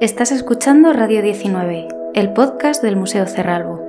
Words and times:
Estás 0.00 0.32
escuchando 0.32 0.94
Radio 0.94 1.20
19, 1.20 1.88
el 2.14 2.32
podcast 2.32 2.82
del 2.82 2.96
Museo 2.96 3.26
Cerralbo. 3.26 3.86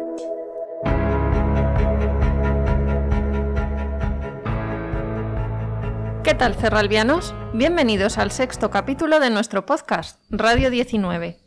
¿Qué 6.21 6.33
tal, 6.33 6.55
cerralbianos? 6.55 7.33
Bienvenidos 7.53 8.17
al 8.17 8.31
sexto 8.31 8.69
capítulo 8.69 9.21
de 9.21 9.29
nuestro 9.29 9.65
podcast, 9.65 10.19
Radio 10.29 10.69
19. 10.69 11.39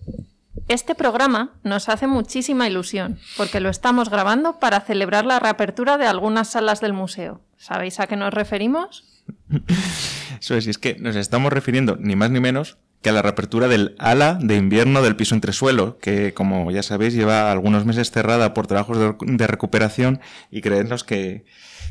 Este 0.69 0.95
programa 0.95 1.53
nos 1.62 1.91
hace 1.91 2.07
muchísima 2.07 2.67
ilusión, 2.67 3.19
porque 3.37 3.61
lo 3.61 3.69
estamos 3.69 4.09
grabando 4.09 4.61
para 4.61 4.81
celebrar 4.81 5.27
la 5.27 5.41
reapertura 5.41 5.99
de 5.99 6.07
algunas 6.07 6.49
salas 6.49 6.81
del 6.81 6.95
museo. 6.95 7.43
¿Sabéis 7.59 8.01
a 8.01 8.07
qué 8.07 8.17
nos 8.17 8.33
referimos? 8.33 9.05
Eso 10.41 10.57
es, 10.57 10.67
y 10.67 10.71
es 10.71 10.79
que 10.79 10.95
nos 10.95 11.17
estamos 11.17 11.53
refiriendo 11.53 11.96
ni 12.01 12.17
más 12.17 12.31
ni 12.31 12.41
menos 12.41 12.79
que 13.05 13.11
a 13.11 13.12
la 13.12 13.21
reapertura 13.21 13.68
del 13.68 13.95
ala 13.98 14.39
de 14.41 14.57
invierno 14.57 15.03
del 15.03 15.14
piso 15.14 15.35
entresuelo, 15.35 15.99
que 15.99 16.32
como 16.32 16.71
ya 16.71 16.82
sabéis 16.82 17.13
lleva 17.13 17.53
algunos 17.53 17.85
meses 17.85 18.11
cerrada 18.11 18.54
por 18.54 18.67
trabajos 18.67 18.99
de, 19.21 19.46
recuperación 19.46 20.22
y 20.50 20.63
creednos 20.63 21.04
que, 21.04 21.44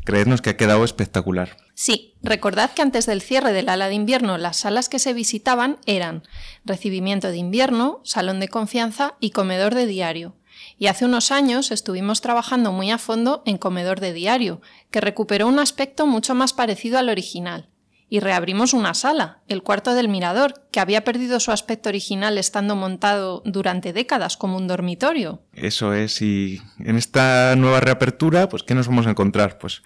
creednos 0.05 0.41
que 0.41 0.49
ha 0.49 0.58
quedado 0.58 0.84
espectacular. 0.84 1.55
Sí, 1.76 2.16
recordad 2.23 2.72
que 2.72 2.81
antes 2.81 3.05
del 3.05 3.22
cierre 3.22 3.53
del 3.53 3.70
ala 3.70 3.89
de 3.89 3.94
invierno 3.94 4.39
las 4.39 4.58
salas 4.58 4.89
que 4.89 4.98
se 4.98 5.13
visitaban 5.13 5.77
eran 5.86 6.23
recibimiento 6.66 7.30
de 7.30 7.38
invierno, 7.38 8.02
salón 8.03 8.39
de 8.39 8.48
confianza 8.48 9.14
y 9.20 9.30
comedor 9.30 9.75
de 9.75 9.86
diario. 9.86 10.36
Y 10.80 10.88
hace 10.88 11.05
unos 11.05 11.31
años 11.31 11.70
estuvimos 11.70 12.22
trabajando 12.22 12.72
muy 12.72 12.89
a 12.89 12.98
fondo 12.98 13.44
en 13.45 13.59
comedor 13.59 14.00
de 14.00 14.14
diario, 14.14 14.61
que 14.89 15.00
recuperó 15.00 15.48
un 15.48 15.59
aspecto 15.59 16.08
mucho 16.08 16.34
más 16.34 16.53
parecido 16.53 16.98
al 16.98 17.09
original 17.09 17.70
y 18.13 18.20
reabrimos 18.20 18.73
una 18.76 18.94
sala, 18.94 19.40
el 19.48 19.63
cuarto 19.63 19.95
del 19.95 20.08
mirador, 20.08 20.67
que 20.70 20.80
había 20.80 21.03
perdido 21.03 21.40
su 21.40 21.52
aspecto 21.52 21.90
original 21.90 22.38
estando 22.38 22.76
montado 22.76 23.41
durante 23.44 23.91
décadas 23.91 24.38
como 24.38 24.55
un 24.55 24.67
dormitorio. 24.67 25.42
Eso 25.52 25.95
es, 25.95 26.22
y 26.22 26.61
en 26.78 26.97
esta 26.97 27.56
nueva 27.56 27.80
reapertura, 27.80 28.50
pues 28.50 28.61
¿qué 28.61 28.75
nos 28.75 28.88
vamos 28.88 29.08
a 29.08 29.09
encontrar? 29.09 29.58
Pues 29.58 29.81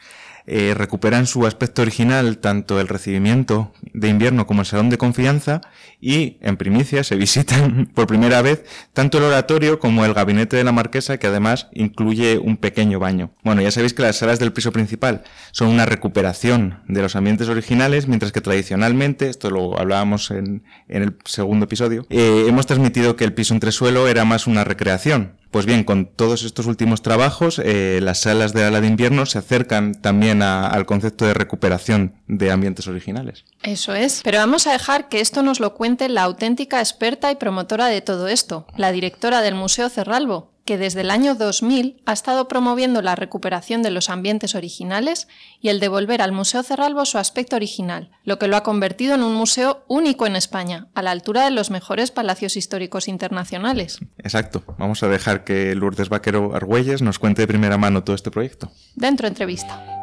eh, 0.50 0.74
recuperan 0.74 1.28
su 1.28 1.46
aspecto 1.46 1.82
original 1.82 2.38
tanto 2.38 2.80
el 2.80 2.88
recibimiento 2.88 3.74
de 3.94 4.08
invierno 4.08 4.48
como 4.48 4.62
el 4.62 4.66
salón 4.66 4.90
de 4.90 4.98
confianza 4.98 5.60
y, 6.00 6.38
en 6.40 6.56
primicia, 6.56 7.04
se 7.04 7.16
visitan 7.18 7.92
por 7.94 8.08
primera 8.08 8.42
vez 8.42 8.64
tanto 8.94 9.18
el 9.18 9.26
oratorio 9.26 9.78
como 9.78 10.06
el 10.06 10.14
gabinete 10.14 10.56
de 10.56 10.64
la 10.64 10.72
marquesa, 10.72 11.18
que 11.18 11.28
además 11.28 11.68
incluye 11.74 12.38
un 12.38 12.56
pequeño 12.56 12.98
baño. 12.98 13.32
Bueno, 13.44 13.62
ya 13.62 13.72
sabéis 13.72 13.94
que 13.94 14.04
las 14.04 14.16
salas 14.16 14.40
del 14.40 14.54
piso 14.54 14.72
principal 14.72 15.24
son 15.52 15.68
una 15.68 15.86
recuperación 15.86 16.80
de 16.88 17.02
los 17.02 17.18
ambientes 17.18 17.50
originales, 17.50 18.08
mientras 18.08 18.32
que 18.32 18.40
tradicionalmente, 18.40 19.30
esto 19.30 19.50
lo 19.50 19.78
hablábamos 19.78 20.32
en, 20.32 20.64
el 20.88 21.18
segundo 21.26 21.66
episodio, 21.66 22.06
eh, 22.10 22.46
hemos 22.48 22.66
transmitido 22.68 23.18
que 23.18 23.26
el 23.26 23.34
piso 23.34 23.54
entresuelo 23.54 24.08
era 24.08 24.24
más 24.24 24.48
una 24.48 24.64
recreación, 24.64 25.34
pues 25.58 25.66
bien, 25.66 25.86
con 25.86 26.06
todos 26.06 26.44
estos 26.44 26.68
últimos 26.68 27.02
trabajos, 27.02 27.60
eh, 27.66 28.00
las 28.04 28.20
salas 28.20 28.54
de 28.54 28.64
ala 28.64 28.80
de 28.80 28.86
invierno 28.86 29.26
se 29.26 29.40
acercan 29.40 29.96
también 29.96 30.44
al 30.44 30.86
concepto 30.86 31.26
de 31.26 31.34
recuperación 31.34 32.14
de 32.28 32.52
ambientes 32.52 32.86
originales. 32.86 33.44
Eso 33.64 33.96
es, 33.96 34.22
pero 34.24 34.38
vamos 34.38 34.68
a 34.68 34.74
dejar 34.74 35.10
que 35.10 35.20
esto 35.20 35.42
nos 35.42 35.60
lo 35.60 35.74
cuente 35.74 36.10
la 36.10 36.22
auténtica 36.22 36.80
experta 36.80 37.32
y 37.32 37.38
promotora 37.38 37.88
de 37.88 38.02
todo 38.02 38.28
esto, 38.28 38.68
la 38.76 38.92
directora 38.92 39.42
del 39.42 39.56
Museo 39.56 39.90
Cerralbo, 39.90 40.52
que 40.68 40.78
desde 40.78 41.02
el 41.02 41.10
año 41.10 41.34
2000 41.34 42.04
ha 42.06 42.14
estado 42.14 42.48
promoviendo 42.48 43.02
la 43.02 43.16
recuperación 43.16 43.82
de 43.82 43.90
los 43.90 44.12
ambientes 44.12 44.54
originales 44.54 45.28
y 45.62 45.70
el 45.70 45.80
devolver 45.80 46.22
al 46.22 46.34
Museo 46.34 46.62
Cerralbo 46.62 47.06
su 47.06 47.18
aspecto 47.18 47.56
original, 47.56 48.12
lo 48.26 48.38
que 48.38 48.48
lo 48.48 48.58
ha 48.58 48.64
convertido 48.64 49.16
en 49.16 49.24
un 49.24 49.34
museo 49.34 49.86
único 49.88 50.28
en 50.28 50.36
España, 50.36 50.90
a 50.94 51.02
la 51.02 51.12
altura 51.12 51.46
de 51.46 51.52
los 51.52 51.72
mejores 51.72 52.12
palacios 52.12 52.58
históricos 52.58 53.08
internacionales. 53.08 54.00
Exacto. 54.20 54.64
Vamos 54.78 55.02
a 55.04 55.08
dejar 55.08 55.46
que 55.46 55.74
Lourdes 55.74 56.10
Vaquero 56.10 56.54
Argüelles 56.54 57.02
nos 57.02 57.18
cuente 57.18 57.44
de 57.44 57.48
primera 57.48 57.78
mano 57.78 58.04
todo 58.04 58.16
este 58.16 58.30
proyecto. 58.30 58.70
Dentro 58.96 59.28
entrevista. 59.28 59.97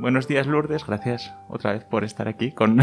Buenos 0.00 0.26
días 0.26 0.46
Lourdes, 0.46 0.86
gracias 0.86 1.34
otra 1.46 1.72
vez 1.72 1.84
por 1.84 2.04
estar 2.04 2.26
aquí 2.26 2.52
con, 2.52 2.80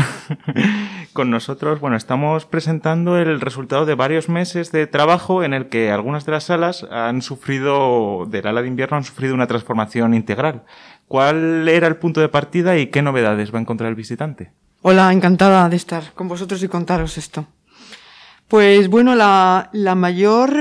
con 1.14 1.32
nosotros. 1.32 1.80
Bueno, 1.80 1.98
estamos 1.98 2.46
presentando 2.46 3.18
el 3.18 3.42
resultado 3.42 3.88
de 3.88 3.96
varios 3.96 4.30
meses 4.30 4.72
de 4.72 4.86
trabajo 4.86 5.44
en 5.44 5.56
el 5.56 5.68
que 5.68 5.90
algunas 5.90 6.28
de 6.28 6.34
las 6.34 6.44
salas 6.44 6.86
han 6.92 7.24
sufrido, 7.24 8.28
del 8.28 8.46
ala 8.46 8.62
de 8.62 8.68
invierno, 8.68 8.98
han 8.98 9.04
sufrido 9.04 9.34
una 9.34 9.48
transformación 9.48 10.14
integral. 10.14 10.62
¿Cuál 11.08 11.68
era 11.68 11.88
el 11.88 11.96
punto 11.96 12.22
de 12.22 12.30
partida 12.30 12.78
y 12.78 12.92
qué 12.92 13.02
novedades 13.02 13.52
va 13.52 13.58
a 13.58 13.62
encontrar 13.62 13.90
el 13.90 13.96
visitante? 13.96 14.52
Hola, 14.84 15.12
encantada 15.12 15.68
de 15.70 15.76
estar 15.76 16.14
con 16.14 16.28
vosotros 16.28 16.62
y 16.62 16.68
contaros 16.68 17.18
esto. 17.18 17.48
Pues 18.48 18.90
bueno, 18.90 19.16
la, 19.16 19.72
la 19.74 19.96
mayor 19.96 20.56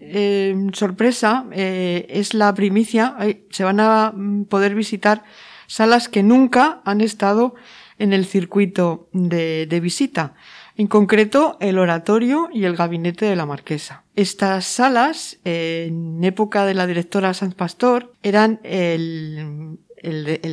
em, 0.00 0.72
sorpresa 0.72 1.46
eh, 1.52 2.06
es 2.08 2.34
la 2.34 2.54
primicia. 2.54 3.16
Se 3.50 3.64
van 3.64 3.80
a 3.80 4.12
mm, 4.14 4.44
poder 4.44 4.74
visitar 4.74 5.24
salas 5.66 6.08
que 6.08 6.22
nunca 6.22 6.80
han 6.84 7.00
estado 7.00 7.54
en 7.98 8.12
el 8.12 8.24
circuito 8.24 9.08
de, 9.12 9.80
visita. 9.82 10.34
En 10.76 10.86
concreto, 10.86 11.58
el 11.60 11.78
oratorio 11.78 12.48
y 12.52 12.64
el 12.64 12.74
gabinete 12.74 13.26
de 13.26 13.36
la 13.36 13.44
marquesa. 13.44 14.04
Estas 14.16 14.64
salas, 14.64 15.38
en 15.44 16.24
época 16.24 16.64
de 16.64 16.74
la 16.74 16.86
directora 16.86 17.34
Sanz 17.34 17.54
Pastor, 17.54 18.14
eran 18.22 18.60
el 18.64 19.78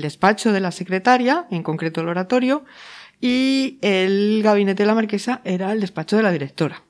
despacho 0.02 0.52
de 0.52 0.60
la 0.60 0.72
secretaria, 0.72 1.48
en 1.50 1.64
concreto 1.64 2.02
el 2.02 2.10
oratorio, 2.10 2.66
y 3.20 3.80
el 3.82 4.42
gabinete 4.44 4.84
de 4.84 4.88
la 4.88 4.96
marquesa 4.96 5.42
era 5.44 5.72
el 5.72 5.80
despacho 5.80 6.18
de 6.18 6.24
la 6.24 6.32
directora. 6.32 6.84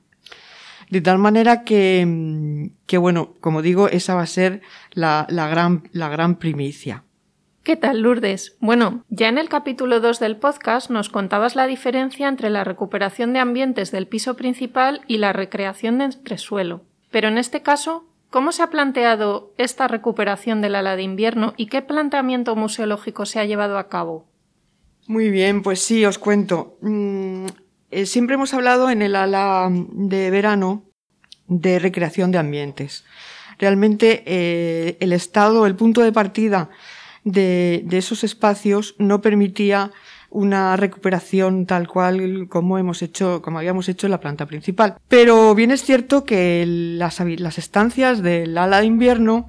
De 0.90 1.00
tal 1.00 1.18
manera 1.18 1.64
que, 1.64 2.70
que 2.86 2.98
bueno, 2.98 3.34
como 3.40 3.62
digo, 3.62 3.88
esa 3.88 4.14
va 4.14 4.22
a 4.22 4.26
ser 4.26 4.62
la, 4.92 5.26
la, 5.28 5.48
gran, 5.48 5.88
la 5.92 6.08
gran 6.08 6.36
primicia. 6.36 7.04
¿Qué 7.62 7.76
tal, 7.76 8.00
Lourdes? 8.00 8.56
Bueno, 8.60 9.04
ya 9.10 9.28
en 9.28 9.36
el 9.36 9.50
capítulo 9.50 10.00
2 10.00 10.20
del 10.20 10.38
podcast 10.38 10.88
nos 10.88 11.10
contabas 11.10 11.54
la 11.54 11.66
diferencia 11.66 12.26
entre 12.26 12.48
la 12.48 12.64
recuperación 12.64 13.34
de 13.34 13.40
ambientes 13.40 13.90
del 13.90 14.06
piso 14.06 14.36
principal 14.36 15.02
y 15.06 15.18
la 15.18 15.34
recreación 15.34 15.98
de 15.98 16.04
entresuelo. 16.06 16.80
Pero 17.10 17.28
en 17.28 17.36
este 17.36 17.60
caso, 17.60 18.06
¿cómo 18.30 18.52
se 18.52 18.62
ha 18.62 18.70
planteado 18.70 19.52
esta 19.58 19.86
recuperación 19.86 20.62
del 20.62 20.76
ala 20.76 20.96
de 20.96 21.02
invierno 21.02 21.52
y 21.58 21.66
qué 21.66 21.82
planteamiento 21.82 22.56
museológico 22.56 23.26
se 23.26 23.38
ha 23.38 23.44
llevado 23.44 23.76
a 23.76 23.88
cabo? 23.88 24.24
Muy 25.06 25.28
bien, 25.28 25.62
pues 25.62 25.80
sí, 25.80 26.06
os 26.06 26.18
cuento. 26.18 26.78
Mm, 26.80 27.46
eh, 27.90 28.06
siempre 28.06 28.34
hemos 28.34 28.54
hablado 28.54 28.90
en 28.90 29.02
el 29.02 29.16
ala 29.16 29.68
de 29.70 30.30
verano 30.30 30.84
de 31.46 31.78
recreación 31.78 32.30
de 32.30 32.38
ambientes. 32.38 33.04
Realmente 33.58 34.22
eh, 34.26 34.96
el 35.00 35.12
estado, 35.12 35.66
el 35.66 35.74
punto 35.74 36.02
de 36.02 36.12
partida 36.12 36.70
de, 37.24 37.84
esos 37.90 38.24
espacios 38.24 38.94
no 38.98 39.20
permitía 39.20 39.90
una 40.30 40.76
recuperación 40.76 41.64
tal 41.64 41.88
cual 41.88 42.48
como 42.48 42.78
hemos 42.78 43.02
hecho, 43.02 43.40
como 43.42 43.58
habíamos 43.58 43.88
hecho 43.88 44.06
en 44.06 44.12
la 44.12 44.20
planta 44.20 44.46
principal. 44.46 44.96
Pero 45.08 45.54
bien 45.54 45.70
es 45.70 45.82
cierto 45.82 46.24
que 46.24 46.64
las, 46.66 47.18
estancias 47.58 48.22
del 48.22 48.56
ala 48.58 48.80
de 48.80 48.86
invierno 48.86 49.48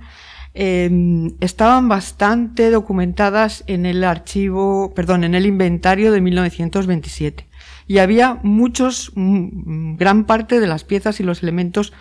Em, 0.54 1.36
estaban 1.42 1.88
bastante 1.88 2.72
documentadas 2.72 3.64
en 3.68 3.86
el 3.86 4.04
archivo, 4.04 4.94
perdón, 4.96 5.24
en 5.24 5.36
el 5.36 5.46
inventario 5.46 6.12
de 6.12 6.22
1927. 6.22 7.48
Y 7.90 7.98
había 7.98 8.38
muchos, 8.44 9.12
gran 9.16 10.26
parte 10.26 10.60
de 10.60 10.68
las 10.68 10.84
piezas 10.84 11.20
y 11.20 11.24
los 11.24 11.42
elementos 11.42 11.92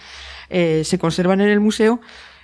eh, 0.50 0.82
se 0.84 0.98
conservan 0.98 1.40
en 1.40 1.48
el 1.48 1.60
museo 1.60 2.02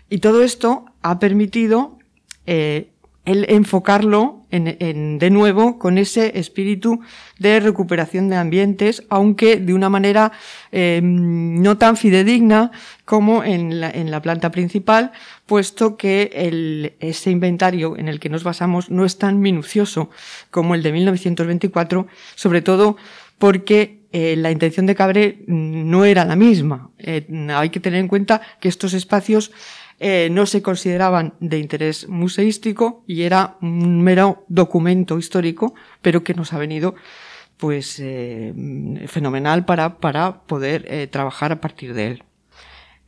y 0.08 0.20
todo 0.20 0.42
esto 0.42 0.86
ha 1.02 1.18
permitido 1.18 1.98
eh, 2.46 2.88
el 3.26 3.44
enfocarlo 3.50 4.46
en, 4.50 5.18
de 5.18 5.30
nuevo 5.30 5.78
con 5.78 5.98
ese 5.98 6.38
espíritu 6.38 7.00
de 7.38 7.58
recuperación 7.60 8.28
de 8.28 8.36
ambientes, 8.36 9.02
aunque 9.08 9.56
de 9.56 9.74
una 9.74 9.88
manera 9.88 10.32
em, 10.72 11.60
no 11.60 11.76
tan 11.76 11.96
fidedigna 11.96 12.70
como 13.04 13.44
en 13.44 13.80
la, 13.80 13.90
en 13.90 14.10
la, 14.10 14.22
planta 14.22 14.50
principal, 14.50 15.12
puesto 15.46 15.96
que 15.96 16.30
el, 16.34 16.94
ese 17.00 17.30
inventario 17.30 17.96
en 17.98 18.08
el 18.08 18.20
que 18.20 18.28
nos 18.28 18.44
basamos 18.44 18.90
no 18.90 19.04
es 19.04 19.18
tan 19.18 19.40
minucioso 19.40 20.10
como 20.50 20.74
el 20.74 20.82
de 20.82 20.92
1924, 20.92 22.06
sobre 22.36 22.62
todo 22.62 22.96
porque 23.38 24.04
eh, 24.16 24.36
la 24.36 24.52
intención 24.52 24.86
de 24.86 24.94
Cabré 24.94 25.42
no 25.48 26.04
era 26.04 26.24
la 26.24 26.36
misma. 26.36 26.92
Eh, 26.98 27.26
hay 27.52 27.70
que 27.70 27.80
tener 27.80 27.98
en 27.98 28.06
cuenta 28.06 28.40
que 28.60 28.68
estos 28.68 28.94
espacios 28.94 29.50
eh, 29.98 30.28
no 30.30 30.46
se 30.46 30.62
consideraban 30.62 31.34
de 31.40 31.58
interés 31.58 32.08
museístico 32.08 33.02
y 33.08 33.22
era 33.22 33.56
un 33.60 34.02
mero 34.02 34.44
documento 34.46 35.18
histórico, 35.18 35.74
pero 36.00 36.22
que 36.22 36.32
nos 36.32 36.52
ha 36.52 36.58
venido 36.58 36.94
pues 37.56 38.00
fenomenal 39.06 39.64
para, 39.64 39.98
para 39.98 40.42
poder 40.42 41.08
trabajar 41.08 41.50
a 41.50 41.60
partir 41.60 41.94
de 41.94 42.06
él. 42.08 42.24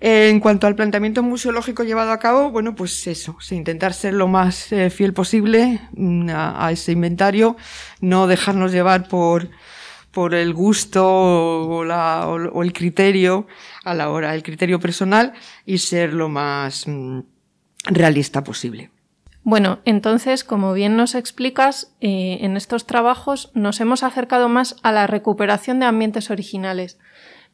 En 0.00 0.40
cuanto 0.40 0.66
al 0.66 0.74
planteamiento 0.74 1.22
museológico 1.22 1.84
llevado 1.84 2.10
a 2.10 2.18
cabo, 2.18 2.50
bueno, 2.50 2.74
pues 2.74 3.06
eso, 3.06 3.36
intentar 3.50 3.92
ser 3.92 4.14
lo 4.14 4.26
más 4.28 4.70
fiel 4.90 5.12
posible 5.12 5.80
mm, 5.92 6.30
a, 6.32 6.70
ese 6.72 6.92
inventario, 6.92 7.56
no 8.00 8.26
dejarnos 8.26 8.72
llevar 8.72 9.08
por, 9.08 9.50
por 10.16 10.34
el 10.34 10.54
gusto 10.54 11.04
o, 11.06 12.62
el 12.62 12.72
criterio 12.72 13.46
a 13.84 13.92
la 13.92 14.08
hora, 14.08 14.34
el 14.34 14.42
criterio 14.42 14.80
personal 14.80 15.34
y 15.66 15.76
ser 15.76 16.14
lo 16.14 16.30
más 16.30 16.88
mm, 16.88 17.20
realista 17.84 18.42
posible. 18.42 18.88
Bueno, 19.42 19.80
entonces, 19.84 20.42
como 20.42 20.72
bien 20.72 20.96
nos 20.96 21.14
explicas, 21.14 21.94
eh, 22.00 22.38
en 22.40 22.56
estos 22.56 22.86
trabajos 22.86 23.50
nos 23.52 23.78
hemos 23.82 24.02
acercado 24.02 24.48
más 24.48 24.76
a 24.82 24.90
la 24.90 25.06
recuperación 25.06 25.80
de 25.80 25.84
ambientes 25.84 26.30
originales. 26.30 26.98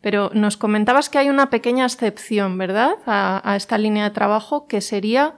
Pero 0.01 0.31
nos 0.33 0.57
comentabas 0.57 1.09
que 1.09 1.19
hay 1.19 1.31
una 1.31 1.51
pequeña 1.51 1.85
excepción, 1.85 2.59
¿verdad?, 2.59 2.93
a, 3.07 3.57
esta 3.57 3.77
línea 3.77 4.05
de 4.05 4.15
trabajo, 4.15 4.69
que 4.69 4.81
sería 4.81 5.35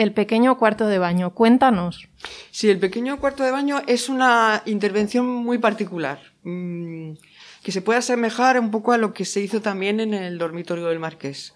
el 0.00 0.12
pequeño 0.12 0.56
cuarto 0.56 0.86
de 0.86 0.98
baño. 0.98 1.34
Cuéntanos. 1.34 2.08
Sí, 2.50 2.70
el 2.70 2.78
pequeño 2.78 3.20
cuarto 3.20 3.42
de 3.42 3.50
baño 3.50 3.82
es 3.86 4.08
una 4.08 4.62
intervención 4.64 5.26
muy 5.26 5.58
particular, 5.58 6.18
mm, 6.42 7.12
que 7.62 7.70
se 7.70 7.82
puede 7.82 7.98
asemejar 7.98 8.58
un 8.58 8.70
poco 8.70 8.92
a 8.92 8.98
lo 8.98 9.12
que 9.12 9.26
se 9.26 9.42
hizo 9.42 9.60
también 9.60 10.00
en 10.00 10.14
el 10.14 10.38
dormitorio 10.38 10.86
del 10.86 11.00
Marqués. 11.00 11.54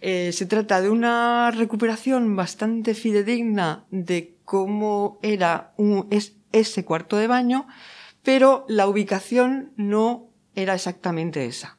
Eh, 0.00 0.30
se 0.32 0.46
trata 0.46 0.80
de 0.80 0.88
una 0.88 1.50
recuperación 1.50 2.36
bastante 2.36 2.94
fidedigna 2.94 3.84
de 3.90 4.36
cómo 4.44 5.18
era 5.22 5.74
ese 6.52 6.84
cuarto 6.84 7.16
de 7.16 7.26
baño, 7.26 7.66
pero 8.22 8.66
la 8.68 8.86
ubicación 8.86 9.72
no 9.76 10.28
era 10.54 10.74
exactamente 10.74 11.44
esa. 11.46 11.76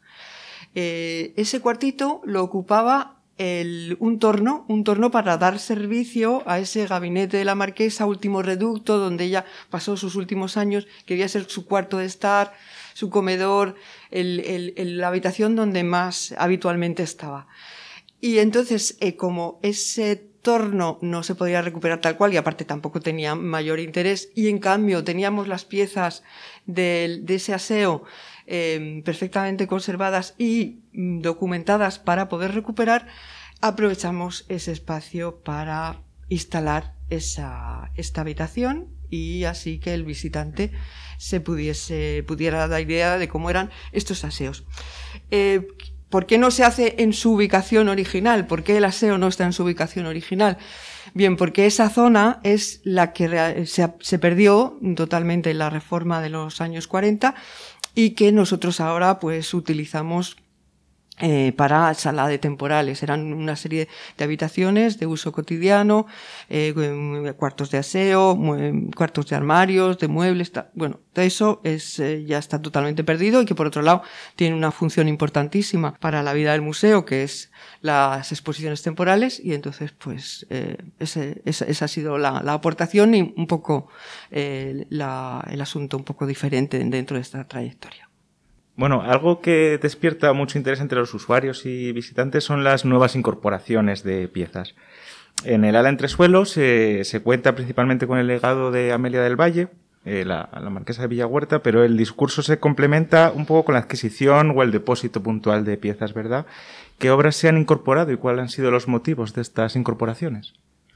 Eh, 0.73 1.33
ese 1.37 1.61
cuartito 1.61 2.21
lo 2.25 2.43
ocupaba 2.43 3.14
un 3.37 4.19
torno, 4.19 4.65
un 4.69 4.83
torno 4.83 5.11
para 5.11 5.37
dar 5.37 5.59
servicio 5.59 6.43
a 6.45 6.59
ese 6.59 6.87
gabinete 6.87 7.37
de 7.37 7.45
la 7.45 7.55
marquesa, 7.55 8.05
último 8.05 8.41
reducto, 8.41 8.97
donde 8.97 9.25
ella 9.25 9.45
pasó 9.69 9.97
sus 9.97 10.15
últimos 10.15 10.55
años, 10.55 10.87
quería 11.05 11.27
ser 11.27 11.49
su 11.49 11.65
cuarto 11.65 11.97
de 11.97 12.05
estar, 12.05 12.53
su 12.93 13.09
comedor, 13.09 13.75
la 14.11 15.07
habitación 15.07 15.55
donde 15.55 15.83
más 15.83 16.33
habitualmente 16.37 17.03
estaba. 17.03 17.47
Y 18.21 18.39
entonces, 18.39 18.97
eh, 19.01 19.15
como 19.15 19.59
ese 19.61 20.15
torno 20.45 20.99
no 21.01 21.23
se 21.23 21.33
podía 21.33 21.63
recuperar 21.63 22.01
tal 22.01 22.17
cual 22.17 22.31
y 22.31 22.37
aparte 22.37 22.65
tampoco 22.65 23.01
tenía 23.01 23.33
mayor 23.33 23.79
interés 23.79 24.29
y 24.35 24.47
en 24.47 24.59
cambio 24.59 25.03
teníamos 25.03 25.47
las 25.47 25.65
piezas 25.65 26.23
de, 26.67 27.23
ese 27.27 27.55
aseo 27.55 28.03
em, 28.47 29.03
perfectamente 29.03 29.67
conservadas 29.67 30.35
y 30.37 30.81
mm, 30.93 31.21
documentadas 31.21 31.99
para 31.99 32.29
poder 32.29 32.53
recuperar, 32.53 33.07
aprovechamos 33.61 34.45
ese 34.49 34.71
espacio 34.71 35.43
para 35.43 36.01
instalar 36.29 36.95
esa, 37.09 37.91
esta 37.95 38.21
habitación 38.21 38.87
y 39.09 39.43
así 39.43 39.79
que 39.79 39.93
el 39.93 40.03
visitante 40.03 40.71
se 41.17 41.39
pudiese, 41.39 42.23
pudiera 42.27 42.67
dar 42.67 42.81
idea 42.81 43.17
de 43.17 43.27
cómo 43.27 43.49
eran 43.49 43.69
estos 43.91 44.23
aseos. 44.23 44.65
Eh, 45.31 45.67
¿Por 46.09 46.27
qué 46.27 46.37
no 46.37 46.51
se 46.51 46.63
hace 46.63 46.95
en 46.99 47.13
su 47.13 47.33
ubicación 47.33 47.89
original? 47.89 48.45
¿Por 48.47 48.63
qué 48.63 48.77
el 48.77 48.85
aseo 48.85 49.17
no 49.17 49.27
está 49.27 49.43
en 49.43 49.53
su 49.53 49.63
ubicación 49.63 50.05
original? 50.05 50.57
Bien, 51.13 51.35
porque 51.35 51.65
esa 51.65 51.89
zona 51.89 52.39
es 52.43 52.79
la 52.83 53.11
que 53.11 53.65
se, 53.65 54.19
perdió 54.19 54.79
totalmente 54.95 55.51
en 55.51 55.57
la 55.57 55.69
reforma 55.69 56.21
de 56.21 56.29
los 56.29 56.61
años 56.61 56.87
40 56.87 57.35
y 57.95 58.11
que 58.11 58.31
nosotros 58.31 58.79
ahora 58.81 59.19
pues 59.19 59.53
utilizamos 59.53 60.37
eh, 61.19 61.53
para 61.55 61.93
sala 61.93 62.27
de 62.27 62.37
temporales. 62.37 63.03
Eran 63.03 63.33
una 63.33 63.55
serie 63.55 63.87
de 64.17 64.23
habitaciones 64.23 64.99
de 64.99 65.07
uso 65.07 65.31
cotidiano, 65.31 66.07
eh, 66.49 66.73
cuartos 67.37 67.71
de 67.71 67.77
aseo, 67.77 68.37
cuartos 68.95 69.27
de 69.27 69.35
armarios, 69.35 69.97
de 69.99 70.07
muebles. 70.07 70.51
Bueno, 70.73 70.99
eso 71.23 71.61
es, 71.63 71.99
eh, 71.99 72.25
ya 72.25 72.37
está 72.37 72.61
totalmente 72.61 73.03
perdido 73.03 73.41
y 73.41 73.45
que 73.45 73.55
por 73.55 73.67
otro 73.67 73.81
lado 73.81 74.03
tiene 74.35 74.55
una 74.55 74.71
función 74.71 75.07
importantísima 75.07 75.95
para 75.95 76.23
la 76.23 76.33
vida 76.33 76.51
del 76.51 76.61
museo, 76.61 77.05
que 77.05 77.23
es 77.23 77.51
las 77.81 78.31
exposiciones 78.31 78.81
temporales 78.81 79.39
y 79.39 79.53
entonces 79.53 79.91
pues 79.91 80.45
eh, 80.49 80.77
ese, 80.99 81.41
esa, 81.45 81.85
ha 81.85 81.87
sido 81.87 82.17
la, 82.17 82.39
aportación 82.39 83.15
y 83.15 83.33
un 83.35 83.47
poco 83.47 83.87
eh, 84.31 84.85
la, 84.89 85.45
el 85.49 85.61
asunto 85.61 85.97
un 85.97 86.03
poco 86.03 86.25
diferente 86.25 86.79
dentro 86.79 87.15
de 87.15 87.21
esta 87.21 87.47
trayectoria. 87.47 88.04
Bueno, 88.77 89.01
algo 89.01 89.39
que 89.39 89.79
despierta 89.81 90.33
mucho 90.33 90.57
interés 90.57 90.81
entre 90.81 90.99
los 90.99 91.13
usuarios 91.13 91.65
y 91.65 91.91
visitantes 91.93 92.43
son 92.43 92.63
las 92.63 92.83
nuevas 92.83 93.15
incorporaciones 93.15 94.03
de 94.03 94.27
piezas. 94.27 94.75
En 95.43 95.63
el 95.63 95.75
ala 95.75 95.89
entresuelo 95.89 96.45
se, 96.45 97.03
se 97.05 97.21
cuenta 97.21 97.55
principalmente 97.55 98.07
con 98.07 98.17
el 98.17 98.27
legado 98.27 98.71
de 98.71 98.91
Amelia 98.91 99.21
del 99.21 99.39
Valle, 99.39 99.69
eh, 100.05 100.23
la, 100.23 100.47
marquesa 100.69 101.01
de 101.01 101.07
Villahuerta, 101.07 101.63
pero 101.63 101.83
el 101.83 101.97
discurso 101.97 102.43
se 102.43 102.59
complementa 102.59 103.31
un 103.33 103.47
poco 103.47 103.65
con 103.65 103.73
la 103.73 103.79
adquisición 103.79 104.53
o 104.55 104.61
el 104.61 104.71
depósito 104.71 105.23
puntual 105.23 105.65
de 105.65 105.77
piezas, 105.77 106.13
¿verdad? 106.13 106.45
¿Qué 106.99 107.09
obras 107.09 107.35
se 107.35 107.49
han 107.49 107.57
incorporado 107.57 108.11
y 108.11 108.17
cuáles 108.17 108.43
han 108.43 108.49
sido 108.49 108.69
los 108.69 108.87
motivos 108.87 109.33
de 109.33 109.41
estas 109.41 109.75
incorporaciones? 109.75 110.53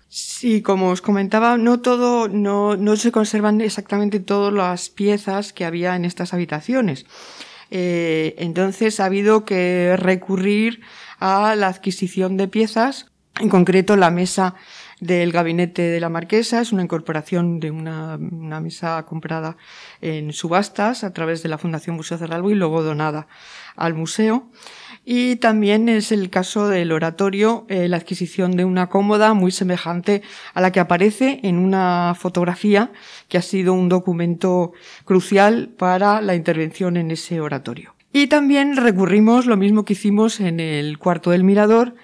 Sí, 0.09 0.61
como 0.61 0.89
os 0.89 1.01
comentaba, 1.01 1.57
no 1.57 1.81
todo, 1.81 2.27
no 2.27 2.95
se 2.97 3.11
conservan 3.11 3.61
exactamente 3.61 4.19
todas 4.19 4.53
las 4.53 4.89
piezas 4.89 5.53
que 5.53 5.65
había 5.65 5.95
en 5.95 6.05
estas 6.05 6.35
habitaciones. 6.35 7.07
Eh, 7.71 8.35
entonces 8.37 8.99
ha 8.99 9.05
habido 9.05 9.45
que 9.45 9.95
recurrir 9.97 10.81
a 11.19 11.55
la 11.55 11.67
adquisición 11.67 12.37
de 12.37 12.47
piezas, 12.47 13.07
en 13.39 13.49
concreto 13.49 13.95
la 13.95 14.09
mesa 14.09 14.55
del 14.99 15.31
gabinete 15.31 15.83
de 15.83 15.99
la 15.99 16.09
marquesa, 16.09 16.59
es 16.59 16.73
una 16.73 16.83
incorporación 16.83 17.59
de 17.61 17.71
una, 17.71 18.17
mesa 18.17 19.05
comprada 19.05 19.55
en 20.01 20.33
subastas 20.33 21.05
a 21.05 21.13
través 21.13 21.41
de 21.41 21.49
la 21.49 21.57
Fundación 21.57 21.95
Museo 21.95 22.17
Cerralbo 22.17 22.51
y 22.51 22.55
luego 22.55 22.83
donada 22.83 23.27
al 23.77 23.93
museo. 23.93 24.49
Y 25.11 25.37
también 25.37 25.89
es 25.89 26.11
el 26.11 26.29
caso 26.29 26.67
del 26.67 26.91
oratorio, 26.91 27.65
eh, 27.67 27.87
la 27.87 27.97
adquisición 27.97 28.55
de 28.55 28.63
una 28.63 28.89
cómoda 28.89 29.33
muy 29.33 29.49
semejante 29.49 30.21
a 30.53 30.61
la 30.61 30.71
que 30.71 30.79
aparece 30.79 31.39
en 31.41 31.57
una 31.57 32.13
fotografía 32.15 32.91
que 33.27 33.39
ha 33.39 33.41
sido 33.41 33.73
un 33.73 33.89
documento 33.89 34.71
crucial 35.05 35.69
para 35.75 36.21
la 36.21 36.35
intervención 36.35 36.95
en 36.95 37.09
ese 37.09 37.41
oratorio. 37.41 37.95
Y 38.13 38.27
también 38.27 38.77
recurrimos, 38.77 39.47
lo 39.47 39.57
mismo 39.57 39.83
que 39.83 39.93
hicimos 39.93 40.39
en 40.39 40.59
el 40.59 40.99
cuarto 40.99 41.31
del 41.31 41.43
mirador, 41.43 41.95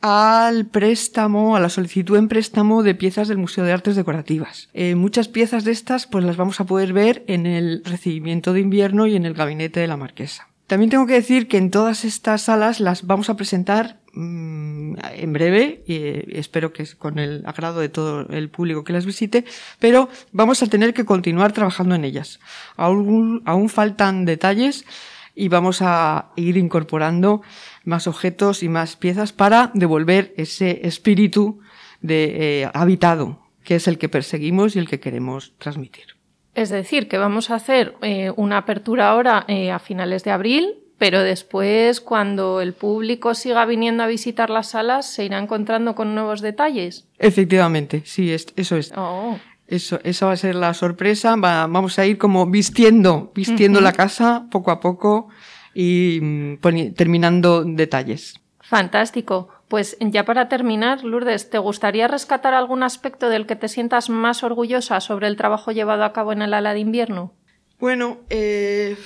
al 0.00 0.66
préstamo, 0.66 1.56
a 1.56 1.60
la 1.60 1.70
solicitud 1.70 2.16
en 2.16 2.28
préstamo 2.28 2.84
de 2.84 2.94
piezas 2.94 3.26
del 3.26 3.38
Museo 3.38 3.64
de 3.64 3.72
Artes 3.72 3.96
Decorativas. 3.96 4.68
Eh, 4.74 4.94
muchas 4.94 5.26
piezas 5.26 5.64
de 5.64 5.72
estas 5.72 6.06
pues 6.06 6.24
las 6.24 6.36
vamos 6.36 6.60
a 6.60 6.66
poder 6.66 6.92
ver 6.92 7.24
en 7.26 7.46
el 7.46 7.82
recibimiento 7.84 8.52
de 8.52 8.60
invierno 8.60 9.08
y 9.08 9.16
en 9.16 9.26
el 9.26 9.34
gabinete 9.34 9.80
de 9.80 9.88
la 9.88 9.96
marquesa. 9.96 10.53
También 10.66 10.90
tengo 10.90 11.06
que 11.06 11.14
decir 11.14 11.46
que 11.46 11.58
en 11.58 11.70
todas 11.70 12.04
estas 12.04 12.42
salas 12.42 12.80
las 12.80 13.06
vamos 13.06 13.28
a 13.28 13.36
presentar 13.36 14.00
mm, 14.14 14.94
en 15.12 15.32
breve 15.32 15.82
y 15.86 15.94
eh, 15.96 16.26
espero 16.32 16.72
que 16.72 16.82
es 16.82 16.94
con 16.94 17.18
el 17.18 17.42
agrado 17.44 17.80
de 17.80 17.90
todo 17.90 18.26
el 18.30 18.48
público 18.48 18.82
que 18.82 18.94
las 18.94 19.04
visite, 19.04 19.44
pero 19.78 20.08
vamos 20.32 20.62
a 20.62 20.66
tener 20.66 20.94
que 20.94 21.04
continuar 21.04 21.52
trabajando 21.52 21.94
en 21.94 22.04
ellas. 22.04 22.40
Aún, 22.76 23.68
faltan 23.68 24.24
detalles 24.24 24.86
y 25.34 25.48
vamos 25.48 25.82
a 25.82 26.30
ir 26.36 26.56
incorporando 26.56 27.42
más 27.84 28.06
objetos 28.06 28.62
y 28.62 28.70
más 28.70 28.96
piezas 28.96 29.32
para 29.32 29.70
devolver 29.74 30.32
ese 30.38 30.86
espíritu 30.86 31.60
de 32.00 32.62
eh, 32.62 32.70
habitado, 32.72 33.40
que 33.64 33.74
es 33.74 33.86
el 33.86 33.98
que 33.98 34.08
perseguimos 34.08 34.76
y 34.76 34.78
el 34.78 34.88
que 34.88 35.00
queremos 35.00 35.52
transmitir. 35.58 36.13
Es 36.54 36.70
decir, 36.70 37.08
que 37.08 37.18
vamos 37.18 37.50
a 37.50 37.56
hacer 37.56 37.94
eh, 38.02 38.32
una 38.36 38.58
apertura 38.58 39.10
ahora 39.10 39.44
eh, 39.48 39.70
a 39.70 39.78
finales 39.78 40.22
de 40.24 40.30
abril, 40.30 40.74
pero 40.98 41.22
después, 41.22 42.00
cuando 42.00 42.60
el 42.60 42.72
público 42.72 43.34
siga 43.34 43.66
viniendo 43.66 44.02
a 44.04 44.06
visitar 44.06 44.50
las 44.50 44.68
salas, 44.68 45.06
se 45.06 45.24
irá 45.24 45.38
encontrando 45.38 45.94
con 45.94 46.14
nuevos 46.14 46.40
detalles. 46.40 47.06
Efectivamente, 47.18 48.02
sí, 48.04 48.32
eso 48.32 48.76
es. 48.76 48.92
Oh. 48.96 49.36
Eso, 49.66 49.98
esa 50.04 50.26
va 50.26 50.32
a 50.32 50.36
ser 50.36 50.54
la 50.54 50.74
sorpresa. 50.74 51.34
vamos 51.36 51.98
a 51.98 52.06
ir 52.06 52.18
como 52.18 52.46
vistiendo, 52.46 53.32
vistiendo 53.34 53.80
la 53.80 53.92
casa 53.92 54.46
poco 54.50 54.70
a 54.70 54.78
poco 54.78 55.28
y 55.74 56.20
mm, 56.22 56.58
terminando 56.94 57.64
detalles. 57.64 58.40
Fantástico. 58.60 59.48
Pues 59.68 59.96
ya 60.00 60.24
para 60.24 60.48
terminar, 60.48 61.04
Lourdes, 61.04 61.50
¿te 61.50 61.58
gustaría 61.58 62.06
rescatar 62.06 62.54
algún 62.54 62.82
aspecto 62.82 63.28
del 63.28 63.46
que 63.46 63.56
te 63.56 63.68
sientas 63.68 64.10
más 64.10 64.42
orgullosa 64.42 65.00
sobre 65.00 65.26
el 65.26 65.36
trabajo 65.36 65.72
llevado 65.72 66.04
a 66.04 66.12
cabo 66.12 66.32
en 66.32 66.42
el 66.42 66.54
ala 66.54 66.74
de 66.74 66.80
invierno? 66.80 67.32
Bueno, 67.78 68.18
eh, 68.30 68.96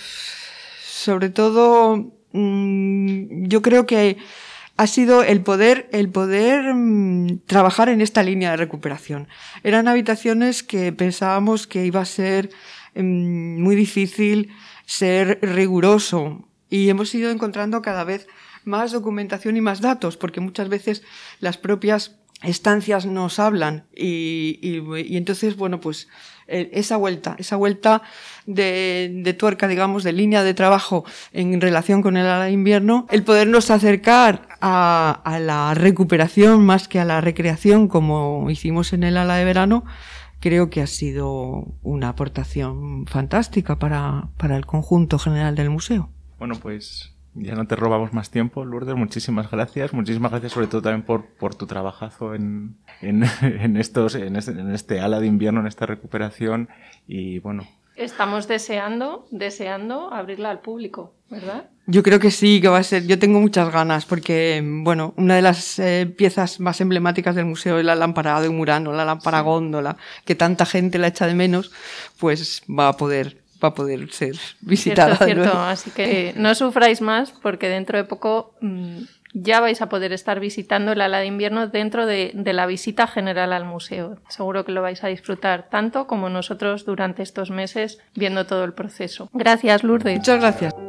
sobre 0.85 1.31
todo, 1.31 2.13
mm, 2.33 3.47
yo 3.47 3.63
creo 3.63 3.87
que 3.87 4.19
ha 4.77 4.87
sido 4.87 5.23
el 5.23 5.43
poder, 5.43 5.89
el 5.93 6.09
poder 6.09 6.75
mm, 6.75 7.41
trabajar 7.47 7.89
en 7.89 8.01
esta 8.01 8.23
línea 8.23 8.53
de 8.53 8.59
recuperación. 8.59 9.29
Eran 9.65 9.89
habitaciones 9.89 10.63
que 10.63 10.93
pensábamos 10.93 11.67
que 11.67 11.85
iba 11.85 12.01
a 12.01 12.05
ser 12.05 12.51
mm, 12.95 13.63
muy 13.63 13.75
difícil 13.75 14.51
ser 14.87 15.39
riguroso 15.43 16.49
y 16.71 16.89
hemos 16.89 17.15
ido 17.15 17.31
encontrando 17.31 17.83
cada 17.83 18.05
vez 18.05 18.27
más 18.69 18.93
documentación 18.93 19.57
y 19.57 19.61
más 19.61 19.81
datos, 19.81 20.17
porque 20.17 20.41
muchas 20.41 20.69
veces 20.69 21.03
las 21.41 21.59
propias 21.59 22.17
estancias 22.43 23.07
nos 23.07 23.41
hablan 23.41 23.87
y, 23.95 24.81
entonces, 25.17 25.57
bueno, 25.57 25.81
pues 25.81 26.09
eh, 26.47 26.71
esa 26.73 26.97
vuelta, 26.97 27.35
esa 27.39 27.57
vuelta 27.57 28.03
de, 28.47 29.11
de, 29.25 29.33
tuerca, 29.35 29.67
digamos, 29.67 30.05
de 30.05 30.13
línea 30.13 30.45
de 30.45 30.55
trabajo 30.55 31.05
en 31.33 31.61
relación 31.61 32.01
con 32.01 32.17
el 32.17 32.27
ala 32.27 32.45
de 32.45 32.53
invierno, 32.53 33.07
el 33.11 33.25
podernos 33.25 33.71
acercar 33.71 34.49
a, 34.61 35.21
a 35.25 35.41
la 35.41 35.75
recuperación 35.75 36.65
más 36.65 36.87
que 36.87 37.01
a 37.01 37.05
la 37.05 37.21
recreación 37.21 37.89
como 37.89 38.49
hicimos 38.51 38.93
en 38.93 39.03
el 39.03 39.17
ala 39.17 39.37
de 39.37 39.45
verano, 39.45 39.85
creo 40.41 40.71
que 40.71 40.81
ha 40.81 40.87
sido 40.87 41.75
una 41.83 42.11
aportación 42.11 43.07
fantástica 43.07 43.79
para, 43.79 44.29
para 44.37 44.57
el 44.57 44.65
conjunto 44.65 45.19
general 45.19 45.57
del 45.57 45.71
museo. 45.71 46.11
Bueno, 46.39 46.55
pues 46.55 47.18
ya 47.41 47.55
no 47.55 47.67
te 47.67 47.77
robamos 47.77 48.13
más 48.13 48.31
tiempo, 48.31 48.65
Lourdes. 48.65 48.97
Muchísimas 48.97 49.51
gracias. 49.51 49.93
Muchísimas 49.93 50.31
gracias 50.31 50.53
sobre 50.53 50.67
todo 50.67 50.83
también 50.83 51.03
por, 51.03 51.27
por 51.27 51.55
tu 51.55 51.67
trabajazo 51.67 52.35
en, 52.35 52.77
en, 53.01 53.25
en 53.43 53.77
estos, 53.77 54.15
en 54.15 54.37
este, 54.37 54.53
en 54.53 54.75
este 54.75 55.01
ala 55.01 55.21
de 55.21 55.27
invierno, 55.27 55.61
en 55.61 55.67
esta 55.67 55.87
recuperación. 55.87 56.69
Y 57.07 57.39
bueno. 57.41 57.67
Estamos 57.97 58.47
deseando, 58.47 59.27
deseando 59.33 60.13
abrirla 60.15 60.51
al 60.51 60.61
público, 60.61 61.15
¿verdad? 61.29 61.69
Yo 61.87 62.05
creo 62.05 62.21
que 62.21 62.31
sí, 62.31 62.61
que 62.61 62.69
va 62.69 62.79
a 62.79 62.83
ser. 62.85 63.07
Yo 63.07 63.19
tengo 63.19 63.41
muchas 63.41 63.73
ganas 63.73 64.07
porque, 64.07 64.63
bueno, 64.63 65.15
una 65.17 65.35
de 65.35 65.43
las 65.43 65.81
eh, 65.81 66.07
piezas 66.07 66.61
más 66.61 66.81
emblemáticas 66.81 67.35
del 67.35 67.47
museo 67.47 67.79
es 67.79 67.85
la 67.85 67.97
lámpara 67.97 68.41
de 68.41 68.51
Murano, 68.51 68.93
la 68.93 69.05
lámpara 69.05 69.41
góndola, 69.41 69.97
que 70.25 70.37
tanta 70.37 70.65
gente 70.65 70.99
la 70.99 71.09
echa 71.09 71.27
de 71.27 71.35
menos, 71.35 71.73
pues 72.21 72.63
va 72.69 72.89
a 72.89 72.97
poder 72.97 73.39
va 73.63 73.69
a 73.69 73.75
poder 73.75 74.11
ser 74.13 74.37
visitada. 74.61 75.17
Cierto, 75.17 75.43
cierto. 75.43 75.59
Así 75.59 75.91
que 75.91 76.35
no 76.37 76.55
sufráis 76.55 77.01
más 77.01 77.33
porque 77.43 77.69
dentro 77.69 77.99
de 77.99 78.05
poco 78.05 78.55
mm, 78.61 78.99
ya 79.35 79.61
vais 79.61 79.83
a 79.83 79.89
poder 79.89 80.13
estar 80.13 80.41
visitando 80.41 80.93
el 80.93 81.01
ala 81.01 81.19
de 81.19 81.27
invierno 81.27 81.67
dentro 81.69 82.07
de, 82.07 82.33
de, 82.35 82.53
la 82.53 82.67
visita 82.67 83.07
general 83.07 83.53
al 83.53 83.65
museo. 83.65 84.19
Seguro 84.29 84.65
que 84.65 84.73
lo 84.73 84.83
vais 84.83 85.03
a 85.05 85.09
disfrutar 85.09 85.69
tanto 85.71 86.07
como 86.07 86.29
nosotros 86.29 86.85
durante 86.85 87.23
estos 87.23 87.51
meses 87.51 87.99
viendo 88.15 88.47
todo 88.47 88.65
el 88.65 88.73
proceso. 88.73 89.29
Gracias, 89.33 89.83
Lourdes. 89.85 90.19
Muchas 90.19 90.41
gracias. 90.41 90.88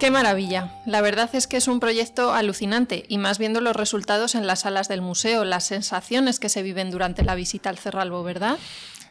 Qué 0.00 0.10
maravilla. 0.10 0.80
La 0.86 1.02
verdad 1.02 1.28
es 1.34 1.46
que 1.46 1.58
es 1.58 1.68
un 1.68 1.78
proyecto 1.78 2.32
alucinante 2.32 3.04
y 3.06 3.18
más 3.18 3.38
viendo 3.38 3.60
los 3.60 3.76
resultados 3.76 4.34
en 4.34 4.46
las 4.46 4.60
salas 4.60 4.88
del 4.88 5.02
museo, 5.02 5.44
las 5.44 5.64
sensaciones 5.64 6.40
que 6.40 6.48
se 6.48 6.62
viven 6.62 6.90
durante 6.90 7.22
la 7.22 7.34
visita 7.34 7.68
al 7.68 7.76
Cerralbo, 7.76 8.22
¿verdad? 8.22 8.56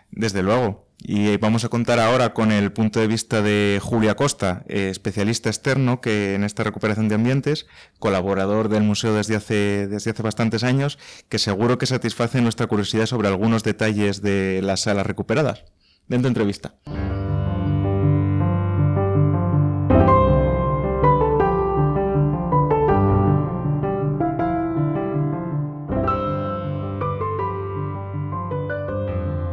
Desde 0.10 0.42
luego. 0.42 0.88
Y 0.98 1.38
vamos 1.38 1.64
a 1.64 1.70
contar 1.70 2.00
ahora 2.00 2.34
con 2.34 2.52
el 2.52 2.74
punto 2.74 3.00
de 3.00 3.06
vista 3.06 3.44
de 3.44 3.80
Julia 3.80 4.16
Costa, 4.16 4.64
eh, 4.68 4.90
especialista 4.90 5.50
externo 5.50 6.02
que 6.02 6.34
en 6.34 6.44
esta 6.44 6.64
recuperación 6.64 7.08
de 7.08 7.16
ambientes, 7.16 7.68
colaborador 8.00 8.68
del 8.68 8.82
museo 8.82 9.14
desde 9.14 9.36
hace, 9.36 9.88
desde 9.88 10.10
hace 10.10 10.24
bastantes 10.24 10.64
años, 10.64 10.98
que 11.30 11.38
seguro 11.38 11.78
que 11.78 11.86
satisface 11.86 12.42
nuestra 12.42 12.66
curiosidad 12.66 13.06
sobre 13.06 13.28
algunos 13.28 13.64
detalles 13.64 14.24
de 14.24 14.62
las 14.64 14.80
salas 14.82 15.06
recuperadas. 15.06 15.66
Dentro 16.08 16.30
entrevista. 16.30 16.74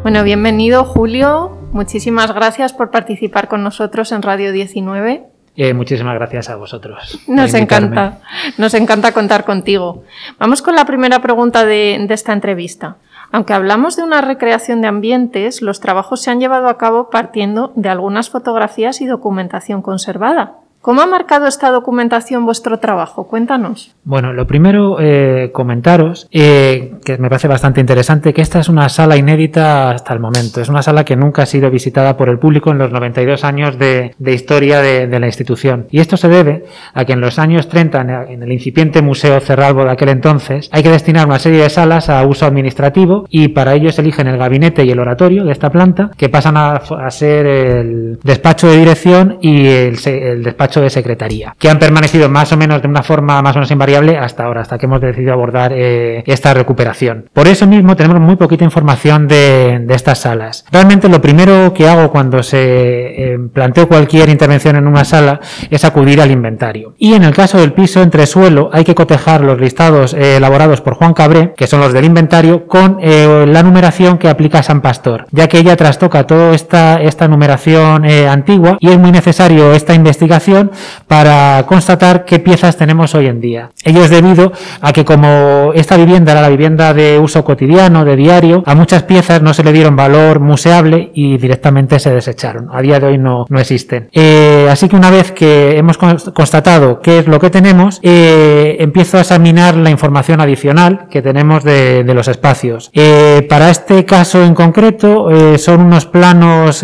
Bueno, 0.06 0.22
bienvenido 0.22 0.84
Julio. 0.84 1.58
Muchísimas 1.72 2.32
gracias 2.32 2.72
por 2.72 2.92
participar 2.92 3.48
con 3.48 3.64
nosotros 3.64 4.12
en 4.12 4.22
Radio 4.22 4.52
19. 4.52 5.24
Eh, 5.56 5.74
muchísimas 5.74 6.14
gracias 6.14 6.48
a 6.48 6.54
vosotros. 6.54 7.18
Nos 7.26 7.54
encanta, 7.54 8.20
nos 8.56 8.74
encanta 8.74 9.10
contar 9.10 9.44
contigo. 9.44 10.04
Vamos 10.38 10.62
con 10.62 10.76
la 10.76 10.84
primera 10.84 11.20
pregunta 11.22 11.66
de, 11.66 12.04
de 12.06 12.14
esta 12.14 12.32
entrevista. 12.32 12.98
Aunque 13.32 13.52
hablamos 13.52 13.96
de 13.96 14.04
una 14.04 14.20
recreación 14.20 14.80
de 14.80 14.86
ambientes, 14.86 15.60
los 15.60 15.80
trabajos 15.80 16.22
se 16.22 16.30
han 16.30 16.38
llevado 16.38 16.68
a 16.68 16.78
cabo 16.78 17.10
partiendo 17.10 17.72
de 17.74 17.88
algunas 17.88 18.30
fotografías 18.30 19.00
y 19.00 19.06
documentación 19.06 19.82
conservada. 19.82 20.58
¿Cómo 20.86 21.00
ha 21.00 21.06
marcado 21.06 21.48
esta 21.48 21.72
documentación 21.72 22.44
vuestro 22.44 22.78
trabajo? 22.78 23.26
Cuéntanos. 23.26 23.96
Bueno, 24.04 24.32
lo 24.32 24.46
primero, 24.46 24.98
eh, 25.00 25.50
comentaros, 25.52 26.28
eh, 26.30 26.94
que 27.06 27.16
me 27.18 27.28
parece 27.28 27.46
bastante 27.46 27.80
interesante, 27.80 28.34
que 28.34 28.42
esta 28.42 28.58
es 28.58 28.68
una 28.68 28.88
sala 28.88 29.16
inédita 29.16 29.92
hasta 29.92 30.12
el 30.12 30.18
momento. 30.18 30.60
Es 30.60 30.68
una 30.68 30.82
sala 30.82 31.04
que 31.04 31.14
nunca 31.14 31.42
ha 31.42 31.46
sido 31.46 31.70
visitada 31.70 32.16
por 32.16 32.28
el 32.28 32.38
público 32.40 32.72
en 32.72 32.78
los 32.78 32.90
92 32.90 33.44
años 33.44 33.78
de, 33.78 34.12
historia 34.26 34.82
de, 34.82 35.20
la 35.20 35.26
institución. 35.26 35.86
Y 35.90 36.00
esto 36.00 36.16
se 36.16 36.28
debe 36.28 36.64
a 36.92 37.04
que 37.04 37.12
en 37.12 37.20
los 37.20 37.38
años 37.38 37.68
30, 37.68 38.26
en 38.28 38.42
el 38.42 38.52
incipiente 38.52 39.02
Museo 39.02 39.38
Cerralbo 39.40 39.84
de 39.84 39.92
aquel 39.92 40.08
entonces, 40.08 40.68
hay 40.72 40.82
que 40.82 40.90
destinar 40.90 41.26
una 41.26 41.38
serie 41.38 41.62
de 41.62 41.70
salas 41.70 42.10
a 42.10 42.26
uso 42.26 42.44
administrativo 42.44 43.26
y 43.30 43.48
para 43.48 43.74
ello 43.74 43.92
se 43.92 44.02
eligen 44.02 44.26
el 44.26 44.36
gabinete 44.36 44.84
y 44.84 44.90
el 44.90 44.98
oratorio 44.98 45.44
de 45.44 45.52
esta 45.52 45.70
planta, 45.70 46.10
que 46.16 46.28
pasan 46.28 46.56
a, 46.56 46.80
ser 47.10 47.46
el 47.46 48.18
despacho 48.24 48.68
de 48.68 48.78
dirección 48.78 49.38
y 49.40 49.68
el, 49.68 49.96
el 50.06 50.42
despacho 50.42 50.80
de 50.80 50.90
secretaría, 50.90 51.54
que 51.56 51.70
han 51.70 51.78
permanecido 51.78 52.28
más 52.28 52.52
o 52.52 52.56
menos 52.56 52.82
de 52.82 52.88
una 52.88 53.04
forma 53.04 53.40
más 53.42 53.54
o 53.54 53.60
menos 53.60 53.70
invariable 53.70 54.18
hasta 54.18 54.44
ahora, 54.44 54.62
hasta 54.62 54.76
que 54.76 54.86
hemos 54.86 55.00
decidido 55.00 55.32
abordar 55.32 55.72
eh, 55.72 56.24
esta 56.26 56.52
recuperación. 56.52 56.95
Por 57.32 57.46
eso 57.48 57.66
mismo 57.66 57.96
tenemos 57.96 58.20
muy 58.20 58.36
poquita 58.36 58.64
información 58.64 59.28
de, 59.28 59.84
estas 59.90 60.20
salas. 60.20 60.64
Realmente 60.70 61.08
lo 61.08 61.20
primero 61.20 61.72
que 61.72 61.88
hago 61.88 62.10
cuando 62.10 62.42
se 62.42 62.58
eh, 62.58 63.38
planteo 63.52 63.88
cualquier 63.88 64.28
intervención 64.28 64.76
en 64.76 64.86
una 64.86 65.04
sala 65.04 65.40
es 65.70 65.84
acudir 65.84 66.20
al 66.20 66.30
inventario. 66.30 66.94
Y 66.98 67.14
en 67.14 67.24
el 67.24 67.34
caso 67.34 67.58
del 67.58 67.72
piso 67.72 68.02
entre 68.02 68.26
suelo 68.26 68.70
hay 68.72 68.84
que 68.84 68.94
cotejar 68.94 69.42
los 69.42 69.60
listados 69.60 70.14
eh, 70.14 70.36
elaborados 70.36 70.80
por 70.80 70.94
Juan 70.94 71.14
Cabré, 71.14 71.54
que 71.56 71.66
son 71.66 71.80
los 71.80 71.92
del 71.92 72.04
inventario, 72.04 72.66
con 72.66 72.98
eh, 73.00 73.46
la 73.46 73.62
numeración 73.62 74.18
que 74.18 74.28
aplica 74.28 74.62
San 74.62 74.80
Pastor, 74.80 75.26
ya 75.30 75.48
que 75.48 75.58
ella 75.58 75.76
trastoca 75.76 76.26
toda 76.26 76.54
esta, 76.54 77.00
esta 77.00 77.28
numeración 77.28 78.04
antigua 78.06 78.78
y 78.80 78.88
es 78.88 78.98
muy 78.98 79.12
necesario 79.12 79.72
esta 79.72 79.94
investigación 79.94 80.70
para 81.08 81.64
constatar 81.66 82.24
qué 82.24 82.38
piezas 82.38 82.76
tenemos 82.76 83.14
hoy 83.14 83.26
en 83.26 83.40
día. 83.40 83.70
Ello 83.84 84.02
es 84.02 84.10
debido 84.10 84.52
a 84.80 84.92
que 84.92 85.04
como 85.04 85.72
esta 85.74 85.96
vivienda 85.96 86.32
era 86.32 86.42
la 86.42 86.48
vivienda 86.48 86.85
de 86.94 87.18
uso 87.18 87.44
cotidiano, 87.44 88.04
de 88.04 88.16
diario, 88.16 88.62
a 88.66 88.74
muchas 88.74 89.02
piezas 89.02 89.42
no 89.42 89.54
se 89.54 89.64
le 89.64 89.72
dieron 89.72 89.96
valor 89.96 90.40
museable 90.40 91.10
y 91.14 91.38
directamente 91.38 91.98
se 91.98 92.10
desecharon. 92.10 92.68
A 92.72 92.80
día 92.82 93.00
de 93.00 93.06
hoy 93.06 93.18
no, 93.18 93.46
no 93.48 93.60
existen. 93.60 94.08
Eh, 94.12 94.68
así 94.70 94.88
que 94.88 94.96
una 94.96 95.10
vez 95.10 95.32
que 95.32 95.76
hemos 95.76 95.98
constatado 95.98 97.00
qué 97.00 97.18
es 97.18 97.28
lo 97.28 97.38
que 97.38 97.50
tenemos, 97.50 98.00
eh, 98.02 98.76
empiezo 98.80 99.18
a 99.18 99.20
examinar 99.20 99.76
la 99.76 99.90
información 99.90 100.40
adicional 100.40 101.06
que 101.10 101.22
tenemos 101.22 101.64
de, 101.64 102.04
los 102.16 102.28
espacios. 102.28 102.90
Eh, 102.94 103.46
para 103.48 103.70
este 103.70 104.06
caso 104.06 104.42
en 104.42 104.54
concreto 104.54 105.28
son 105.58 105.82
unos 105.82 106.06
planos 106.06 106.82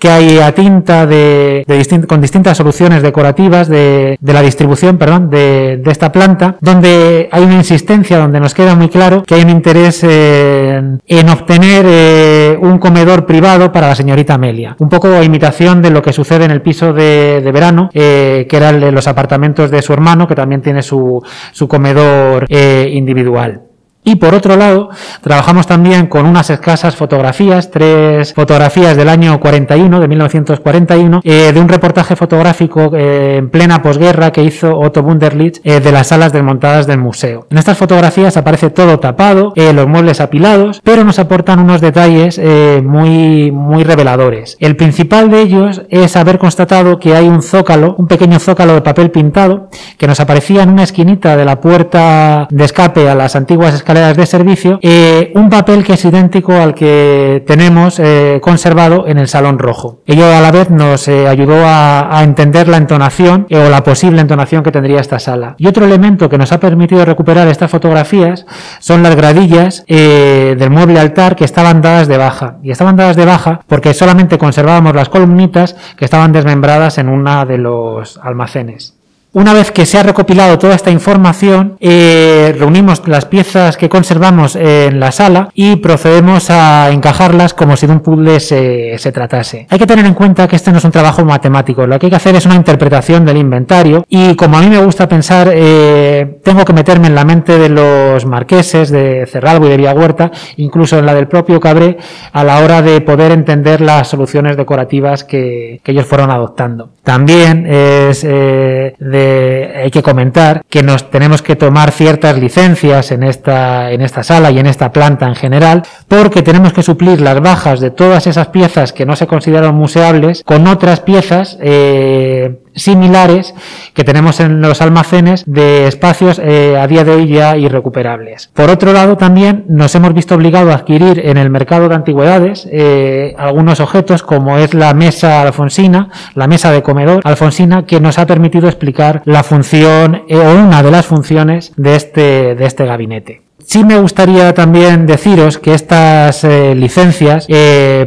que 0.00 0.08
hay 0.08 0.38
a 0.38 0.52
tinta 0.52 1.06
de, 1.06 1.62
de 1.66 1.76
distin 1.76 2.02
con 2.02 2.20
distintas 2.20 2.56
soluciones 2.56 3.02
decorativas 3.02 3.68
de, 3.68 4.16
de 4.20 4.32
la 4.32 4.40
distribución, 4.40 4.96
perdón, 4.96 5.28
de, 5.28 5.76
de, 5.76 5.90
esta 5.90 6.10
planta, 6.10 6.56
donde 6.60 7.28
hay 7.30 7.44
una 7.44 7.56
insistencia, 7.56 8.18
donde 8.18 8.40
nos 8.40 8.54
queda 8.54 8.74
muy 8.74 8.88
claro 8.88 9.22
que 9.22 9.34
hay 9.34 9.42
un 9.42 9.50
interés 9.50 10.02
en, 10.02 11.02
en 11.06 11.28
obtener 11.28 11.84
eh, 11.86 12.58
un 12.60 12.78
comedor 12.78 13.26
privado 13.26 13.70
para 13.70 13.88
la 13.88 13.94
señorita 13.94 14.34
Amelia. 14.34 14.74
Un 14.78 14.88
poco 14.88 15.08
a 15.08 15.22
imitación 15.22 15.82
de 15.82 15.90
lo 15.90 16.02
que 16.02 16.14
sucede 16.14 16.46
en 16.46 16.50
el 16.50 16.62
piso 16.62 16.94
de, 16.94 17.48
verano, 17.52 17.90
eh, 17.92 18.46
que 18.48 18.56
era 18.56 18.70
el 18.70 18.80
de 18.80 18.92
los 18.92 19.06
apartamentos 19.06 19.70
de 19.70 19.82
su 19.82 19.92
hermano, 19.92 20.26
que 20.26 20.34
también 20.34 20.62
tiene 20.62 20.82
su, 20.82 21.22
su 21.52 21.68
comedor 21.68 22.46
eh, 22.48 22.90
individual. 22.94 23.69
Y 24.02 24.16
por 24.16 24.34
otro 24.34 24.56
lado, 24.56 24.88
trabajamos 25.20 25.66
también 25.66 26.06
con 26.06 26.24
unas 26.24 26.48
escasas 26.48 26.96
fotografías, 26.96 27.70
tres 27.70 28.32
fotografías 28.32 28.96
del 28.96 29.10
año 29.10 29.38
41, 29.38 30.00
de 30.00 30.08
1941, 30.08 31.20
eh, 31.22 31.52
de 31.52 31.60
un 31.60 31.68
reportaje 31.68 32.16
fotográfico 32.16 32.96
eh, 32.96 33.36
en 33.36 33.50
plena 33.50 33.82
posguerra 33.82 34.32
que 34.32 34.42
hizo 34.42 34.78
Otto 34.78 35.02
Wunderlich 35.02 35.60
eh, 35.64 35.80
de 35.80 35.92
las 35.92 36.06
salas 36.06 36.32
desmontadas 36.32 36.86
del 36.86 36.96
museo. 36.96 37.46
En 37.50 37.58
estas 37.58 37.76
fotografías 37.76 38.38
aparece 38.38 38.70
todo 38.70 38.98
tapado, 39.00 39.52
los 39.54 39.86
muebles 39.86 40.20
apilados, 40.20 40.80
pero 40.82 41.04
nos 41.04 41.18
aportan 41.18 41.58
unos 41.58 41.82
detalles 41.82 42.40
muy, 42.82 43.52
muy 43.52 43.84
reveladores. 43.84 44.56
El 44.58 44.76
principal 44.76 45.30
de 45.30 45.42
ellos 45.42 45.82
es 45.90 46.16
haber 46.16 46.38
constatado 46.38 46.98
que 46.98 47.14
hay 47.14 47.28
un 47.28 47.42
zócalo, 47.42 47.94
un 47.98 48.06
pequeño 48.06 48.38
zócalo 48.38 48.74
de 48.74 48.80
papel 48.80 49.10
pintado, 49.10 49.68
que 49.98 50.06
nos 50.06 50.20
aparecía 50.20 50.62
en 50.62 50.70
una 50.70 50.84
esquinita 50.84 51.36
de 51.36 51.44
la 51.44 51.60
puerta 51.60 52.48
de 52.50 52.64
escape 52.64 53.08
a 53.08 53.14
las 53.14 53.36
antiguas 53.36 53.74
escaleras 53.74 53.89
de 53.94 54.26
servicio, 54.26 54.78
eh, 54.82 55.32
un 55.34 55.50
papel 55.50 55.82
que 55.82 55.94
es 55.94 56.04
idéntico 56.04 56.52
al 56.52 56.74
que 56.74 57.42
tenemos 57.44 57.98
eh, 57.98 58.38
conservado 58.40 59.08
en 59.08 59.18
el 59.18 59.26
Salón 59.26 59.58
Rojo. 59.58 60.00
Ello 60.06 60.26
a 60.26 60.40
la 60.40 60.52
vez 60.52 60.70
nos 60.70 61.08
eh, 61.08 61.26
ayudó 61.26 61.66
a, 61.66 62.16
a, 62.16 62.22
entender 62.22 62.68
la 62.68 62.76
entonación 62.76 63.48
o 63.50 63.68
la 63.68 63.82
posible 63.82 64.20
entonación 64.20 64.62
que 64.62 64.70
tendría 64.70 65.00
esta 65.00 65.18
sala. 65.18 65.56
Y 65.58 65.66
otro 65.66 65.84
elemento 65.84 66.28
que 66.28 66.38
nos 66.38 66.52
ha 66.52 66.60
permitido 66.60 67.04
recuperar 67.04 67.48
estas 67.48 67.70
fotografías 67.70 68.46
son 68.78 69.02
las 69.02 69.16
gradillas 69.16 69.84
del 69.86 70.70
mueble 70.70 71.00
altar 71.00 71.34
que 71.34 71.44
estaban 71.44 71.82
dadas 71.82 72.06
de 72.06 72.16
baja. 72.16 72.58
Y 72.62 72.70
estaban 72.70 72.96
dadas 72.96 73.16
de 73.16 73.24
baja 73.24 73.60
porque 73.66 73.92
solamente 73.92 74.38
conservábamos 74.38 74.94
las 74.94 75.08
columnitas 75.08 75.74
que 75.96 76.04
estaban 76.04 76.32
desmembradas 76.32 76.98
en 76.98 77.08
una 77.08 77.44
de 77.44 77.58
los 77.58 78.18
almacenes. 78.22 78.99
Una 79.32 79.52
vez 79.52 79.70
que 79.70 79.86
se 79.86 79.96
ha 79.96 80.02
recopilado 80.02 80.58
toda 80.58 80.74
esta 80.74 80.90
información, 80.90 81.76
eh, 81.78 82.52
reunimos 82.58 83.06
las 83.06 83.26
piezas 83.26 83.76
que 83.76 83.88
conservamos 83.88 84.56
en 84.56 84.98
la 84.98 85.12
sala 85.12 85.50
y 85.54 85.76
procedemos 85.76 86.50
a 86.50 86.90
encajarlas 86.90 87.54
como 87.54 87.76
si 87.76 87.86
de 87.86 87.92
un 87.92 88.00
puzzle 88.00 88.40
se, 88.40 88.98
se, 88.98 89.12
tratase. 89.12 89.68
Hay 89.70 89.78
que 89.78 89.86
tener 89.86 90.04
en 90.04 90.14
cuenta 90.14 90.48
que 90.48 90.56
este 90.56 90.72
no 90.72 90.78
es 90.78 90.84
un 90.84 90.90
trabajo 90.90 91.24
matemático, 91.24 91.86
lo 91.86 91.96
que 92.00 92.06
hay 92.06 92.10
que 92.10 92.16
hacer 92.16 92.34
es 92.34 92.44
una 92.44 92.56
interpretación 92.56 93.24
del 93.24 93.36
inventario 93.36 94.04
y 94.08 94.34
como 94.34 94.58
a 94.58 94.62
mí 94.62 94.68
me 94.68 94.84
gusta 94.84 95.08
pensar, 95.08 95.48
eh, 95.52 96.40
tengo 96.42 96.64
que 96.64 96.72
meterme 96.72 97.06
en 97.06 97.14
la 97.14 97.24
mente 97.24 97.56
de 97.56 97.68
los 97.68 98.26
marqueses 98.26 98.90
de 98.90 99.28
Cerralbo 99.30 99.66
y 99.66 99.68
de 99.68 99.76
Villahuerta, 99.76 100.32
incluso 100.56 100.98
en 100.98 101.06
la 101.06 101.14
del 101.14 101.28
propio 101.28 101.60
Cabré, 101.60 101.98
a 102.32 102.42
la 102.42 102.58
hora 102.64 102.82
de 102.82 103.00
poder 103.00 103.30
entender 103.30 103.80
las 103.80 104.08
soluciones 104.08 104.56
decorativas 104.56 105.22
que, 105.22 105.80
que 105.84 105.92
ellos 105.92 106.06
fueron 106.06 106.32
adoptando. 106.32 106.90
También 107.02 107.66
es 107.66 108.24
eh, 108.24 108.94
de 108.98 109.72
hay 109.84 109.90
que 109.90 110.02
comentar 110.02 110.62
que 110.68 110.82
nos 110.82 111.10
tenemos 111.10 111.40
que 111.40 111.56
tomar 111.56 111.92
ciertas 111.92 112.38
licencias 112.38 113.10
en 113.10 113.22
esta, 113.22 113.90
en 113.90 114.02
esta 114.02 114.22
sala 114.22 114.50
y 114.50 114.58
en 114.58 114.66
esta 114.66 114.92
planta 114.92 115.26
en 115.26 115.34
general, 115.34 115.82
porque 116.08 116.42
tenemos 116.42 116.72
que 116.72 116.82
suplir 116.82 117.20
las 117.20 117.40
bajas 117.40 117.80
de 117.80 117.90
todas 117.90 118.26
esas 118.26 118.48
piezas 118.48 118.92
que 118.92 119.06
no 119.06 119.16
se 119.16 119.26
consideran 119.26 119.74
museables 119.74 120.42
con 120.44 120.66
otras 120.66 121.00
piezas 121.00 121.58
eh, 121.60 122.60
similares 122.80 123.54
que 123.94 124.04
tenemos 124.04 124.40
en 124.40 124.60
los 124.60 124.80
almacenes 124.80 125.44
de 125.46 125.86
espacios 125.86 126.40
eh, 126.42 126.76
a 126.78 126.86
día 126.86 127.04
de 127.04 127.12
hoy 127.12 127.28
ya 127.28 127.56
irrecuperables. 127.56 128.50
Por 128.54 128.70
otro 128.70 128.92
lado, 128.92 129.16
también 129.16 129.64
nos 129.68 129.94
hemos 129.94 130.14
visto 130.14 130.34
obligados 130.34 130.72
a 130.72 130.76
adquirir 130.76 131.20
en 131.24 131.36
el 131.36 131.50
mercado 131.50 131.88
de 131.88 131.94
antigüedades 131.94 132.68
eh, 132.70 133.34
algunos 133.38 133.80
objetos 133.80 134.22
como 134.22 134.58
es 134.58 134.74
la 134.74 134.94
mesa 134.94 135.42
alfonsina, 135.42 136.08
la 136.34 136.46
mesa 136.46 136.72
de 136.72 136.82
comedor 136.82 137.20
alfonsina, 137.24 137.84
que 137.86 138.00
nos 138.00 138.18
ha 138.18 138.26
permitido 138.26 138.68
explicar 138.68 139.22
la 139.24 139.42
función 139.42 140.22
eh, 140.28 140.36
o 140.36 140.64
una 140.64 140.82
de 140.82 140.90
las 140.90 141.06
funciones 141.06 141.72
de 141.76 141.96
este, 141.96 142.54
de 142.54 142.66
este 142.66 142.86
gabinete. 142.86 143.42
Sí 143.62 143.84
me 143.84 144.00
gustaría 144.00 144.52
también 144.54 145.06
deciros 145.06 145.58
que 145.58 145.74
estas 145.74 146.42
licencias 146.44 147.46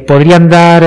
podrían 0.07 0.49
dar 0.49 0.83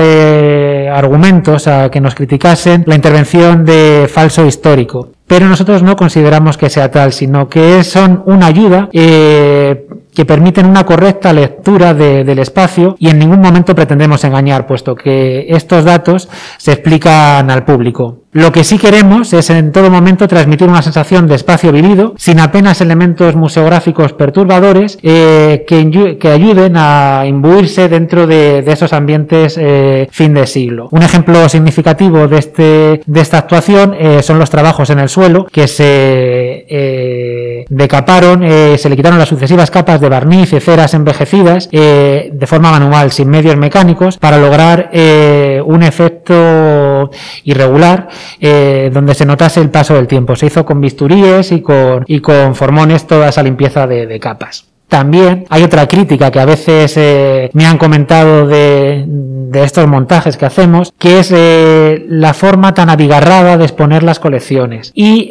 eh, 0.87 0.89
argumentos 0.89 1.67
a 1.67 1.89
que 1.89 1.99
nos 1.99 2.15
criticasen 2.15 2.83
la 2.87 2.95
intervención 2.95 3.65
de 3.65 4.09
falso 4.11 4.45
histórico. 4.45 5.11
Pero 5.27 5.47
nosotros 5.47 5.83
no 5.83 5.95
consideramos 5.97 6.57
que 6.57 6.69
sea 6.69 6.89
tal, 6.91 7.11
sino 7.11 7.49
que 7.49 7.83
son 7.83 8.23
una 8.25 8.47
ayuda 8.47 8.89
que 10.17 10.25
permiten 10.25 10.65
una 10.65 10.83
correcta 10.83 11.31
lectura 11.31 11.93
de, 11.93 12.23
del 12.23 12.39
espacio 12.39 12.95
y 12.97 13.09
en 13.09 13.19
ningún 13.19 13.39
momento 13.39 13.75
pretendemos 13.75 14.23
engañar, 14.23 14.65
puesto 14.65 14.95
que 14.95 15.45
estos 15.49 15.85
datos 15.85 16.27
se 16.57 16.71
explican 16.71 17.51
al 17.51 17.65
público. 17.65 18.23
Lo 18.37 18.51
que 18.51 18.63
sí 18.63 18.77
queremos 18.77 19.33
es 19.33 19.49
en 19.49 19.71
todo 19.71 19.89
momento 19.89 20.27
transmitir 20.27 20.69
una 20.69 20.83
sensación 20.83 21.27
de 21.27 21.33
espacio 21.33 21.71
vivido, 21.71 22.13
sin 22.17 22.39
apenas 22.39 22.81
elementos 22.81 23.35
museográficos 23.35 24.13
perturbadores, 24.13 24.99
eh, 25.01 25.65
que, 25.67 26.17
que, 26.19 26.27
ayuden 26.29 26.73
a 26.75 27.23
imbuirse 27.25 27.89
dentro 27.89 28.27
de, 28.27 28.59
esos 28.67 28.93
ambientes 28.93 29.57
eh, 29.59 30.07
fin 30.11 30.35
de 30.35 30.45
siglo. 30.45 30.87
Un 30.91 31.01
ejemplo 31.01 31.49
significativo 31.49 32.27
de, 32.27 32.37
este, 32.37 33.01
de 33.03 33.21
esta 33.21 33.39
actuación 33.39 33.95
eh, 33.97 34.21
son 34.21 34.37
los 34.37 34.51
trabajos 34.51 34.91
en 34.91 34.99
el 34.99 35.09
suelo, 35.09 35.47
que 35.51 35.67
se 35.67 37.65
decaparon, 37.69 38.43
se 38.77 38.87
le 38.87 38.95
quitaron 38.95 39.17
las 39.17 39.29
sucesivas 39.29 39.71
capas 39.71 39.99
de 40.07 40.11
barniz 40.11 40.53
y 40.53 40.59
ceras 40.59 40.93
envejecidas 40.93 41.67
eh, 41.71 42.29
de 42.33 42.47
forma 42.47 42.71
manual, 42.71 43.11
sin 43.11 43.29
medios 43.29 43.57
mecánicos, 43.57 44.17
para 44.17 44.37
lograr 44.37 44.89
eh, 44.93 45.61
un 45.65 45.83
efecto 45.83 47.11
irregular 47.43 48.07
eh, 48.39 48.89
donde 48.93 49.13
se 49.13 49.25
notase 49.25 49.59
el 49.59 49.69
paso 49.69 49.95
del 49.95 50.07
tiempo. 50.07 50.35
Se 50.35 50.45
hizo 50.45 50.65
con 50.65 50.79
bisturíes 50.79 51.51
y 51.51 51.61
con, 51.61 52.05
y 52.07 52.21
con 52.21 52.55
formones 52.55 53.05
toda 53.05 53.29
esa 53.29 53.43
limpieza 53.43 53.85
de, 53.85 54.17
capas. 54.19 54.65
También 54.87 55.45
hay 55.49 55.63
otra 55.63 55.85
crítica 55.87 56.31
que 56.31 56.39
a 56.39 56.45
veces 56.45 56.97
me 57.53 57.65
han 57.65 57.77
comentado 57.77 58.47
de, 58.47 59.05
estos 59.53 59.85
montajes 59.87 60.37
que 60.37 60.45
hacemos, 60.45 60.93
que 60.97 61.19
es 61.19 61.33
la 62.07 62.33
forma 62.33 62.73
tan 62.73 62.89
abigarrada 62.89 63.57
de 63.57 63.65
exponer 63.65 64.03
las 64.03 64.19
colecciones. 64.19 64.91
Y 64.95 65.29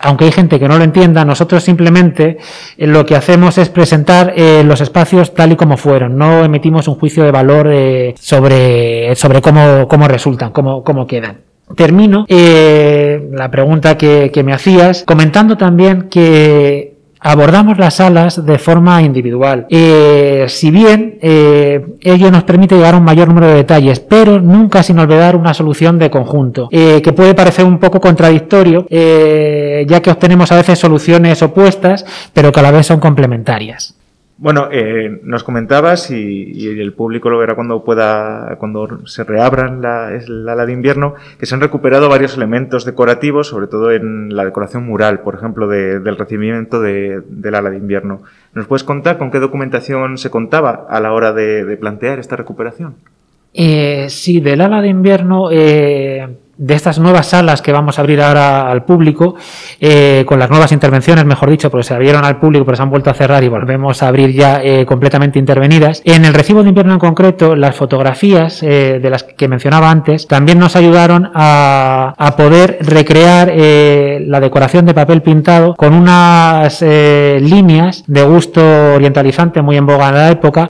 aunque 0.00 0.26
hay 0.26 0.32
gente 0.32 0.58
que 0.58 0.68
no 0.68 0.78
lo 0.78 0.84
entienda, 0.84 1.24
nosotros 1.24 1.62
simplemente 1.64 2.38
eh, 2.76 2.86
lo 2.86 3.04
que 3.04 3.16
hacemos 3.16 3.58
es 3.58 3.68
presentar 3.68 4.32
eh, 4.36 4.62
los 4.64 4.80
espacios 4.80 5.34
tal 5.34 5.52
y 5.52 5.56
como 5.56 5.76
fueron. 5.76 6.16
No 6.16 6.44
emitimos 6.44 6.88
un 6.88 6.94
juicio 6.94 7.24
de 7.24 7.30
valor 7.30 7.68
eh, 7.70 8.14
sobre, 8.18 9.14
sobre 9.16 9.42
cómo, 9.42 9.88
cómo 9.88 10.06
resultan, 10.08 10.52
cómo, 10.52 10.84
cómo 10.84 11.06
quedan. 11.06 11.38
Termino 11.76 12.24
la 12.28 13.50
pregunta 13.50 13.98
que, 13.98 14.30
que 14.32 14.42
me 14.42 14.54
hacías 14.54 15.04
comentando 15.04 15.58
también 15.58 16.08
que 16.08 16.87
abordamos 17.20 17.78
las 17.78 17.94
salas 17.94 18.44
de 18.44 18.58
forma 18.58 19.02
individual. 19.02 19.66
Eh, 19.70 20.46
si 20.48 20.70
bien 20.70 21.18
eh, 21.20 21.84
ello 22.00 22.30
nos 22.30 22.44
permite 22.44 22.76
llegar 22.76 22.94
a 22.94 22.98
un 22.98 23.04
mayor 23.04 23.28
número 23.28 23.48
de 23.48 23.54
detalles, 23.54 24.00
pero 24.00 24.40
nunca 24.40 24.82
sin 24.82 24.98
olvidar 24.98 25.36
una 25.36 25.54
solución 25.54 25.98
de 25.98 26.10
conjunto, 26.10 26.68
eh, 26.70 27.00
que 27.02 27.12
puede 27.12 27.34
parecer 27.34 27.64
un 27.64 27.78
poco 27.78 28.00
contradictorio, 28.00 28.86
ya 28.88 30.00
que 30.02 30.10
obtenemos 30.10 30.50
a 30.52 30.56
veces 30.56 30.78
soluciones 30.78 31.42
opuestas, 31.42 32.04
pero 32.32 32.52
que 32.52 32.60
a 32.60 32.62
la 32.62 32.70
vez 32.70 32.86
son 32.86 33.00
complementarias. 33.00 33.94
Bueno, 34.40 34.68
eh, 34.70 35.18
nos 35.24 35.42
comentabas, 35.42 36.12
y, 36.12 36.68
el 36.68 36.92
público 36.92 37.28
lo 37.28 37.38
verá 37.38 37.56
cuando 37.56 37.82
pueda, 37.82 38.54
cuando 38.60 39.04
se 39.04 39.24
reabran 39.24 39.82
la, 39.82 40.12
la 40.28 40.52
ala 40.52 40.64
de 40.64 40.72
invierno, 40.72 41.14
que 41.40 41.46
se 41.46 41.56
han 41.56 41.60
recuperado 41.60 42.08
varios 42.08 42.36
elementos 42.36 42.84
decorativos, 42.84 43.48
sobre 43.48 43.66
todo 43.66 43.90
en 43.90 44.36
la 44.36 44.44
decoración 44.44 44.86
mural, 44.86 45.22
por 45.22 45.34
ejemplo, 45.34 45.66
de, 45.66 45.98
del 45.98 46.16
recibimiento 46.16 46.80
de, 46.80 47.20
del 47.28 47.56
ala 47.56 47.70
de 47.70 47.78
invierno. 47.78 48.22
¿Nos 48.54 48.68
puedes 48.68 48.84
contar 48.84 49.18
con 49.18 49.32
qué 49.32 49.40
documentación 49.40 50.18
se 50.18 50.30
contaba 50.30 50.86
a 50.88 51.00
la 51.00 51.12
hora 51.12 51.32
de, 51.32 51.64
de 51.64 51.76
plantear 51.76 52.20
esta 52.20 52.36
recuperación? 52.36 52.94
Eh, 53.54 54.06
sí, 54.08 54.38
del 54.38 54.60
ala 54.60 54.80
de 54.80 54.88
invierno. 54.88 55.48
Eh 55.50 56.37
de 56.58 56.74
estas 56.74 56.98
nuevas 56.98 57.28
salas 57.28 57.62
que 57.62 57.72
vamos 57.72 57.98
a 57.98 58.02
abrir 58.02 58.20
ahora 58.20 58.70
al 58.70 58.84
público, 58.84 59.36
eh, 59.80 60.24
con 60.26 60.38
las 60.38 60.50
nuevas 60.50 60.72
intervenciones, 60.72 61.24
mejor 61.24 61.50
dicho, 61.50 61.70
porque 61.70 61.84
se 61.84 61.94
abrieron 61.94 62.24
al 62.24 62.38
público, 62.38 62.64
pero 62.64 62.76
se 62.76 62.82
han 62.82 62.90
vuelto 62.90 63.10
a 63.10 63.14
cerrar 63.14 63.42
y 63.44 63.48
volvemos 63.48 64.02
a 64.02 64.08
abrir 64.08 64.32
ya 64.32 64.60
eh, 64.62 64.84
completamente 64.84 65.38
intervenidas. 65.38 66.02
En 66.04 66.24
el 66.24 66.34
recibo 66.34 66.62
de 66.62 66.68
invierno 66.68 66.92
en 66.92 66.98
concreto, 66.98 67.56
las 67.56 67.76
fotografías 67.76 68.62
eh, 68.62 68.98
de 69.00 69.10
las 69.10 69.24
que 69.24 69.48
mencionaba 69.48 69.90
antes 69.90 70.26
también 70.26 70.58
nos 70.58 70.76
ayudaron 70.76 71.30
a, 71.34 72.34
poder 72.36 72.78
recrear 72.80 73.50
eh, 73.52 74.22
la 74.26 74.40
decoración 74.40 74.86
de 74.86 74.94
papel 74.94 75.22
pintado 75.22 75.74
con 75.74 75.94
unas 75.94 76.82
eh, 76.82 77.38
líneas 77.40 78.04
de 78.06 78.22
gusto 78.22 78.60
orientalizante 78.94 79.62
muy 79.62 79.76
en 79.76 79.86
boga 79.86 80.08
en 80.08 80.14
la 80.14 80.30
época 80.30 80.68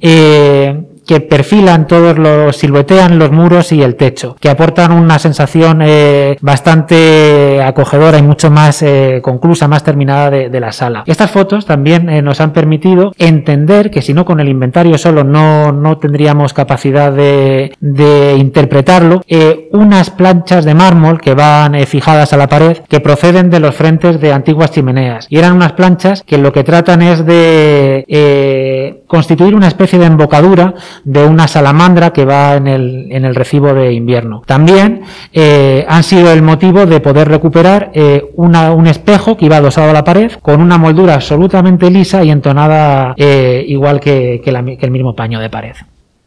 que 1.09 1.21
perfilan 1.21 1.87
todos 1.87 2.18
los, 2.18 2.59
siluetean 2.59 3.18
los 3.18 3.33
muros 3.33 3.73
y 3.73 3.83
el 3.83 3.97
techo, 3.97 4.37
que 4.38 4.51
aportan 4.51 4.92
una 4.92 5.18
sensación 5.18 5.81
eh, 5.81 6.37
bastante 6.42 7.62
acogedora 7.62 8.18
y 8.18 8.23
mucho 8.23 8.51
más 8.51 8.83
eh, 8.83 9.21
conclusa, 9.23 9.68
más 9.68 9.83
terminada 9.83 10.31
de, 10.31 10.51
de, 10.51 10.61
la 10.61 10.71
sala. 10.71 11.05
Estas 11.07 11.31
fotos 11.31 11.64
también 11.64 12.11
eh, 12.11 12.21
nos 12.21 12.42
han 12.42 12.53
permitido 12.53 13.14
entender 13.16 13.90
que 13.90 14.03
si 14.03 14.12
no 14.12 14.27
con 14.27 14.38
el 14.38 14.49
inventario 14.49 14.99
solo 14.99 15.25
no, 15.25 15.73
no 15.73 15.97
tendríamos 15.97 16.53
capacidad 16.53 17.11
de, 17.11 17.73
de 17.81 18.37
interpretarlo, 18.37 19.23
eh, 19.27 19.71
unas 19.73 20.11
planchas 20.11 20.66
de 20.66 20.75
mármol 20.75 21.23
que 21.23 21.33
van 21.33 21.75
eh, 21.75 21.87
fijadas 21.87 22.35
a 22.35 22.37
la 22.37 22.49
pared 22.49 22.79
que 22.87 23.01
proceden 23.01 23.49
de 23.49 23.61
los 23.61 23.75
frentes 23.75 24.21
de 24.21 24.35
antiguas 24.35 24.73
chimeneas. 24.73 25.27
Y 25.31 25.38
eran 25.38 25.55
unas 25.55 25.73
planchas 25.73 26.23
que 26.23 26.37
lo 26.37 26.53
que 26.53 26.64
tratan 26.64 27.01
es 27.01 27.25
de 27.25 28.98
constituir 29.09 29.55
una 29.55 29.66
especie 29.66 29.99
de 29.99 30.07
embocadura 30.07 30.75
de 31.03 31.25
una 31.25 31.49
salamandra 31.49 32.12
que 32.12 32.25
va 32.25 32.55
en 32.55 32.68
el, 32.68 33.09
en 33.11 33.25
el 33.25 33.35
recibo 33.35 33.75
de 33.75 33.92
invierno. 33.92 34.42
También 34.47 35.03
eh, 35.33 35.85
han 35.88 36.05
sido 36.05 36.31
el 36.31 36.42
motivo 36.42 36.87
de 36.87 37.01
poder 37.01 37.29
recuperar 37.29 37.90
eh, 37.94 38.31
una, 38.37 38.73
un 38.73 38.87
espejo 38.87 39.37
que 39.37 39.47
iba 39.47 39.57
adosado 39.57 39.90
a 39.90 39.94
la 39.94 40.05
pared 40.05 40.33
con 40.42 40.61
una 40.61 40.79
moldura 40.79 41.14
absolutamente 41.14 41.90
lisa 41.90 42.23
y 42.23 42.31
entonada 42.31 43.14
eh, 43.16 43.64
igual 43.66 43.99
que, 43.99 44.40
que, 44.44 44.51
el 44.51 44.90
mismo 44.90 45.16
paño 45.16 45.40
de 45.40 45.51
pared. 45.51 45.75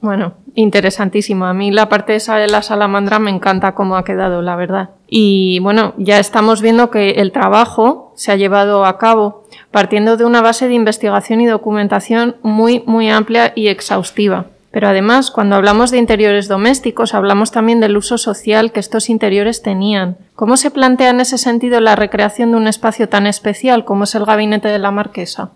Bueno, 0.02 0.34
interesantísimo. 0.56 1.46
A 1.46 1.54
mí 1.54 1.72
la 1.72 1.88
parte 1.88 2.16
esa 2.16 2.38
de 2.38 2.48
la 2.48 2.64
salamandra 2.64 3.20
me 3.20 3.30
encanta 3.30 3.74
cómo 3.74 3.96
ha 3.96 4.04
quedado, 4.04 4.42
la 4.42 4.56
verdad. 4.56 4.90
Y 5.08 5.60
bueno, 5.60 5.94
ya 5.98 6.18
estamos 6.18 6.62
viendo 6.62 6.90
que 6.90 7.12
el 7.12 7.32
trabajo 7.32 8.12
se 8.16 8.32
ha 8.32 8.36
llevado 8.36 8.86
a 8.86 8.98
cabo 8.98 9.44
partiendo 9.70 10.18
de 10.18 10.26
una 10.26 10.42
base 10.42 10.68
de 10.68 10.74
investigación 10.74 11.40
y 11.42 11.46
documentación 11.46 12.38
muy, 12.42 12.84
muy 12.88 13.10
amplia 13.10 13.54
y 13.56 13.68
exhaustiva. 13.68 14.48
Pero 14.72 14.88
además, 14.88 15.32
cuando 15.32 15.56
hablamos 15.56 15.92
de 15.92 15.98
interiores 15.98 16.48
domésticos, 16.48 17.14
hablamos 17.14 17.52
también 17.52 17.82
del 17.82 17.98
uso 17.98 18.18
social 18.18 18.72
que 18.72 18.80
estos 18.80 19.10
interiores 19.10 19.62
tenían. 19.62 20.18
¿Cómo 20.34 20.56
se 20.56 20.72
plantea 20.72 21.10
en 21.10 21.20
ese 21.20 21.38
sentido 21.38 21.82
la 21.82 21.98
recreación 21.98 22.52
de 22.52 22.58
un 22.58 22.68
espacio 22.68 23.10
tan 23.10 23.28
especial 23.28 23.84
como 23.84 24.06
es 24.06 24.16
el 24.16 24.26
gabinete 24.26 24.70
de 24.70 24.80
la 24.80 24.92
marquesa? 24.92 25.52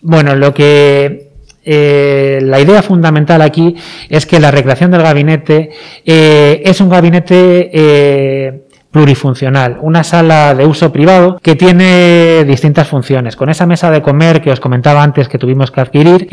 Bueno, 0.00 0.34
lo 0.34 0.54
que 0.54 1.27
eh, 1.70 2.38
la 2.40 2.60
idea 2.60 2.82
fundamental 2.82 3.42
aquí 3.42 3.76
es 4.08 4.24
que 4.24 4.40
la 4.40 4.50
recreación 4.50 4.90
del 4.90 5.02
gabinete 5.02 5.68
eh, 6.06 6.62
es 6.64 6.80
un 6.80 6.88
gabinete 6.88 7.70
eh, 7.70 8.62
plurifuncional, 8.90 9.76
una 9.82 10.02
sala 10.02 10.54
de 10.54 10.64
uso 10.64 10.90
privado 10.90 11.38
que 11.42 11.56
tiene 11.56 12.46
distintas 12.46 12.88
funciones. 12.88 13.36
Con 13.36 13.50
esa 13.50 13.66
mesa 13.66 13.90
de 13.90 14.00
comer 14.00 14.40
que 14.40 14.50
os 14.50 14.60
comentaba 14.60 15.02
antes 15.02 15.28
que 15.28 15.36
tuvimos 15.36 15.70
que 15.70 15.82
adquirir, 15.82 16.26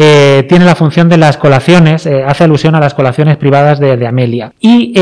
tiene 0.48 0.64
la 0.64 0.76
función 0.76 1.10
de 1.10 1.18
las 1.18 1.36
colaciones, 1.36 2.08
hace 2.08 2.46
alusión 2.46 2.74
a 2.76 2.80
las 2.80 2.94
colaciones 2.94 3.36
privadas 3.36 3.82
de, 3.82 4.08
Amelia. 4.08 4.54
Y 4.62 4.94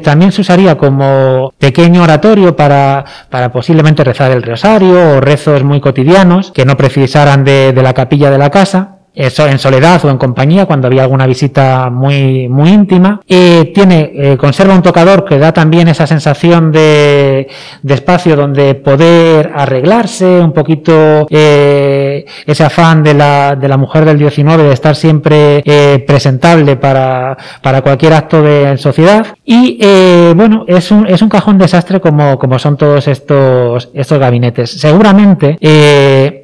también 0.00 0.30
se 0.30 0.42
usaría 0.42 0.76
como 0.76 1.54
pequeño 1.58 2.02
oratorio 2.02 2.54
para, 2.54 3.06
para 3.30 3.50
posiblemente 3.50 4.04
rezar 4.04 4.30
el 4.30 4.42
rosario 4.42 5.16
o 5.16 5.20
rezos 5.22 5.64
muy 5.64 5.80
cotidianos 5.80 6.50
que 6.50 6.66
no 6.66 6.76
precisaran 6.76 7.44
de 7.44 7.72
la 7.72 7.94
capilla 7.94 8.30
de 8.30 8.38
la 8.38 8.50
casa 8.50 8.99
eso 9.14 9.46
en 9.46 9.58
soledad 9.58 10.04
o 10.04 10.10
en 10.10 10.18
compañía 10.18 10.66
cuando 10.66 10.86
había 10.86 11.02
alguna 11.02 11.26
visita 11.26 11.90
muy 11.90 12.48
muy 12.48 12.70
íntima. 12.70 13.20
Eh, 13.28 13.72
tiene 13.74 14.12
eh, 14.14 14.36
conserva 14.36 14.74
un 14.74 14.82
tocador 14.82 15.24
que 15.24 15.38
da 15.38 15.52
también 15.52 15.88
esa 15.88 16.06
sensación 16.06 16.72
de, 16.72 17.48
de 17.82 17.94
espacio 17.94 18.36
donde 18.36 18.74
poder 18.74 19.52
arreglarse 19.54 20.24
un 20.24 20.52
poquito 20.52 21.26
eh, 21.30 22.24
ese 22.46 22.64
afán 22.64 23.02
de 23.02 23.14
la, 23.14 23.56
de 23.56 23.68
la 23.68 23.76
mujer 23.76 24.04
del 24.04 24.18
19 24.18 24.64
de 24.64 24.72
estar 24.72 24.94
siempre 24.94 25.62
eh, 25.64 26.04
presentable 26.06 26.76
para, 26.76 27.36
para 27.62 27.82
cualquier 27.82 28.12
acto 28.12 28.42
de 28.42 28.76
sociedad. 28.78 29.26
Y 29.44 29.78
eh, 29.80 30.32
bueno 30.36 30.64
es 30.66 30.90
un, 30.90 31.06
es 31.06 31.22
un 31.22 31.28
cajón 31.28 31.58
desastre 31.58 32.00
como, 32.00 32.38
como 32.38 32.58
son 32.58 32.76
todos 32.76 33.08
estos 33.08 33.90
estos 33.94 34.18
gabinetes. 34.18 34.70
Seguramente 34.70 35.58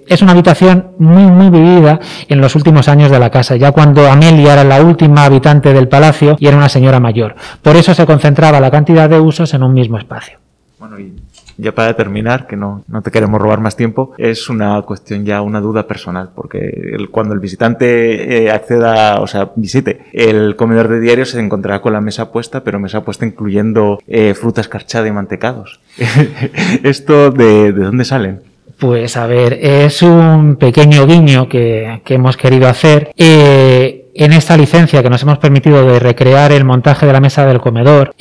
es 0.06 0.22
una 0.22 0.32
habitación 0.32 0.92
muy 0.98 1.24
muy 1.24 1.50
vivida 1.50 2.00
en 2.28 2.40
los 2.40 2.54
últimos 2.54 2.88
años 2.88 3.10
de 3.10 3.18
la 3.18 3.30
casa, 3.30 3.56
ya 3.56 3.72
cuando 3.72 4.08
Amelia 4.10 4.54
era 4.54 4.64
la 4.64 4.82
última 4.82 5.24
habitante 5.24 5.72
del 5.72 5.88
palacio 5.88 6.36
y 6.38 6.46
era 6.46 6.56
una 6.56 6.68
señora 6.68 7.00
mayor. 7.00 7.36
Por 7.62 7.76
eso 7.76 7.94
se 7.94 8.06
concentraba 8.06 8.60
la 8.60 8.70
cantidad 8.70 9.08
de 9.08 9.20
usos 9.20 9.52
en 9.54 9.62
un 9.62 9.74
mismo 9.74 9.98
espacio. 9.98 10.38
Bueno, 10.78 10.98
y 10.98 11.14
ya 11.58 11.72
para 11.74 11.96
terminar, 11.96 12.46
que 12.46 12.56
no, 12.56 12.84
no 12.86 13.00
te 13.00 13.10
queremos 13.10 13.40
robar 13.40 13.60
más 13.60 13.76
tiempo, 13.76 14.12
es 14.18 14.50
una 14.50 14.80
cuestión 14.82 15.24
ya, 15.24 15.40
una 15.40 15.60
duda 15.60 15.86
personal, 15.86 16.30
porque 16.34 16.96
cuando 17.10 17.32
el 17.32 17.40
visitante 17.40 18.44
eh, 18.44 18.50
acceda, 18.50 19.20
o 19.20 19.26
sea, 19.26 19.52
visite 19.56 20.04
el 20.12 20.54
comedor 20.56 20.88
de 20.88 21.00
diario 21.00 21.24
se 21.24 21.40
encontrará 21.40 21.80
con 21.80 21.94
la 21.94 22.02
mesa 22.02 22.30
puesta, 22.30 22.62
pero 22.62 22.78
mesa 22.78 23.04
puesta 23.04 23.24
incluyendo 23.24 24.00
eh, 24.06 24.34
fruta 24.34 24.60
escarchada 24.60 25.08
y 25.08 25.12
mantecados. 25.12 25.80
¿Esto 26.82 27.30
de, 27.30 27.72
de 27.72 27.84
dónde 27.84 28.04
salen? 28.04 28.55
Pues 28.78 29.16
a 29.16 29.26
ver, 29.26 29.54
es 29.54 30.02
un 30.02 30.56
pequeño 30.56 31.06
guiño 31.06 31.48
que, 31.48 32.02
hemos 32.06 32.36
querido 32.36 32.68
hacer. 32.68 33.12
Eh, 33.16 34.06
en 34.14 34.32
esta 34.32 34.56
licencia 34.56 35.02
que 35.02 35.10
nos 35.10 35.22
hemos 35.22 35.38
permitido 35.38 35.84
de 35.86 35.98
recrear 35.98 36.52
el 36.52 36.64
montaje 36.64 37.06
de 37.06 37.12
la 37.12 37.20
mesa 37.20 37.46
del 37.46 37.60
comedor, 37.60 38.14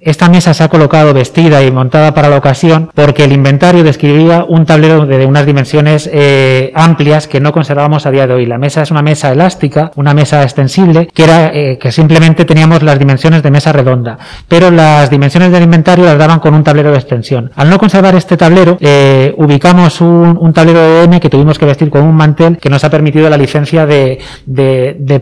esta 0.00 0.28
mesa 0.28 0.54
se 0.54 0.62
ha 0.62 0.68
colocado 0.68 1.12
vestida 1.12 1.64
y 1.64 1.72
montada 1.72 2.14
para 2.14 2.28
la 2.28 2.36
ocasión 2.36 2.90
porque 2.94 3.24
el 3.24 3.32
inventario 3.32 3.82
describía 3.82 4.44
un 4.48 4.64
tablero 4.64 5.06
de 5.06 5.26
unas 5.26 5.44
dimensiones 5.44 6.08
eh, 6.12 6.70
amplias 6.74 7.26
que 7.26 7.40
no 7.40 7.52
conservábamos 7.52 8.06
a 8.06 8.12
día 8.12 8.28
de 8.28 8.34
hoy. 8.34 8.46
La 8.46 8.58
mesa 8.58 8.82
es 8.82 8.92
una 8.92 9.02
mesa 9.02 9.32
elástica, 9.32 9.90
una 9.96 10.14
mesa 10.14 10.44
extensible, 10.44 11.08
que 11.12 11.24
era 11.24 11.50
eh, 11.52 11.78
que 11.78 11.90
simplemente 11.90 12.44
teníamos 12.44 12.84
las 12.84 12.98
dimensiones 12.98 13.42
de 13.42 13.50
mesa 13.50 13.72
redonda, 13.72 14.18
pero 14.46 14.70
las 14.70 15.10
dimensiones 15.10 15.50
del 15.50 15.64
inventario 15.64 16.04
las 16.04 16.18
daban 16.18 16.38
con 16.38 16.54
un 16.54 16.62
tablero 16.62 16.92
de 16.92 16.98
extensión. 16.98 17.50
Al 17.56 17.68
no 17.68 17.78
conservar 17.78 18.14
este 18.14 18.36
tablero, 18.36 18.78
eh, 18.80 19.34
ubicamos 19.36 20.00
un, 20.00 20.52
tablero 20.52 20.80
de 20.80 21.04
M 21.04 21.20
que 21.20 21.28
tuvimos 21.28 21.58
que 21.58 21.66
vestir 21.66 21.90
con 21.90 22.02
un 22.02 22.14
mantel 22.14 22.58
que 22.58 22.70
nos 22.70 22.84
ha 22.84 22.90
permitido 22.90 23.28
la 23.28 23.36
licencia 23.36 23.84
de 23.84 24.18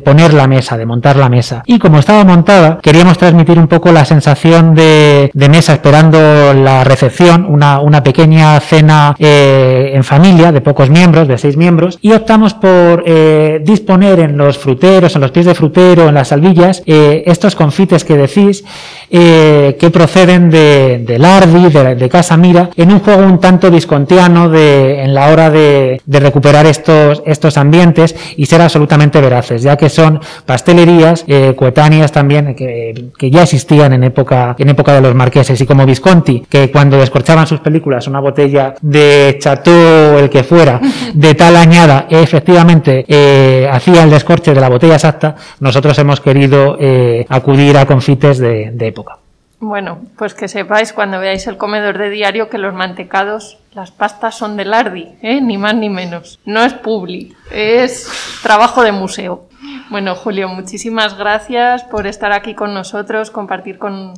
poner 0.05 0.35
la 0.35 0.47
mesa, 0.47 0.77
de 0.77 0.85
montar 0.85 1.17
la 1.17 1.31
mesa. 1.31 1.63
Y 1.67 1.79
como 1.79 1.99
estaba 1.99 2.25
montada, 2.25 2.79
queríamos 2.83 3.17
transmitir 3.17 3.59
un 3.59 3.69
poco 3.69 3.91
la 3.91 4.05
sensación 4.05 4.66
de, 4.75 5.31
mesa 5.35 5.75
esperando 5.75 6.19
la 6.55 6.85
recepción, 6.85 7.47
una, 7.49 7.81
una 7.81 8.03
pequeña 8.03 8.59
cena 8.61 9.15
eh, 9.19 9.93
en 9.95 10.03
familia 10.05 10.53
de 10.53 10.61
pocos 10.61 10.91
miembros, 10.91 11.29
de 11.29 11.39
seis 11.39 11.57
miembros, 11.57 11.99
y 12.03 12.13
optamos 12.13 12.55
por 12.55 13.05
eh, 13.07 13.61
disponer 13.65 14.21
en 14.21 14.37
los 14.37 14.59
fruteros, 14.59 15.15
en 15.15 15.21
los 15.21 15.31
pies 15.31 15.47
de 15.47 15.55
frutero, 15.55 16.09
en 16.09 16.15
las 16.15 16.29
salvillas, 16.29 16.83
eh, 16.87 17.23
estos 17.27 17.55
confites 17.55 18.05
que 18.05 18.17
decís, 18.17 18.65
que 19.09 19.91
proceden 19.93 20.51
de, 20.51 20.99
de 21.07 21.19
Lardi, 21.19 21.71
de, 21.71 21.95
de, 21.95 22.09
Casa 22.09 22.37
Mira, 22.37 22.71
en 22.77 22.91
un 22.91 22.99
juego 23.01 23.23
un 23.23 23.39
tanto 23.39 23.71
discontiano 23.71 24.49
de, 24.49 25.03
en 25.03 25.15
la 25.15 25.29
hora 25.29 25.49
de, 25.49 26.01
recuperar 26.07 26.67
estos, 26.67 27.23
estos 27.25 27.57
ambientes 27.57 28.17
y 28.37 28.47
ser 28.47 28.63
absolutamente 28.63 29.21
veraces, 29.21 29.63
ya 29.63 29.77
que 29.77 29.89
son 29.89 30.21
pastelerías 30.45 31.25
coetáneas 31.55 32.11
también 32.11 32.55
que, 32.55 33.11
que 33.17 33.31
ya 33.31 33.45
existían 33.45 33.93
en 33.93 34.05
época 34.05 34.56
en 34.59 34.69
época 34.71 34.95
de 34.95 35.01
los 35.01 35.15
marqueses, 35.15 35.61
y 35.61 35.67
como 35.67 35.87
Visconti, 35.87 36.41
que 36.49 36.71
cuando 36.71 36.99
descorchaban 36.99 37.47
sus 37.47 37.61
películas 37.61 38.07
una 38.07 38.21
botella 38.21 38.75
de 38.81 39.37
Chateau, 39.41 40.19
el 40.19 40.31
que 40.31 40.43
fuera, 40.43 40.81
de 41.15 41.35
tal 41.35 41.57
añada, 41.57 42.07
efectivamente 42.11 43.05
eh, 43.09 43.69
hacía 43.71 44.03
el 44.03 44.11
descorche 44.11 44.55
de 44.55 44.61
la 44.61 44.69
botella 44.69 44.95
exacta, 44.95 45.37
nosotros 45.61 45.99
hemos 45.99 46.21
querido 46.21 46.77
eh, 46.81 47.27
acudir 47.29 47.77
a 47.77 47.87
confites 47.87 48.39
de, 48.39 48.71
de 48.73 48.87
época. 48.87 49.19
Bueno, 49.59 50.01
pues 50.19 50.35
que 50.35 50.49
sepáis 50.49 50.93
cuando 50.93 51.19
veáis 51.19 51.47
el 51.47 51.57
comedor 51.57 51.97
de 51.97 52.11
diario 52.11 52.51
que 52.51 52.59
los 52.59 52.75
mantecados, 52.75 53.59
las 53.73 53.91
pastas 53.91 54.35
son 54.37 54.57
de 54.57 54.67
Lardi, 54.67 55.09
¿eh? 55.23 55.41
ni 55.41 55.57
más 55.57 55.75
ni 55.75 55.89
menos. 55.89 56.39
No 56.45 56.63
es 56.63 56.75
publi, 56.75 57.35
es 57.51 58.39
trabajo 58.43 58.83
de 58.83 58.93
museo. 58.93 59.47
Bueno, 59.89 60.15
Julio, 60.15 60.49
muchísimas 60.49 61.17
gracias 61.17 61.85
por 61.85 62.07
estar 62.07 62.33
aquí 62.33 62.55
con 62.55 62.75
nosotros, 62.75 63.31
compartir 63.31 63.79
con, 63.79 64.13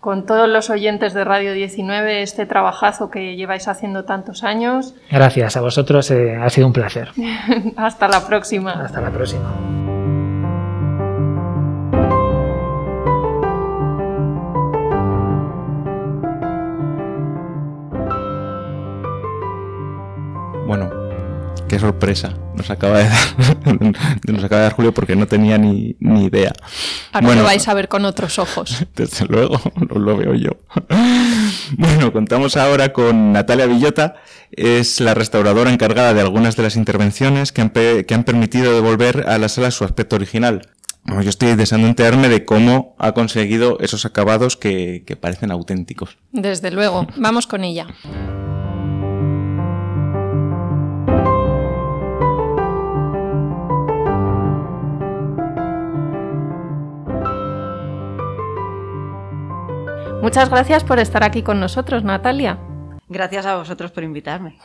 con 0.00 0.24
todos 0.24 0.48
los 0.48 0.70
oyentes 0.70 1.12
de 1.12 1.24
Radio 1.24 1.52
19 1.52 2.22
este 2.22 2.46
trabajazo 2.46 3.10
que 3.10 3.36
lleváis 3.36 3.68
haciendo 3.68 4.04
tantos 4.04 4.44
años. 4.44 4.94
Gracias 5.10 5.56
a 5.56 5.60
vosotros, 5.60 6.10
eh, 6.10 6.36
ha 6.36 6.48
sido 6.48 6.66
un 6.66 6.72
placer. 6.72 7.10
Hasta 7.76 8.08
la 8.08 8.26
próxima. 8.26 8.72
Hasta 8.72 9.00
la 9.00 9.10
próxima. 9.10 10.09
Qué 21.70 21.78
sorpresa 21.78 22.34
nos 22.56 22.68
acaba 22.68 22.98
de 22.98 23.04
dar, 23.04 23.94
nos 24.26 24.42
acaba 24.42 24.62
de 24.62 24.66
dar 24.66 24.72
Julio 24.72 24.92
porque 24.92 25.14
no 25.14 25.28
tenía 25.28 25.56
ni, 25.56 25.94
ni 26.00 26.24
idea. 26.24 26.52
Ahora 27.12 27.28
bueno, 27.28 27.42
lo 27.42 27.46
vais 27.46 27.68
a 27.68 27.74
ver 27.74 27.86
con 27.86 28.04
otros 28.04 28.40
ojos. 28.40 28.84
Desde 28.96 29.24
luego, 29.26 29.60
no 29.76 30.00
lo 30.00 30.16
veo 30.16 30.34
yo. 30.34 30.50
Bueno, 31.78 32.12
contamos 32.12 32.56
ahora 32.56 32.92
con 32.92 33.32
Natalia 33.32 33.66
Villota, 33.66 34.16
es 34.50 35.00
la 35.00 35.14
restauradora 35.14 35.72
encargada 35.72 36.12
de 36.12 36.20
algunas 36.20 36.56
de 36.56 36.64
las 36.64 36.74
intervenciones 36.74 37.52
que 37.52 37.60
han, 37.60 37.70
que 37.70 38.14
han 38.14 38.24
permitido 38.24 38.74
devolver 38.74 39.26
a 39.28 39.38
la 39.38 39.48
sala 39.48 39.70
su 39.70 39.84
aspecto 39.84 40.16
original. 40.16 40.62
Bueno, 41.04 41.22
yo 41.22 41.30
estoy 41.30 41.54
deseando 41.54 41.86
enterarme 41.86 42.28
de 42.28 42.44
cómo 42.44 42.96
ha 42.98 43.12
conseguido 43.12 43.78
esos 43.78 44.04
acabados 44.04 44.56
que, 44.56 45.04
que 45.06 45.14
parecen 45.14 45.52
auténticos. 45.52 46.18
Desde 46.32 46.72
luego, 46.72 47.06
vamos 47.16 47.46
con 47.46 47.62
ella. 47.62 47.86
Muchas 60.22 60.50
gracias 60.50 60.84
por 60.84 60.98
estar 60.98 61.24
aquí 61.24 61.42
con 61.42 61.60
nosotros, 61.60 62.04
Natalia. 62.04 62.58
Gracias 63.08 63.46
a 63.46 63.56
vosotros 63.56 63.90
por 63.90 64.04
invitarme. 64.04 64.58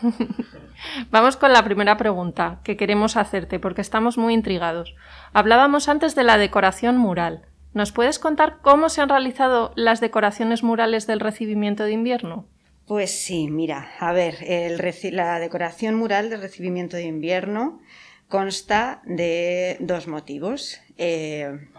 Vamos 1.11 1.37
con 1.37 1.53
la 1.53 1.63
primera 1.63 1.95
pregunta 1.95 2.59
que 2.63 2.75
queremos 2.75 3.15
hacerte 3.15 3.57
porque 3.57 3.79
estamos 3.79 4.17
muy 4.17 4.33
intrigados. 4.33 4.95
Hablábamos 5.31 5.87
antes 5.87 6.13
de 6.13 6.23
la 6.25 6.37
decoración 6.37 6.97
mural. 6.97 7.45
¿Nos 7.73 7.93
puedes 7.93 8.19
contar 8.19 8.57
cómo 8.61 8.89
se 8.89 9.01
han 9.01 9.09
realizado 9.09 9.71
las 9.75 10.01
decoraciones 10.01 10.61
murales 10.61 11.07
del 11.07 11.21
recibimiento 11.21 11.85
de 11.85 11.93
invierno? 11.93 12.45
Pues 12.85 13.11
sí, 13.11 13.47
mira, 13.49 13.91
a 13.99 14.11
ver, 14.11 14.35
el 14.41 14.77
la 15.15 15.39
decoración 15.39 15.95
mural 15.95 16.29
del 16.29 16.41
recibimiento 16.41 16.97
de 16.97 17.05
invierno 17.05 17.79
consta 18.27 19.01
de 19.05 19.77
dos 19.79 20.07
motivos. 20.07 20.81
Eh, 20.97 21.69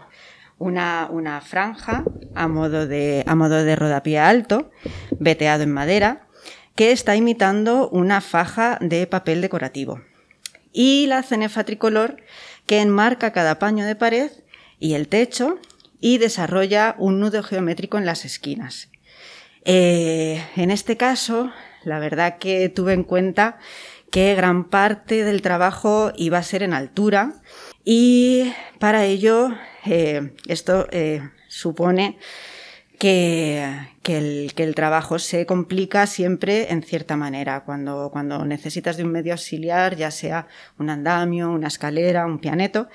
una, 0.59 1.07
una, 1.11 1.41
franja 1.41 2.03
a 2.35 2.47
modo, 2.47 2.87
de, 2.87 3.23
a 3.27 3.35
modo 3.35 3.63
de 3.63 3.75
rodapié 3.75 4.19
alto, 4.19 4.71
veteado 5.19 5.63
en 5.63 5.71
madera, 5.71 6.27
que 6.75 6.91
está 6.91 7.15
imitando 7.15 7.89
una 7.89 8.21
faja 8.21 8.77
de 8.81 9.07
papel 9.07 9.41
decorativo. 9.41 10.01
Y 10.71 11.07
la 11.07 11.23
cenefa 11.23 11.63
tricolor, 11.63 12.17
que 12.65 12.81
enmarca 12.81 13.31
cada 13.31 13.59
paño 13.59 13.85
de 13.85 13.95
pared 13.95 14.31
y 14.79 14.93
el 14.93 15.07
techo 15.07 15.59
y 15.99 16.19
desarrolla 16.19 16.95
un 16.99 17.19
nudo 17.19 17.41
geométrico 17.43 17.97
en 17.97 18.05
las 18.05 18.25
esquinas. 18.25 18.89
Eh, 19.65 20.43
en 20.55 20.71
este 20.71 20.97
caso, 20.97 21.51
la 21.83 21.99
verdad 21.99 22.37
que 22.37 22.69
tuve 22.69 22.93
en 22.93 23.03
cuenta 23.03 23.57
que 24.11 24.35
gran 24.35 24.65
parte 24.65 25.23
del 25.23 25.41
trabajo 25.41 26.11
iba 26.15 26.37
a 26.37 26.43
ser 26.43 26.63
en 26.63 26.73
altura 26.73 27.33
y 27.83 28.53
para 28.79 29.05
ello 29.05 29.49
eh, 29.89 30.33
esto 30.47 30.87
eh, 30.91 31.21
supone 31.47 32.17
que, 32.99 33.63
el, 34.05 34.75
trabajo 34.75 35.19
se 35.19 35.45
complica 35.45 36.07
siempre 36.07 36.71
en 36.71 36.81
cierta 36.81 37.15
manera. 37.15 37.63
Cuando, 37.63 38.09
cuando 38.11 38.45
necesitas 38.45 38.97
de 38.97 39.03
un 39.03 39.11
medio 39.11 39.33
auxiliar, 39.33 39.95
ya 39.95 40.11
sea 40.11 40.47
un 40.79 40.89
andamio, 40.89 41.51
una 41.51 41.67
escalera, 41.67 42.25
un 42.25 42.39
pianeto, 42.39 42.87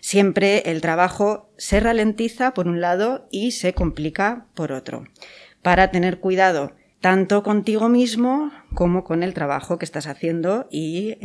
siempre 0.00 0.62
el 0.66 0.80
trabajo 0.80 1.50
se 1.56 1.80
ralentiza 1.80 2.54
por 2.54 2.68
un 2.68 2.80
lado 2.80 3.26
y 3.30 3.52
se 3.52 3.74
complica 3.74 4.46
por 4.54 4.72
otro. 4.72 5.04
Para 5.62 5.90
tener 5.90 6.20
cuidado 6.20 6.72
tanto 7.00 7.42
contigo 7.42 7.88
mismo 7.88 8.52
como 8.74 9.04
con 9.04 9.22
el 9.22 9.34
trabajo 9.34 9.78
que 9.78 9.84
estás 9.84 10.06
haciendo 10.06 10.68
y 10.70 11.16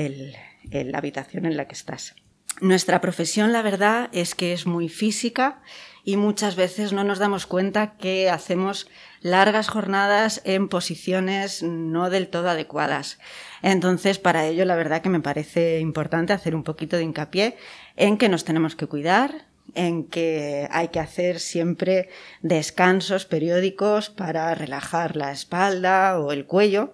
la 0.72 0.98
habitación 0.98 1.46
en 1.46 1.58
la 1.58 1.68
que 1.68 1.76
estás. 1.76 2.16
Nuestra 2.64 3.02
profesión, 3.02 3.52
la 3.52 3.62
verdad, 3.62 4.10
es 4.14 4.36
que 4.36 4.54
es 4.54 4.66
muy 4.66 4.88
física 4.88 5.62
y 6.06 6.16
muchas 6.16 6.56
veces 6.56 6.94
no 6.94 7.04
nos 7.04 7.20
damos 7.20 7.46
cuenta 7.46 7.98
que 7.98 8.30
hacemos 8.30 8.88
largas 9.20 9.68
jornadas 9.68 10.42
en 10.46 10.70
posiciones 10.70 11.62
no 11.62 12.10
del 12.10 12.30
todo 12.30 12.50
adecuadas. 12.50 13.20
Entonces, 13.64 14.18
para 14.18 14.48
ello, 14.48 14.64
la 14.64 14.78
verdad 14.78 15.02
que 15.02 15.10
me 15.10 15.20
parece 15.20 15.82
importante 15.82 16.32
hacer 16.32 16.56
un 16.56 16.64
poquito 16.64 16.96
de 16.96 17.04
hincapié 17.04 17.58
en 17.98 18.18
que 18.18 18.30
nos 18.30 18.46
tenemos 18.46 18.78
que 18.78 18.88
cuidar, 18.88 19.46
en 19.76 20.06
que 20.06 20.70
hay 20.72 20.88
que 20.88 21.02
hacer 21.02 21.42
siempre 21.42 22.08
descansos 22.44 23.26
periódicos 23.26 24.10
para 24.10 24.56
relajar 24.56 25.18
la 25.18 25.34
espalda 25.34 26.18
o 26.18 26.32
el 26.32 26.46
cuello 26.46 26.94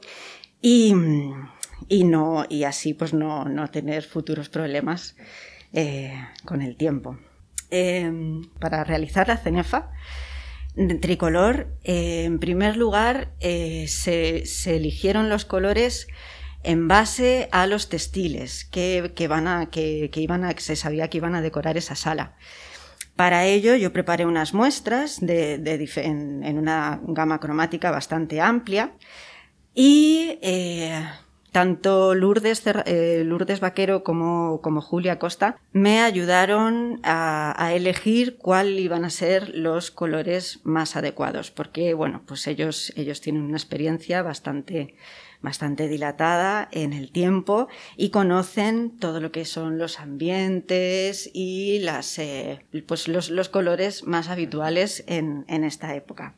y, 0.63 0.95
no, 0.95 2.45
y 2.49 2.63
así 2.63 2.95
pues 2.95 3.13
no, 3.13 3.45
tener 3.71 4.01
futuros 4.01 4.49
problemas 4.49 5.15
eh, 5.73 6.13
con 6.45 6.61
el 6.61 6.75
tiempo. 6.75 7.17
Em, 7.71 8.49
para 8.59 8.83
realizar 8.83 9.27
la 9.27 9.37
cenefa 9.37 9.91
tricolor, 11.01 11.67
eh, 11.83 12.23
en 12.23 12.39
primer 12.39 12.77
lugar 12.77 13.33
eh, 13.39 13.85
se, 13.87 14.43
eligieron 14.65 15.29
los 15.29 15.45
colores 15.45 16.07
en 16.63 16.87
base 16.87 17.49
a 17.51 17.67
los 17.67 17.89
textiles 17.89 18.65
que, 18.65 19.27
van 19.29 19.47
a, 19.47 19.69
que, 19.69 20.09
se 20.57 20.75
sabía 20.75 21.09
que 21.09 21.17
iban 21.17 21.35
a 21.35 21.41
decorar 21.41 21.77
esa 21.77 21.95
sala. 21.95 22.35
Para 23.15 23.45
ello 23.45 23.75
yo 23.75 23.91
preparé 23.91 24.25
unas 24.25 24.53
muestras 24.53 25.21
en, 25.21 26.57
una 26.57 27.01
gama 27.03 27.39
cromática 27.39 27.91
bastante 27.91 28.39
amplia 28.41 28.93
y 29.75 30.39
tanto 31.51 32.15
Lourdes, 32.15 32.63
eh, 32.85 33.23
Lourdes 33.25 33.59
Vaquero 33.59 34.03
como, 34.03 34.61
como, 34.61 34.81
Julia 34.81 35.19
Costa 35.19 35.57
me 35.71 35.99
ayudaron 36.01 36.99
a, 37.03 37.71
elegir 37.73 38.37
cuál 38.37 38.79
iban 38.79 39.05
a 39.05 39.09
ser 39.09 39.49
los 39.49 39.91
colores 39.91 40.59
más 40.63 40.95
adecuados, 40.95 41.51
porque 41.51 41.93
bueno, 41.93 42.23
pues 42.25 42.47
ellos, 42.47 42.93
ellos 42.95 43.21
tienen 43.21 43.43
una 43.43 43.57
experiencia 43.57 44.21
bastante, 44.21 44.95
bastante 45.41 45.87
dilatada 45.87 46.67
en 46.71 46.93
el 46.93 47.11
tiempo 47.11 47.67
y 47.95 48.09
conocen 48.09 48.97
todo 48.97 49.19
lo 49.19 49.31
que 49.31 49.45
son 49.45 49.77
los 49.77 49.99
ambientes 49.99 51.29
y 51.33 51.79
las, 51.79 52.17
eh, 52.19 52.65
pues 52.87 53.07
los, 53.07 53.29
los, 53.29 53.49
colores 53.49 54.03
más 54.03 54.29
habituales 54.29 55.03
en, 55.07 55.45
en 55.47 55.63
esta 55.63 55.95
época. 55.95 56.35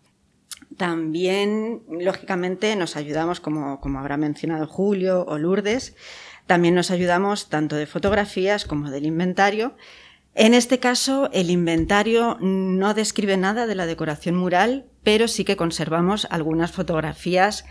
También, 0.82 1.84
lógicamente, 1.92 2.76
nos 2.76 2.96
ayudamos, 2.96 3.40
como, 3.40 3.80
como 3.82 4.00
habrá 4.00 4.18
mencionado 4.18 4.66
Julio 4.66 5.24
o 5.28 5.38
Lourdes, 5.38 5.96
también 6.48 6.74
nos 6.74 6.90
ayudamos 6.90 7.50
tanto 7.50 7.76
de 7.76 7.86
fotografías 7.86 8.66
como 8.66 8.90
del 8.90 9.06
inventario. 9.06 9.76
En 10.34 10.56
este 10.56 10.80
caso, 10.80 11.30
el 11.34 11.52
inventario 11.52 12.40
no 12.42 12.96
describe 12.96 13.38
nada 13.38 13.68
de 13.68 13.76
la 13.76 13.86
decoración 13.86 14.34
mural, 14.36 14.88
pero 15.04 15.28
sí 15.28 15.46
que 15.46 15.56
conservamos 15.56 16.26
algunas 16.32 16.72
fotografías 16.72 17.64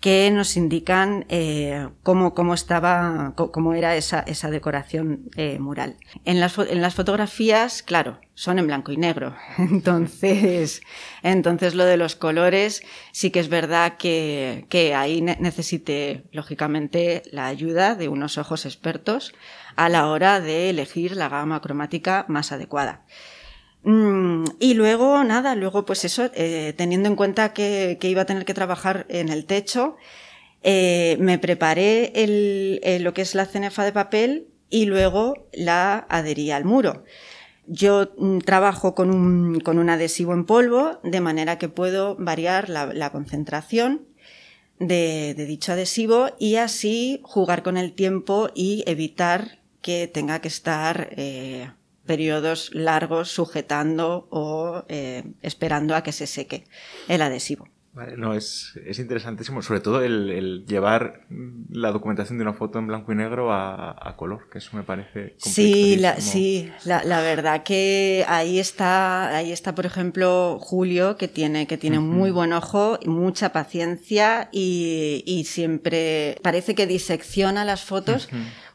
que 0.00 0.30
nos 0.30 0.56
indican 0.56 1.26
eh, 1.28 1.88
cómo, 2.04 2.32
cómo, 2.32 2.54
estaba, 2.54 3.32
cómo 3.34 3.74
era 3.74 3.96
esa, 3.96 4.20
esa 4.20 4.48
decoración 4.48 5.28
eh, 5.36 5.58
mural. 5.58 5.96
En 6.24 6.38
las, 6.38 6.56
en 6.58 6.80
las, 6.82 6.94
fotografías, 6.94 7.82
claro, 7.82 8.20
son 8.34 8.60
en 8.60 8.68
blanco 8.68 8.92
y 8.92 8.96
negro. 8.96 9.34
Entonces, 9.58 10.82
entonces 11.22 11.74
lo 11.74 11.84
de 11.84 11.96
los 11.96 12.14
colores 12.14 12.82
sí 13.10 13.30
que 13.30 13.40
es 13.40 13.48
verdad 13.48 13.96
que, 13.96 14.66
que 14.68 14.94
ahí 14.94 15.20
necesite, 15.20 16.24
lógicamente, 16.30 17.22
la 17.32 17.46
ayuda 17.46 17.96
de 17.96 18.08
unos 18.08 18.38
ojos 18.38 18.66
expertos 18.66 19.34
a 19.74 19.88
la 19.88 20.06
hora 20.08 20.40
de 20.40 20.70
elegir 20.70 21.16
la 21.16 21.28
gama 21.28 21.60
cromática 21.60 22.24
más 22.28 22.52
adecuada. 22.52 23.04
Mm, 23.82 24.44
y 24.60 24.74
luego, 24.74 25.22
nada, 25.24 25.54
luego 25.54 25.84
pues 25.86 26.04
eso, 26.04 26.30
eh, 26.34 26.74
teniendo 26.76 27.08
en 27.08 27.16
cuenta 27.16 27.52
que, 27.52 27.98
iba 28.02 28.22
a 28.22 28.26
tener 28.26 28.44
que 28.44 28.54
trabajar 28.54 29.06
en 29.08 29.28
el 29.28 29.46
techo, 29.46 29.96
eh, 30.62 31.16
me 31.20 31.38
preparé 31.38 32.12
el, 32.14 33.02
lo 33.02 33.14
que 33.14 33.22
es 33.22 33.34
la 33.34 33.46
cenefa 33.46 33.84
de 33.84 33.92
papel 33.92 34.48
y 34.70 34.86
luego 34.86 35.48
la 35.52 36.06
adherí 36.08 36.50
al 36.50 36.64
muro. 36.64 37.04
Yo 37.66 38.12
mm, 38.18 38.38
trabajo 38.40 38.94
con 38.94 39.10
un, 39.10 39.60
con 39.60 39.78
un, 39.78 39.90
adhesivo 39.90 40.32
en 40.34 40.44
polvo, 40.46 41.00
de 41.04 41.20
manera 41.20 41.58
que 41.58 41.68
puedo 41.68 42.16
variar 42.16 42.68
la, 42.70 43.10
concentración 43.10 44.06
de, 44.78 45.34
dicho 45.34 45.72
adhesivo 45.72 46.30
y 46.38 46.56
así 46.56 47.20
jugar 47.22 47.62
con 47.62 47.76
el 47.76 47.92
tiempo 47.94 48.50
y 48.54 48.84
evitar 48.86 49.60
que 49.82 50.08
tenga 50.08 50.40
que 50.40 50.48
estar 50.48 51.10
eh, 51.12 51.70
periodos 52.08 52.70
largos 52.74 53.30
sujetando 53.30 54.26
o 54.30 54.84
eh, 54.88 55.22
esperando 55.42 55.94
a 55.94 56.02
que 56.02 56.10
se 56.10 56.26
seque 56.26 56.64
el 57.06 57.22
adhesivo. 57.22 57.68
Vale, 57.98 58.16
no, 58.16 58.32
es, 58.32 58.78
es 58.86 59.00
interesantísimo, 59.00 59.60
sobre 59.60 59.80
todo 59.80 60.02
el, 60.02 60.64
llevar 60.68 61.22
la 61.68 61.90
documentación 61.90 62.38
de 62.38 62.42
una 62.42 62.52
foto 62.52 62.78
en 62.78 62.86
blanco 62.86 63.10
y 63.10 63.16
negro 63.16 63.52
a, 63.52 64.14
color, 64.16 64.48
que 64.52 64.58
eso 64.58 64.76
me 64.76 64.84
parece 64.84 65.34
Sí, 65.38 65.96
la, 65.96 66.20
sí 66.20 66.70
la, 66.84 67.02
la, 67.02 67.20
verdad 67.22 67.64
que 67.64 68.24
ahí 68.28 68.60
está, 68.60 69.36
ahí 69.36 69.50
está, 69.50 69.74
por 69.74 69.84
ejemplo, 69.84 70.58
Julio, 70.60 71.16
que 71.16 71.26
tiene, 71.26 71.66
que 71.66 71.76
tiene 71.76 71.98
muy 71.98 72.30
buen 72.30 72.52
ojo, 72.52 73.00
mucha 73.04 73.52
paciencia 73.52 74.48
y, 74.52 75.24
y, 75.26 75.42
siempre 75.44 76.38
parece 76.42 76.76
que 76.76 76.86
disecciona 76.86 77.64
las 77.64 77.84
fotos 77.84 78.28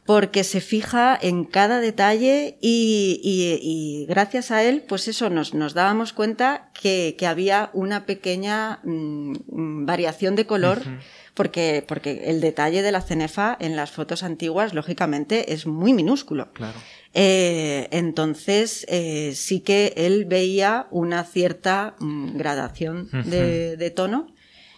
porque 0.06 0.44
se 0.44 0.60
fija 0.60 1.18
en 1.20 1.46
cada 1.46 1.80
detalle 1.80 2.58
y, 2.62 4.06
gracias 4.10 4.52
a 4.52 4.64
él, 4.64 4.84
pues 4.88 5.08
eso, 5.08 5.30
nos, 5.30 5.54
nos 5.54 5.74
dábamos 5.74 6.14
cuenta 6.14 6.72
que, 6.80 7.16
había 7.24 7.70
una 7.74 8.06
pequeña 8.06 8.80
mm, 8.84 9.86
variación 9.86 10.36
de 10.36 10.46
color. 10.46 10.82
Porque, 11.34 11.84
porque 11.88 12.26
el 12.26 12.42
detalle 12.42 12.84
de 12.84 12.92
la 12.92 13.02
cenefa 13.02 13.58
en 13.60 13.76
las 13.76 13.90
fotos 13.90 14.22
antiguas, 14.22 14.76
lógicamente, 14.76 15.52
es 15.52 15.66
muy 15.66 15.92
minúsculo. 15.92 16.54
Claro. 16.54 16.78
Eh, 17.14 17.88
entonces, 17.92 18.86
eh, 18.90 19.34
sí 19.36 19.60
que 19.60 19.94
él 19.96 20.26
veía 20.26 20.88
una 20.90 21.24
cierta 21.24 21.96
mm, 22.00 22.38
gradación 22.38 23.10
de, 23.26 23.94
tono. 23.96 24.34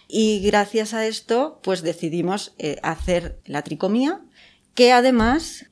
Y 0.08 0.40
gracias 0.42 0.94
a 0.94 1.08
esto, 1.08 1.60
pues 1.64 1.82
decidimos 1.82 2.54
eh, 2.58 2.78
hacer 2.84 3.40
la 3.46 3.64
tricomía, 3.64 4.22
que 4.76 4.92
además, 4.92 5.66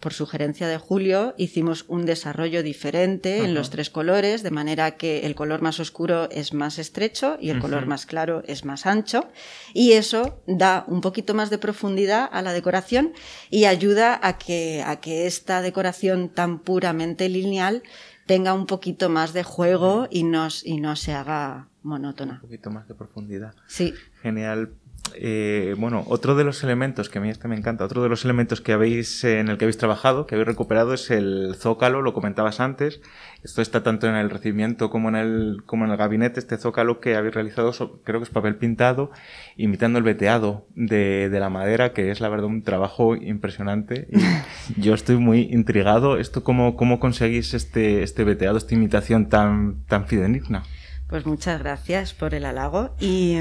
por 0.00 0.12
sugerencia 0.12 0.68
de 0.68 0.78
Julio, 0.78 1.34
hicimos 1.36 1.84
un 1.88 2.06
desarrollo 2.06 2.62
diferente 2.62 3.38
en 3.44 3.54
los 3.54 3.70
tres 3.70 3.90
colores, 3.90 4.42
de 4.42 4.50
manera 4.50 4.92
que 4.92 5.26
el 5.26 5.34
color 5.34 5.62
más 5.62 5.80
oscuro 5.80 6.30
es 6.30 6.54
más 6.54 6.78
estrecho 6.78 7.38
y 7.40 7.50
el 7.50 7.58
color 7.58 7.86
más 7.86 8.06
claro 8.06 8.42
es 8.46 8.64
más 8.64 8.86
ancho, 8.86 9.28
y 9.74 9.92
eso 9.92 10.42
da 10.46 10.84
un 10.86 11.00
poquito 11.00 11.34
más 11.34 11.50
de 11.50 11.58
profundidad 11.58 12.28
a 12.30 12.42
la 12.42 12.52
decoración 12.52 13.12
y 13.50 13.64
ayuda 13.64 14.20
a 14.22 14.38
que, 14.38 14.82
a 14.86 15.00
que 15.00 15.26
esta 15.26 15.62
decoración 15.62 16.28
tan 16.28 16.60
puramente 16.60 17.28
lineal 17.28 17.82
tenga 18.26 18.54
un 18.54 18.66
poquito 18.66 19.08
más 19.08 19.32
de 19.32 19.42
juego 19.42 20.06
y 20.10 20.22
no, 20.22 20.48
y 20.64 20.80
no 20.80 20.96
se 20.96 21.12
haga 21.12 21.68
monótona. 21.82 22.34
Un 22.34 22.40
poquito 22.40 22.70
más 22.70 22.86
de 22.86 22.94
profundidad. 22.94 23.54
Sí. 23.66 23.94
Genial. 24.22 24.74
Eh, 25.16 25.74
bueno, 25.78 26.04
otro 26.06 26.34
de 26.34 26.44
los 26.44 26.62
elementos 26.62 27.08
que 27.08 27.18
a 27.18 27.20
mí 27.22 27.28
este 27.28 27.48
me 27.48 27.56
encanta, 27.56 27.84
otro 27.84 28.02
de 28.02 28.08
los 28.08 28.24
elementos 28.24 28.60
que 28.60 28.72
habéis 28.72 29.24
en 29.24 29.48
el 29.48 29.58
que 29.58 29.64
habéis 29.64 29.78
trabajado, 29.78 30.26
que 30.26 30.34
habéis 30.34 30.48
recuperado 30.48 30.94
es 30.94 31.10
el 31.10 31.54
zócalo, 31.58 32.02
lo 32.02 32.12
comentabas 32.12 32.60
antes. 32.60 33.00
Esto 33.42 33.62
está 33.62 33.82
tanto 33.82 34.06
en 34.06 34.14
el 34.14 34.30
recibimiento 34.30 34.90
como 34.90 35.08
en 35.08 35.16
el 35.16 35.62
como 35.66 35.84
en 35.84 35.90
el 35.90 35.96
gabinete, 35.96 36.40
este 36.40 36.56
zócalo 36.56 37.00
que 37.00 37.16
habéis 37.16 37.34
realizado, 37.34 37.72
creo 38.04 38.20
que 38.20 38.24
es 38.24 38.30
papel 38.30 38.56
pintado, 38.56 39.10
imitando 39.56 39.98
el 39.98 40.04
veteado 40.04 40.66
de, 40.74 41.28
de 41.30 41.40
la 41.40 41.48
madera, 41.48 41.92
que 41.92 42.10
es 42.10 42.20
la 42.20 42.28
verdad 42.28 42.46
un 42.46 42.62
trabajo 42.62 43.16
impresionante. 43.16 44.08
Y 44.10 44.80
yo 44.80 44.94
estoy 44.94 45.16
muy 45.16 45.48
intrigado. 45.50 46.18
Esto 46.18 46.44
cómo 46.44 46.76
cómo 46.76 47.00
conseguís 47.00 47.54
este 47.54 48.02
este 48.02 48.24
veteado, 48.24 48.58
esta 48.58 48.74
imitación 48.74 49.28
tan 49.28 49.84
tan 49.86 50.06
fidedigna. 50.06 50.64
Pues 51.10 51.26
muchas 51.26 51.58
gracias 51.58 52.14
por 52.14 52.34
el 52.34 52.44
halago. 52.44 52.94
Y, 53.00 53.36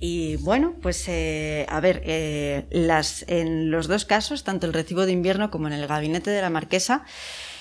y 0.00 0.36
bueno, 0.36 0.74
pues 0.82 1.08
eh, 1.08 1.64
a 1.70 1.80
ver, 1.80 2.02
eh, 2.04 2.66
las, 2.70 3.24
en 3.26 3.70
los 3.70 3.88
dos 3.88 4.04
casos, 4.04 4.44
tanto 4.44 4.66
el 4.66 4.74
recibo 4.74 5.06
de 5.06 5.12
invierno 5.12 5.50
como 5.50 5.66
en 5.66 5.72
el 5.72 5.86
gabinete 5.86 6.30
de 6.30 6.42
la 6.42 6.50
marquesa, 6.50 7.04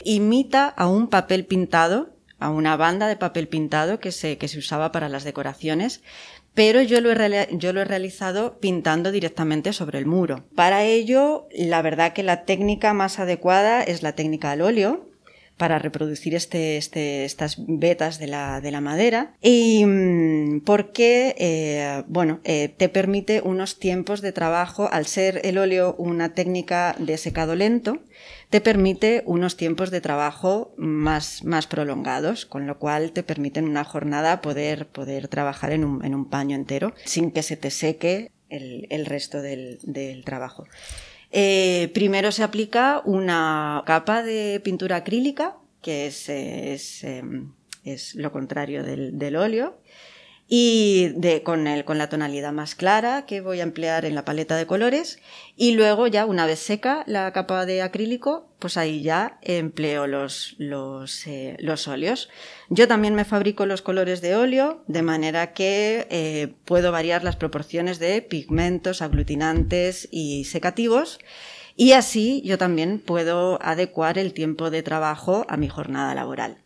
imita 0.03 0.67
a 0.67 0.87
un 0.87 1.07
papel 1.07 1.45
pintado, 1.45 2.09
a 2.37 2.49
una 2.49 2.75
banda 2.75 3.07
de 3.07 3.15
papel 3.15 3.47
pintado 3.47 4.01
que 4.01 4.11
se, 4.11 4.37
que 4.37 4.49
se 4.49 4.59
usaba 4.59 4.91
para 4.91 5.07
las 5.07 5.23
decoraciones, 5.23 6.01
pero 6.53 6.81
yo 6.81 6.99
lo, 6.99 7.09
he, 7.09 7.47
yo 7.53 7.71
lo 7.71 7.79
he 7.79 7.85
realizado 7.85 8.59
pintando 8.59 9.09
directamente 9.09 9.71
sobre 9.71 9.99
el 9.99 10.05
muro. 10.05 10.43
Para 10.53 10.83
ello, 10.83 11.47
la 11.55 11.81
verdad 11.81 12.11
que 12.11 12.23
la 12.23 12.43
técnica 12.43 12.93
más 12.93 13.19
adecuada 13.19 13.83
es 13.83 14.03
la 14.03 14.15
técnica 14.15 14.51
al 14.51 14.61
óleo, 14.61 15.08
para 15.59 15.77
reproducir 15.77 16.35
este, 16.35 16.77
este, 16.77 17.25
estas 17.25 17.57
vetas 17.67 18.17
de 18.17 18.27
la, 18.27 18.61
de 18.61 18.71
la 18.71 18.79
madera 18.79 19.35
y 19.41 19.85
mm, 19.85 20.61
porque 20.61 21.35
eh, 21.37 22.03
bueno, 22.07 22.39
eh, 22.45 22.69
te 22.69 22.87
permite 22.87 23.41
unos 23.41 23.77
tiempos 23.77 24.21
de 24.21 24.31
trabajo, 24.31 24.87
al 24.89 25.05
ser 25.05 25.41
el 25.43 25.57
óleo 25.57 25.95
una 25.97 26.33
técnica 26.33 26.95
de 26.97 27.17
secado 27.17 27.55
lento, 27.55 27.99
te 28.49 28.61
permite 28.61 29.21
unos 29.25 29.57
tiempos 29.57 29.91
de 29.91 29.99
trabajo 29.99 30.73
más, 30.77 31.43
prolongados, 31.69 32.45
con 32.45 32.65
lo 32.65 32.79
cual 32.79 33.11
te 33.11 33.21
permite 33.21 33.59
en 33.59 33.67
una 33.67 33.83
jornada 33.83 34.39
poder, 34.39 34.87
trabajar 35.29 35.73
en 35.73 35.83
un, 35.83 36.29
paño 36.29 36.55
entero 36.55 36.93
sin 37.03 37.31
que 37.31 37.43
se 37.43 37.57
te 37.57 37.69
seque 37.69 38.31
el, 38.47 39.05
resto 39.05 39.41
del 39.41 40.23
trabajo. 40.23 40.65
Eh, 41.31 41.91
primero 41.93 42.31
se 42.31 42.43
aplica 42.43 43.01
una 43.05 43.83
capa 43.85 44.23
de 44.23 44.61
pintura 44.63 44.97
acrílica, 44.97 45.57
que 45.81 46.07
es, 46.07 46.27
es, 46.29 47.03
em, 47.03 47.53
es 47.83 48.15
lo 48.15 48.31
contrario 48.31 48.83
del, 48.83 49.17
del 49.17 49.35
óleo, 49.35 49.79
y 50.51 51.09
de, 51.15 51.43
con, 51.43 51.67
el, 51.67 51.85
con 51.85 51.99
la 51.99 52.09
tonalidad 52.09 52.51
más 52.51 52.73
clara 52.73 53.27
que 53.27 53.39
voy 53.39 53.59
a 53.59 53.63
emplear 53.63 54.03
en 54.03 54.15
la 54.15 54.25
paleta 54.25 54.57
de 54.57 54.65
colores. 54.65 55.19
Y 55.55 55.73
luego 55.73 56.07
ya 56.07 56.25
una 56.25 56.47
vez 56.47 56.59
seca 56.59 57.03
la 57.05 57.31
capa 57.31 57.67
de 57.67 57.83
acrílico 57.83 58.49
pues 58.57 58.75
ahí 58.75 59.01
ya 59.01 59.37
empleo 59.41 60.05
los, 60.07 60.55
los, 60.57 61.25
eh, 61.27 61.55
los 61.59 61.87
óleos. 61.87 62.29
Yo 62.69 62.87
también 62.87 63.15
me 63.15 63.25
fabrico 63.25 63.65
los 63.65 63.81
colores 63.81 64.21
de 64.21 64.35
óleo 64.35 64.83
de 64.87 65.01
manera 65.01 65.53
que 65.53 66.07
eh, 66.09 66.55
puedo 66.65 66.91
variar 66.91 67.23
las 67.23 67.37
proporciones 67.37 67.99
de 67.99 68.21
pigmentos, 68.21 69.01
aglutinantes 69.01 70.09
y 70.11 70.45
secativos. 70.45 71.19
Y 71.75 71.93
así 71.93 72.41
yo 72.43 72.57
también 72.57 72.99
puedo 72.99 73.59
adecuar 73.61 74.17
el 74.17 74.33
tiempo 74.33 74.71
de 74.71 74.83
trabajo 74.83 75.45
a 75.47 75.55
mi 75.55 75.69
jornada 75.69 76.13
laboral 76.15 76.57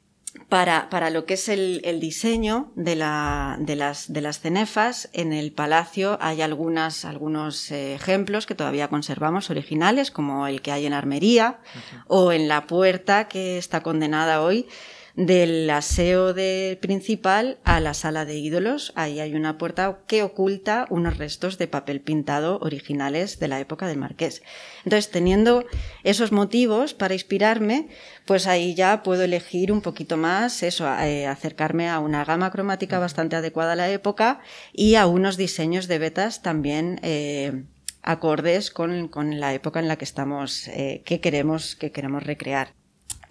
para, 0.54 0.88
para 0.92 1.10
lo 1.10 1.26
que 1.26 1.34
es 1.34 1.50
el, 1.50 1.82
el 1.84 2.00
diseño 2.00 2.72
de, 2.76 2.96
la, 2.96 3.58
de, 3.60 3.76
las, 3.76 4.14
de 4.14 4.22
las 4.22 4.40
cenefas, 4.40 5.10
en 5.12 5.34
el 5.34 5.52
palacio 5.52 6.20
hay 6.22 6.44
algunas, 6.44 7.06
algunos 7.06 7.72
eh, 7.72 7.96
ejemplos 7.96 8.46
que 8.46 8.54
todavía 8.54 8.88
conservamos 8.88 9.50
originales, 9.50 10.12
como 10.12 10.46
el 10.46 10.62
que 10.62 10.72
hay 10.72 10.86
en 10.86 10.94
Armería 10.94 11.60
o 12.06 12.32
en 12.32 12.48
la 12.48 12.68
puerta 12.68 13.28
que 13.28 13.58
está 13.58 13.82
condenada 13.82 14.44
hoy 14.44 14.68
del 15.16 15.70
aseo 15.70 16.34
de 16.34 16.80
principal 16.82 17.60
a 17.64 17.80
la 17.80 17.94
sala 17.94 18.26
de 18.26 18.38
ídolos. 18.38 18.92
Ahí 18.96 19.20
hay 19.20 19.36
una 19.36 19.58
puerta 19.58 20.00
que 20.08 20.24
oculta 20.24 20.88
unos 20.90 21.18
restos 21.18 21.58
de 21.58 21.68
papel 21.68 22.02
pintado 22.02 22.58
originales 22.60 23.40
de 23.40 23.48
la 23.48 23.60
época 23.60 23.88
del 23.88 24.00
marqués. 24.00 24.42
Entonces, 24.86 25.12
teniendo 25.12 25.66
esos 26.04 26.32
motivos 26.32 26.96
para 26.96 27.14
inspirarme, 27.14 27.90
pues 28.26 28.48
ahí 28.48 28.74
ya 28.74 29.04
puedo 29.04 29.24
elegir 29.24 29.72
un 29.72 29.82
poquito 29.82 30.18
más 30.18 30.64
eso, 30.64 30.92
eh, 31.00 31.28
acercarme 31.28 31.90
a 31.90 32.00
una 32.00 32.26
gama 32.26 32.52
cromática 32.52 32.98
bastante 32.98 33.36
adecuada 33.36 33.74
a 33.74 33.78
la 33.78 33.90
época 33.90 34.40
y 34.72 34.96
a 34.96 35.06
unos 35.06 35.38
diseños 35.38 35.88
de 35.88 36.00
vetas 36.00 36.42
también 36.42 37.00
eh, 37.04 37.64
acordes 38.02 38.72
con, 38.72 39.08
con, 39.10 39.40
la 39.40 39.54
época 39.54 39.80
en 39.80 39.88
la 39.88 39.98
que 39.98 40.06
estamos, 40.06 40.68
eh, 40.70 41.04
que 41.06 41.20
queremos, 41.22 41.76
que 41.76 41.92
queremos 41.92 42.24
recrear. 42.24 42.74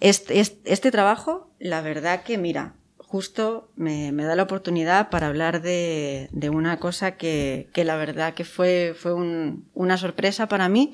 Este, 0.03 0.37
este, 0.39 0.91
trabajo, 0.91 1.52
la 1.63 1.79
verdad 1.79 2.23
que, 2.23 2.37
mira, 2.37 2.73
justo 2.97 3.71
me, 3.77 4.11
da 4.11 4.35
la 4.35 4.43
oportunidad 4.43 5.09
para 5.09 5.27
hablar 5.27 5.61
de, 5.61 6.29
una 6.51 6.77
cosa 6.77 7.15
que, 7.15 7.69
la 7.73 7.95
verdad 7.95 8.33
que 8.33 8.43
fue, 8.43 8.93
fue 8.97 9.13
una 9.13 9.97
sorpresa 9.97 10.49
para 10.49 10.67
mí. 10.67 10.91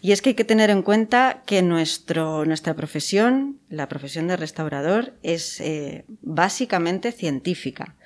Y 0.00 0.12
es 0.12 0.22
que 0.22 0.30
hay 0.30 0.34
que 0.36 0.44
tener 0.44 0.70
en 0.70 0.82
cuenta 0.82 1.42
que 1.44 1.62
nuestro, 1.62 2.44
nuestra 2.44 2.74
profesión, 2.74 3.58
la 3.68 3.88
profesión 3.88 4.28
de 4.28 4.36
restaurador, 4.36 5.14
es 5.24 5.60
eh, 5.60 6.04
básicamente 6.22 7.10
científica. 7.10 7.96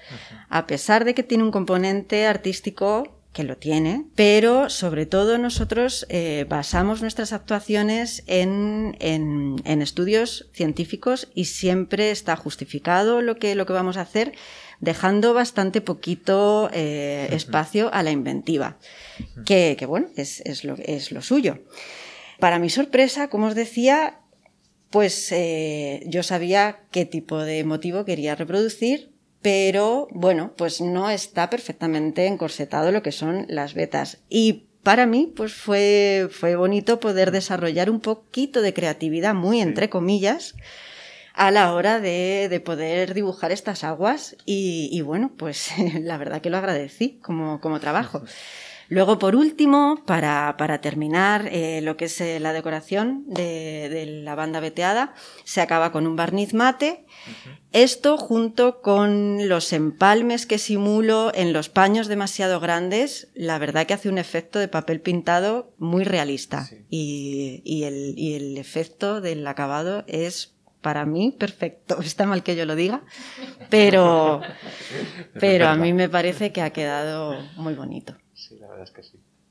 A 0.49 0.67
pesar 0.67 1.05
de 1.05 1.13
que 1.13 1.23
tiene 1.23 1.45
un 1.45 1.51
componente 1.51 2.27
artístico 2.27 3.22
que 3.33 3.45
lo 3.45 3.57
tiene, 3.57 4.05
pero 4.15 4.69
sobre 4.69 5.07
todo 5.07 5.39
nosotros 5.39 6.07
eh, 6.11 6.45
basamos 6.49 7.01
nuestras 7.01 7.33
actuaciones 7.33 8.25
en, 8.27 8.97
en, 9.01 9.57
en, 9.65 9.81
estudios 9.81 10.51
científicos 10.53 11.29
y 11.35 11.47
siempre 11.47 12.11
está 12.11 12.37
justificado 12.37 13.23
lo 13.23 13.37
que, 13.37 13.55
lo 13.55 13.65
que 13.65 13.73
vamos 13.73 13.97
a 13.97 14.03
hacer, 14.03 14.33
dejando 14.81 15.33
bastante 15.33 15.81
poquito 15.81 16.69
eh, 16.75 17.29
espacio 17.31 17.93
a 17.95 18.03
la 18.03 18.11
inventiva, 18.11 18.79
que, 19.47 19.77
que 19.79 19.87
bueno, 19.87 20.09
es, 20.17 20.41
es, 20.41 20.65
lo, 20.65 20.77
es 20.77 21.11
lo 21.11 21.23
suyo. 21.23 21.59
Para 22.39 22.59
mi 22.59 22.69
sorpresa, 22.69 23.29
como 23.29 23.47
os 23.47 23.55
decía, 23.55 24.19
pues 24.91 25.33
eh, 25.33 26.03
yo 26.07 26.23
sabía 26.23 26.81
qué 26.91 27.07
tipo 27.07 27.39
de 27.39 27.65
motivo 27.65 28.05
quería 28.05 28.35
reproducir, 28.35 29.12
pero 29.43 30.07
bueno, 30.13 30.55
pues 30.57 30.81
no 30.81 31.11
está 31.11 31.51
perfectamente 31.51 32.27
encorsetado 32.27 32.93
lo 32.93 33.03
que 33.03 33.13
son 33.13 33.45
las 33.49 33.75
vetas. 33.75 34.19
Y 34.29 34.69
para 34.83 35.05
mí, 35.07 35.33
pues 35.35 35.53
fue, 35.53 36.29
fue 36.31 36.57
bonito 36.57 37.01
poder 37.01 37.33
desarrollar 37.33 37.91
un 37.91 38.01
poquito 38.01 38.63
de 38.63 38.73
creatividad, 38.73 39.35
muy 39.35 39.61
entre 39.61 39.91
comillas, 39.91 40.55
a 41.35 41.51
la 41.51 41.73
hora 41.75 42.01
de, 42.01 42.49
de 42.49 42.61
poder 42.61 43.15
dibujar 43.15 43.53
estas 43.53 43.85
aguas. 43.85 44.37
Y, 44.47 44.89
y, 44.93 45.01
bueno, 45.03 45.33
pues 45.37 45.71
la 46.01 46.17
verdad 46.19 46.41
que 46.41 46.51
lo 46.51 46.59
agradecí 46.59 47.19
como, 47.23 47.61
como 47.61 47.81
trabajo. 47.81 48.23
Luego, 48.93 49.19
por 49.19 49.37
último, 49.37 50.03
para, 50.05 50.55
para 50.59 50.83
terminar 50.83 51.49
eh, 51.51 51.81
lo 51.81 51.97
que 51.97 52.05
es 52.05 52.21
eh, 52.21 52.39
la 52.41 52.53
decoración 52.53 53.25
de, 53.27 53.89
de, 53.89 54.05
la 54.05 54.35
banda 54.35 54.61
veteada, 54.61 55.15
se 55.45 55.63
acaba 55.63 55.93
con 55.93 56.07
un 56.07 56.15
barniz 56.15 56.53
mate. 56.53 57.07
Esto 57.73 58.19
junto 58.19 58.83
con 58.83 59.49
los 59.49 59.73
empalmes 59.73 60.45
que 60.45 60.59
simulo 60.59 61.33
en 61.35 61.55
los 61.55 61.71
paños 61.71 62.07
demasiado 62.07 62.61
grandes, 62.61 63.31
la 63.35 63.59
verdad 63.59 63.87
que 63.87 63.95
hace 63.95 64.11
un 64.11 64.19
efecto 64.19 64.59
de 64.59 64.69
papel 64.69 65.01
pintado 65.01 65.73
muy 65.79 66.05
realista. 66.05 66.67
Sí. 66.67 66.85
Y, 66.91 67.63
y, 67.65 67.85
el, 67.85 68.13
y 68.19 68.35
el 68.35 68.59
efecto 68.59 69.23
del 69.23 69.47
acabado 69.47 70.05
es 70.07 70.55
para 70.83 71.07
mí 71.07 71.35
perfecto. 71.39 71.99
Está 72.05 72.27
mal 72.27 72.43
que 72.43 72.57
yo 72.57 72.67
lo 72.67 72.75
diga, 72.75 73.01
pero, 73.71 74.43
pero 75.41 75.69
a 75.69 75.77
mí 75.77 75.95
me 75.95 76.11
parece 76.11 76.53
que 76.53 76.61
ha 76.61 76.75
quedado 76.75 77.41
muy 77.57 77.73
bonito. 77.73 78.19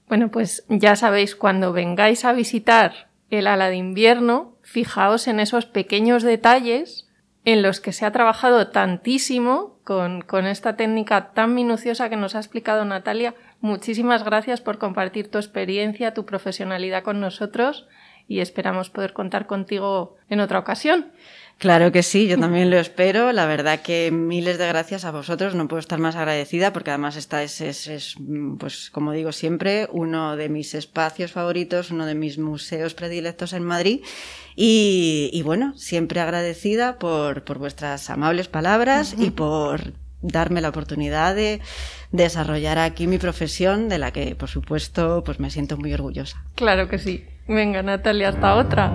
Bueno, 0.07 0.29
pues 0.29 0.65
ya 0.67 0.95
sabéis, 0.95 1.35
cuando 1.35 1.71
vengáis 1.71 2.25
a 2.25 2.33
visitar 2.33 3.09
el 3.29 3.47
ala 3.47 3.69
de 3.69 3.77
invierno, 3.77 4.57
fijaos 4.61 5.27
en 5.27 5.39
esos 5.39 5.65
pequeños 5.65 6.23
detalles 6.23 7.07
en 7.45 7.61
los 7.61 7.79
que 7.79 7.93
se 7.93 8.05
ha 8.05 8.11
trabajado 8.11 8.67
tantísimo 8.67 9.79
con, 9.83 10.21
con, 10.21 10.45
esta 10.45 10.75
técnica 10.75 11.31
tan 11.33 11.55
minuciosa 11.55 12.09
que 12.09 12.17
nos 12.17 12.35
ha 12.35 12.39
explicado 12.39 12.85
Natalia. 12.85 13.33
Muchísimas 13.61 14.23
gracias 14.23 14.61
por 14.61 14.77
compartir 14.77 15.31
tu 15.31 15.37
experiencia, 15.37 16.13
tu 16.13 16.25
profesionalidad 16.25 17.03
con 17.03 17.19
nosotros 17.19 17.87
y 18.27 18.39
esperamos 18.39 18.89
poder 18.89 19.13
contar 19.13 19.47
contigo 19.47 20.17
en 20.29 20.39
otra 20.39 20.59
ocasión. 20.59 21.11
Claro 21.61 21.91
que 21.91 22.01
sí, 22.01 22.25
yo 22.25 22.39
también 22.39 22.71
lo 22.71 22.79
espero. 22.79 23.31
La 23.33 23.45
verdad 23.45 23.81
que 23.81 24.09
miles 24.11 24.57
de 24.57 24.67
gracias 24.67 25.05
a 25.05 25.11
vosotros. 25.11 25.53
No 25.53 25.67
puedo 25.67 25.79
estar 25.79 25.99
más 25.99 26.15
agradecida 26.15 26.73
porque 26.73 26.89
además 26.89 27.17
esta 27.17 27.43
es, 27.43 27.61
es, 27.61 27.85
es, 27.85 28.15
pues 28.57 28.89
como 28.89 29.11
digo 29.11 29.31
siempre, 29.31 29.87
uno 29.91 30.35
de 30.37 30.49
mis 30.49 30.73
espacios 30.73 31.33
favoritos, 31.33 31.91
uno 31.91 32.07
de 32.07 32.15
mis 32.15 32.39
museos 32.39 32.95
predilectos 32.95 33.53
en 33.53 33.63
Madrid. 33.63 34.01
Y, 34.55 35.29
y 35.33 35.43
bueno, 35.43 35.77
siempre 35.77 36.19
agradecida 36.19 36.97
por, 36.97 37.43
por 37.43 37.59
vuestras 37.59 38.09
amables 38.09 38.47
palabras 38.47 39.13
uh 39.13 39.17
-huh. 39.17 39.27
y 39.27 39.29
por 39.29 39.93
darme 40.23 40.61
la 40.61 40.69
oportunidad 40.69 41.35
de 41.35 41.61
desarrollar 42.11 42.79
aquí 42.79 43.05
mi 43.05 43.19
profesión, 43.19 43.87
de 43.87 43.99
la 43.99 44.09
que, 44.09 44.33
por 44.33 44.49
supuesto, 44.49 45.23
pues 45.23 45.39
me 45.39 45.51
siento 45.51 45.77
muy 45.77 45.93
orgullosa. 45.93 46.43
Claro 46.55 46.87
que 46.89 46.97
sí. 46.97 47.23
Venga, 47.47 47.83
Natalia, 47.83 48.29
hasta 48.29 48.55
otra. 48.55 48.91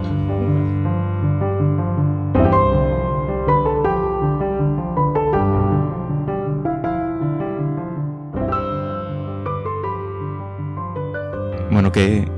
Que 11.97 12.29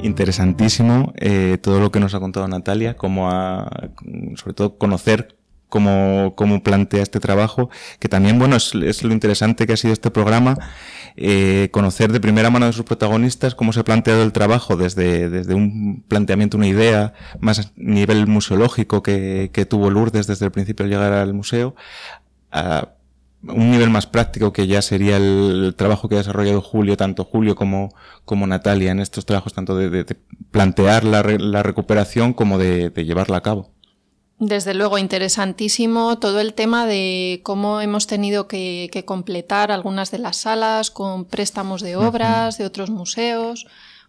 interesantísimo 0.00 1.12
eh, 1.16 1.58
todo 1.60 1.80
lo 1.80 1.92
que 1.92 2.00
nos 2.00 2.14
ha 2.14 2.20
contado 2.20 2.48
Natalia, 2.48 2.96
como 2.96 3.28
a, 3.28 3.90
sobre 4.36 4.54
todo 4.54 4.78
conocer 4.78 5.36
cómo, 5.68 6.32
cómo 6.34 6.62
plantea 6.62 7.02
este 7.02 7.20
trabajo, 7.20 7.68
que 7.98 8.08
también, 8.08 8.38
bueno, 8.38 8.56
es, 8.56 8.72
lo 8.72 9.12
interesante 9.12 9.66
que 9.66 9.74
ha 9.74 9.76
sido 9.76 9.92
este 9.92 10.10
programa, 10.10 10.56
eh, 11.16 11.68
conocer 11.72 12.10
de 12.10 12.20
primera 12.20 12.48
mano 12.48 12.64
de 12.64 12.72
sus 12.72 12.86
protagonistas 12.86 13.54
cómo 13.54 13.74
se 13.74 13.80
ha 13.80 13.84
planteado 13.84 14.22
el 14.22 14.32
trabajo 14.32 14.78
desde, 14.78 15.28
desde 15.28 15.52
un 15.52 16.02
planteamiento, 16.08 16.56
una 16.56 16.68
idea 16.68 17.12
más 17.40 17.58
a 17.58 17.70
nivel 17.76 18.26
museológico 18.28 19.02
que, 19.02 19.66
tuvo 19.68 19.90
Lourdes 19.90 20.26
desde 20.26 20.46
el 20.46 20.52
principio 20.52 20.84
al 20.84 20.90
llegar 20.90 21.12
al 21.12 21.34
museo, 21.34 21.74
un 23.42 23.70
nivel 23.70 23.90
más 23.90 24.06
práctico 24.06 24.52
que 24.52 24.66
ya 24.66 24.82
sería 24.82 25.16
el 25.16 25.74
trabajo 25.76 26.08
que 26.08 26.16
ha 26.16 26.18
desarrollado 26.18 26.60
Julio, 26.60 26.96
tanto 26.96 27.24
Julio 27.24 27.54
como, 27.54 27.94
como 28.24 28.46
Natalia 28.46 28.90
en 28.90 29.00
estos 29.00 29.26
trabajos, 29.26 29.54
tanto 29.54 29.76
de, 29.76 29.90
de, 29.90 30.04
de 30.04 30.16
plantear 30.50 31.04
la, 31.04 31.22
re, 31.22 31.38
la, 31.38 31.62
recuperación 31.62 32.32
como 32.32 32.58
de, 32.58 32.90
de 32.90 33.04
llevarla 33.04 33.38
a 33.38 33.42
cabo. 33.42 33.70
Desde 34.40 34.72
luego, 34.72 34.98
interesantísimo 34.98 36.18
todo 36.18 36.40
el 36.40 36.54
tema 36.54 36.86
de 36.86 37.40
cómo 37.42 37.80
hemos 37.80 38.06
tenido 38.06 38.46
que, 38.46 38.88
que 38.92 39.04
completar 39.04 39.72
algunas 39.72 40.12
de 40.12 40.18
las 40.18 40.36
salas 40.36 40.90
con 40.92 41.24
préstamos 41.24 41.82
de 41.82 41.96
obras 41.96 42.54
uh 42.54 42.56
-huh. 42.56 42.58
de 42.58 42.66
otros 42.66 42.90
museos, 42.90 43.66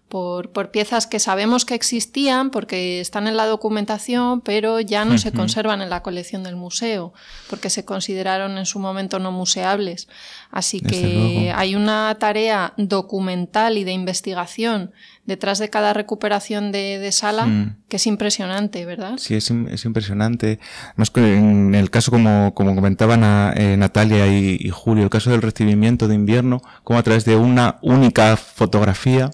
por, 0.10 0.50
por, 0.50 0.72
piezas 0.72 1.06
que 1.08 1.20
sabemos 1.20 1.66
que 1.66 1.76
existían 1.76 2.50
porque 2.50 3.00
están 3.00 3.28
en 3.28 3.38
la 3.38 3.46
documentación, 3.46 4.42
pero 4.42 4.80
ya 4.80 5.06
no 5.06 5.12
uh 5.12 5.16
-huh. 5.16 5.20
se 5.20 5.32
conservan 5.32 5.82
en 5.82 5.90
la 5.90 6.02
colección 6.02 6.44
del 6.44 6.56
museo, 6.56 7.14
porque 7.50 7.70
se 7.70 7.86
consideraron 7.86 8.58
en 8.58 8.66
su 8.66 8.80
momento 8.80 9.20
no 9.20 9.32
museables. 9.32 10.08
Así 10.52 10.80
Desde 10.80 11.02
que 11.02 11.14
luego. 11.14 11.60
hay 11.60 11.76
una 11.76 12.16
tarea 12.20 12.74
documental 12.78 13.78
y 13.78 13.84
de 13.84 13.92
investigación 13.92 14.92
detrás 15.26 15.60
de 15.60 15.70
cada 15.70 15.94
recuperación 15.94 16.72
de, 16.72 16.98
de 16.98 17.12
sala 17.12 17.46
mm. 17.46 17.76
que 17.88 17.98
es 17.98 18.08
impresionante, 18.08 18.84
¿verdad? 18.86 19.18
Sí, 19.18 19.36
es, 19.36 19.52
es 19.52 19.86
impresionante. 19.86 20.60
Además, 20.96 21.12
en 21.16 21.76
el 21.76 21.92
caso, 21.92 22.10
como, 22.10 22.54
como 22.56 22.74
comentaban 22.74 23.24
a, 23.24 23.54
eh, 23.56 23.78
Natalia 23.78 24.26
y, 24.26 24.58
y 24.60 24.70
Julio, 24.72 25.04
el 25.04 25.12
caso 25.12 25.30
del 25.30 25.44
recibimiento 25.44 26.08
de 26.08 26.16
invierno, 26.16 26.62
como 26.84 26.98
a 26.98 27.04
través 27.04 27.26
de 27.26 27.36
una 27.36 27.78
única 27.84 28.36
fotografía, 28.38 29.30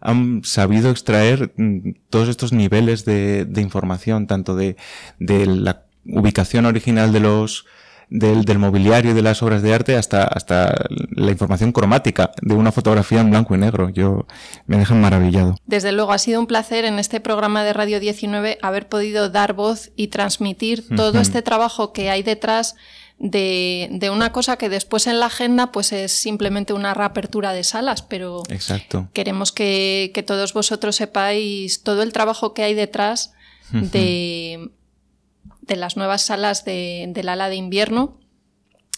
han 0.00 0.42
sabido 0.44 0.90
extraer 0.90 1.52
mm, 1.56 1.90
todos 2.10 2.28
estos 2.28 2.52
niveles 2.52 3.04
de, 3.04 3.44
de 3.44 3.60
información, 3.60 4.26
tanto 4.26 4.56
de, 4.56 4.76
de, 5.18 5.46
la 5.46 5.82
ubicación 6.06 6.66
original 6.66 7.12
de 7.12 7.20
los 7.20 7.66
del, 8.10 8.44
del, 8.44 8.58
mobiliario 8.58 9.12
y 9.12 9.14
de 9.14 9.22
las 9.22 9.42
obras 9.42 9.62
de 9.62 9.72
arte 9.72 9.96
hasta, 9.96 10.24
hasta 10.24 10.74
la 11.10 11.30
información 11.30 11.72
cromática 11.72 12.32
de 12.42 12.54
una 12.54 12.70
fotografía 12.70 13.20
en 13.20 13.30
blanco 13.30 13.54
y 13.54 13.58
negro. 13.58 13.88
Yo 13.88 14.26
me 14.66 14.76
dejan 14.76 15.00
maravillado. 15.00 15.56
Desde 15.66 15.90
luego, 15.90 16.12
ha 16.12 16.18
sido 16.18 16.38
un 16.38 16.46
placer 16.46 16.84
en 16.84 16.98
este 16.98 17.20
programa 17.20 17.64
de 17.64 17.72
Radio 17.72 18.00
19 18.00 18.58
haber 18.62 18.88
podido 18.88 19.30
dar 19.30 19.54
voz 19.54 19.90
y 19.96 20.08
transmitir 20.08 20.84
todo 20.94 21.12
uh 21.12 21.14
-huh. 21.14 21.22
este 21.22 21.42
trabajo 21.42 21.92
que 21.92 22.10
hay 22.10 22.22
detrás 22.22 22.76
de, 23.24 23.88
de, 23.90 24.10
una 24.10 24.32
cosa 24.32 24.58
que 24.58 24.68
después 24.68 25.06
en 25.06 25.18
la 25.18 25.26
agenda 25.26 25.72
pues 25.72 25.92
es 25.92 26.12
simplemente 26.12 26.74
una 26.74 26.92
reapertura 26.92 27.54
de 27.54 27.64
salas, 27.64 28.02
pero 28.02 28.42
Exacto. 28.50 29.08
queremos 29.14 29.50
que, 29.50 30.10
que, 30.12 30.22
todos 30.22 30.52
vosotros 30.52 30.96
sepáis 30.96 31.82
todo 31.82 32.02
el 32.02 32.12
trabajo 32.12 32.52
que 32.52 32.64
hay 32.64 32.74
detrás 32.74 33.32
de, 33.72 34.70
de, 35.62 35.76
las 35.76 35.96
nuevas 35.96 36.20
salas 36.26 36.66
de, 36.66 37.06
del 37.08 37.30
ala 37.30 37.48
de 37.48 37.56
invierno. 37.56 38.18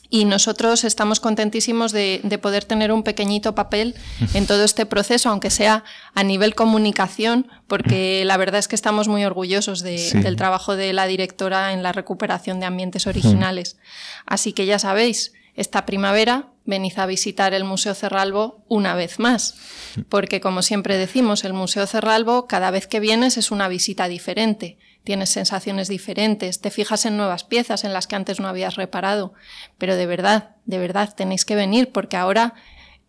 Y 0.09 0.25
nosotros 0.25 0.85
estamos 0.85 1.21
contentísimos 1.21 1.93
de, 1.93 2.21
de, 2.23 2.39
poder 2.39 2.65
tener 2.65 2.93
un 2.93 3.03
pequeñito 3.03 3.55
papel 3.55 3.95
en 4.35 4.47
todo 4.47 4.65
este 4.65 4.87
proceso, 4.87 5.31
aunque 5.31 5.51
sea 5.51 5.85
a 6.15 6.23
nivel 6.23 6.55
comunicación, 6.55 7.49
porque 7.67 8.25
la 8.25 8.37
verdad 8.37 8.59
es 8.59 8.69
que 8.69 8.77
estamos 8.77 9.09
muy 9.09 9.25
orgullosos 9.25 9.83
de, 9.83 9.99
sí. 9.99 10.21
del 10.21 10.37
trabajo 10.37 10.77
de 10.77 10.93
la 10.93 11.07
directora 11.07 11.73
en 11.73 11.83
la 11.83 11.93
recuperación 11.93 12.61
de 12.61 12.67
ambientes 12.67 13.07
originales. 13.07 13.79
Así 14.27 14.53
que 14.53 14.67
ya 14.67 14.79
sabéis, 14.79 15.33
esta 15.55 15.87
primavera 15.87 16.49
venid 16.65 16.99
a 16.99 17.07
visitar 17.07 17.55
el 17.55 17.65
Museo 17.65 17.95
Cerralbo 17.95 18.65
una 18.69 18.95
vez 18.95 19.19
más, 19.19 19.55
porque 20.09 20.41
como 20.41 20.63
siempre 20.63 20.99
decimos, 20.99 21.45
el 21.45 21.53
Museo 21.53 21.87
Cerralbo 21.87 22.47
cada 22.47 22.71
vez 22.71 22.87
que 22.87 23.01
vienes 23.01 23.37
es 23.37 23.51
una 23.51 23.69
visita 23.69 24.09
diferente 24.09 24.79
tienes 25.07 25.31
sensaciones 25.31 25.87
diferentes, 25.87 26.61
te 26.61 26.73
fijas 26.73 27.07
en 27.07 27.17
nuevas 27.17 27.45
piezas 27.45 27.85
en 27.85 27.93
las 27.93 28.09
que 28.09 28.17
antes 28.17 28.41
no 28.41 28.49
habías 28.49 28.75
reparado, 28.75 29.35
pero 29.79 29.95
de 29.95 30.05
verdad, 30.05 30.57
de 30.65 30.79
verdad 30.79 31.15
tenéis 31.15 31.45
que 31.45 31.55
venir 31.55 31.93
porque 31.93 32.17
ahora 32.17 32.55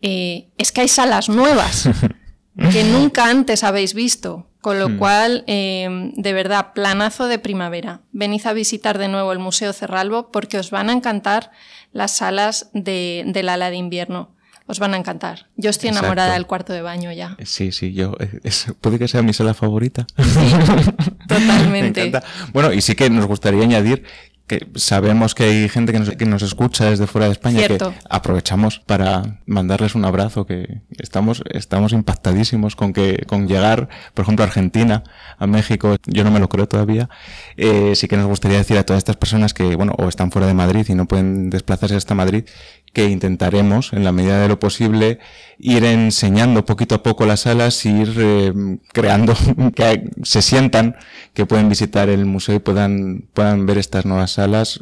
eh, 0.04 0.48
es 0.60 0.72
que 0.72 0.82
hay 0.82 0.90
salas 0.90 1.28
nuevas 1.28 1.90
que 2.72 2.84
nunca 2.84 3.32
antes 3.32 3.64
habéis 3.64 3.96
visto, 3.96 4.48
con 4.62 4.78
lo 4.78 4.90
hmm. 4.90 4.98
cual, 5.00 5.44
eh, 5.48 6.12
de 6.16 6.34
verdad, 6.34 6.74
planazo 6.74 7.28
de 7.28 7.40
primavera. 7.40 8.02
Venid 8.12 8.46
a 8.46 8.54
visitar 8.54 9.00
de 9.00 9.08
nuevo 9.08 9.32
el 9.32 9.40
Museo 9.40 9.74
Cerralbo 9.74 10.32
porque 10.32 10.60
os 10.60 10.70
van 10.70 10.92
a 10.92 10.94
encantar 10.94 11.50
las 11.94 12.12
salas 12.12 12.70
de, 12.74 13.24
del 13.26 13.50
ala 13.50 13.72
de 13.72 13.78
invierno 13.78 14.37
os 14.68 14.80
van 14.80 14.94
a 14.94 14.98
encantar. 14.98 15.48
Yo 15.56 15.70
estoy 15.70 15.90
enamorada 15.90 16.28
Exacto. 16.28 16.34
del 16.34 16.48
cuarto 16.48 16.74
de 16.74 16.82
baño 16.82 17.12
ya. 17.12 17.38
Sí, 17.46 17.72
sí, 17.72 17.94
yo 17.94 18.16
es, 18.44 18.68
puede 18.82 19.00
que 19.00 19.08
sea 19.08 19.22
mi 19.22 19.34
sala 19.34 19.54
favorita. 19.54 20.06
Sí, 20.18 20.92
totalmente. 21.28 22.12
bueno, 22.54 22.74
y 22.74 22.82
sí 22.82 22.96
que 22.96 23.10
nos 23.10 23.26
gustaría 23.26 23.64
añadir 23.64 24.04
que 24.48 24.66
sabemos 24.76 25.36
que 25.36 25.44
hay 25.44 25.70
gente 25.70 25.92
que 25.92 26.00
nos, 26.00 26.10
que 26.12 26.26
nos 26.26 26.42
escucha 26.42 26.90
desde 26.90 27.06
fuera 27.06 27.26
de 27.28 27.34
España 27.34 27.60
Cierto. 27.60 27.92
que 27.92 27.98
aprovechamos 28.10 28.80
para 28.80 29.42
mandarles 29.46 29.94
un 29.94 30.06
abrazo 30.06 30.46
que 30.46 30.80
estamos 30.98 31.44
estamos 31.50 31.92
impactadísimos 31.92 32.78
con 32.78 32.94
que 32.94 33.26
con 33.28 33.50
llegar 33.50 33.90
por 34.14 34.24
ejemplo 34.24 34.46
a 34.46 34.48
Argentina 34.48 35.04
a 35.38 35.48
México 35.48 35.98
yo 36.06 36.24
no 36.24 36.32
me 36.32 36.40
lo 36.40 36.48
creo 36.48 36.66
todavía 36.66 37.10
eh, 37.58 37.94
sí 37.96 38.08
que 38.08 38.16
nos 38.16 38.28
gustaría 38.28 38.58
decir 38.58 38.78
a 38.78 38.86
todas 38.86 39.00
estas 39.00 39.18
personas 39.18 39.54
que 39.54 39.76
bueno 39.76 39.94
o 39.98 40.08
están 40.08 40.32
fuera 40.32 40.48
de 40.48 40.54
Madrid 40.54 40.86
y 40.88 40.96
no 40.96 41.08
pueden 41.08 41.50
desplazarse 41.50 41.98
hasta 41.98 42.16
Madrid 42.16 42.46
que 42.98 43.06
intentaremos, 43.06 43.94
en 43.94 44.04
la 44.04 44.12
medida 44.12 44.42
de 44.42 44.48
lo 44.48 44.60
posible, 44.60 45.20
ir 45.60 45.84
enseñando 45.84 46.66
poquito 46.66 46.96
a 46.96 47.04
poco 47.04 47.28
las 47.28 47.42
salas, 47.42 47.86
ir 47.86 48.12
eh, 48.18 48.52
creando 48.92 49.36
que 49.76 50.10
se 50.24 50.42
sientan 50.42 50.96
que 51.36 51.46
pueden 51.46 51.70
visitar 51.70 52.10
el 52.10 52.26
museo 52.26 52.56
y 52.56 52.60
puedan, 52.60 53.28
puedan 53.36 53.68
ver 53.68 53.78
estas 53.78 54.08
nuevas 54.08 54.32
salas. 54.32 54.80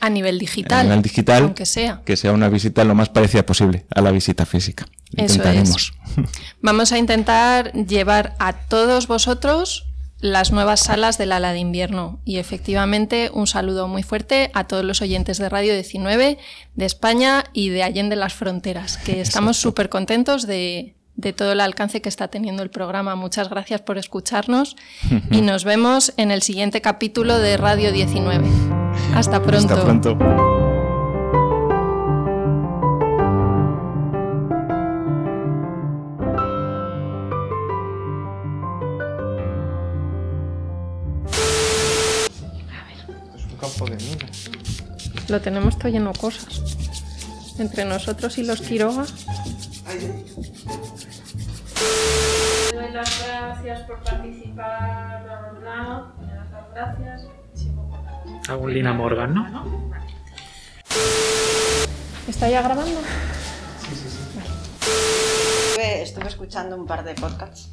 A 0.00 0.10
nivel 0.10 0.40
digital. 0.40 0.80
A 0.80 0.82
nivel 0.82 1.02
digital. 1.02 1.44
Aunque 1.44 1.64
sea. 1.64 2.02
Que 2.04 2.16
sea 2.16 2.32
una 2.32 2.48
visita 2.48 2.82
lo 2.82 2.96
más 2.96 3.10
parecida 3.10 3.46
posible 3.46 3.86
a 3.94 4.00
la 4.00 4.10
visita 4.10 4.44
física. 4.44 4.88
Eso 5.16 5.34
Intentaremos. 5.36 5.92
Es. 6.16 6.42
Vamos 6.62 6.90
a 6.90 6.98
intentar 6.98 7.72
llevar 7.74 8.34
a 8.40 8.54
todos 8.54 9.06
vosotros 9.06 9.86
las 10.22 10.52
nuevas 10.52 10.80
salas 10.80 11.18
del 11.18 11.32
ala 11.32 11.52
de 11.52 11.58
invierno. 11.58 12.20
Y 12.24 12.38
efectivamente, 12.38 13.30
un 13.34 13.46
saludo 13.46 13.88
muy 13.88 14.02
fuerte 14.02 14.50
a 14.54 14.64
todos 14.64 14.84
los 14.84 15.02
oyentes 15.02 15.36
de 15.36 15.48
Radio 15.48 15.74
19 15.74 16.38
de 16.76 16.84
España 16.86 17.44
y 17.52 17.68
de 17.68 17.82
Allende 17.82 18.16
las 18.16 18.32
Fronteras, 18.32 18.96
que 18.96 19.20
estamos 19.20 19.58
súper 19.58 19.88
contentos 19.88 20.46
de, 20.46 20.94
de 21.16 21.32
todo 21.32 21.52
el 21.52 21.60
alcance 21.60 22.00
que 22.00 22.08
está 22.08 22.28
teniendo 22.28 22.62
el 22.62 22.70
programa. 22.70 23.16
Muchas 23.16 23.50
gracias 23.50 23.82
por 23.82 23.98
escucharnos 23.98 24.76
y 25.30 25.40
nos 25.42 25.64
vemos 25.64 26.14
en 26.16 26.30
el 26.30 26.42
siguiente 26.42 26.80
capítulo 26.80 27.38
de 27.38 27.56
Radio 27.56 27.92
19. 27.92 28.46
Hasta 29.14 29.42
pronto. 29.42 29.74
Hasta 29.74 29.84
pronto. 29.84 30.51
Lo 45.32 45.40
tenemos 45.40 45.78
todo 45.78 45.88
lleno 45.88 46.12
de 46.12 46.18
cosas. 46.18 46.60
Entre 47.58 47.86
nosotros 47.86 48.36
y 48.36 48.42
los 48.44 48.60
Quiroga. 48.60 49.06
doy 52.74 52.92
las 52.92 53.26
gracias 53.26 53.80
por 53.86 54.02
participar, 54.02 55.22
bla, 55.24 55.40
bla, 55.40 55.50
bla. 55.58 56.12
Me 56.20 56.34
das 56.34 56.50
las 56.52 56.70
gracias. 56.98 57.22
Algún 58.46 58.74
Lina 58.74 58.92
Morgan, 58.92 59.32
¿no? 59.32 59.90
¿Está 62.28 62.50
ya 62.50 62.60
grabando? 62.60 63.00
Sí, 63.80 63.94
sí, 63.94 64.10
sí. 64.10 64.38
Vale. 65.78 66.02
Estuve 66.02 66.28
escuchando 66.28 66.76
un 66.76 66.86
par 66.86 67.04
de 67.04 67.14
podcasts. 67.14 67.70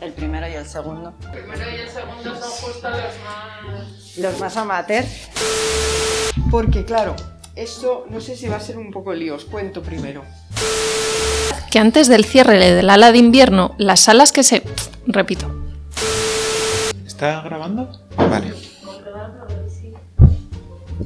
El 0.00 0.12
primero 0.12 0.48
y 0.48 0.52
el 0.54 0.66
segundo. 0.66 1.12
El 1.32 1.42
primero 1.44 1.70
y 1.70 1.80
el 1.80 1.88
segundo 1.88 2.40
son 2.40 2.50
justo 2.50 2.88
los 2.88 2.98
más... 3.24 4.16
Los 4.16 4.40
más 4.40 4.56
amateur. 4.56 5.04
Porque, 6.50 6.84
claro, 6.84 7.14
Esto 7.56 8.06
no 8.08 8.20
sé 8.20 8.36
si 8.36 8.48
va 8.48 8.56
a 8.56 8.60
ser 8.60 8.78
un 8.78 8.90
poco 8.90 9.12
lío, 9.12 9.34
os 9.34 9.44
cuento 9.44 9.82
primero. 9.82 10.24
Que 11.70 11.78
antes 11.78 12.08
del 12.08 12.24
cierre 12.24 12.58
del 12.58 12.88
ala 12.88 13.12
de 13.12 13.18
invierno, 13.18 13.74
las 13.76 14.00
salas 14.00 14.32
que 14.32 14.42
se... 14.42 14.62
Repito. 15.06 15.46
¿Está 17.06 17.42
grabando? 17.42 17.90
Vale. 18.16 18.54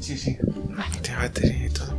Sí, 0.00 0.16
sí. 0.16 0.36
Tiene 1.02 1.18
batería 1.18 1.66
y 1.66 1.70
todo. 1.70 1.93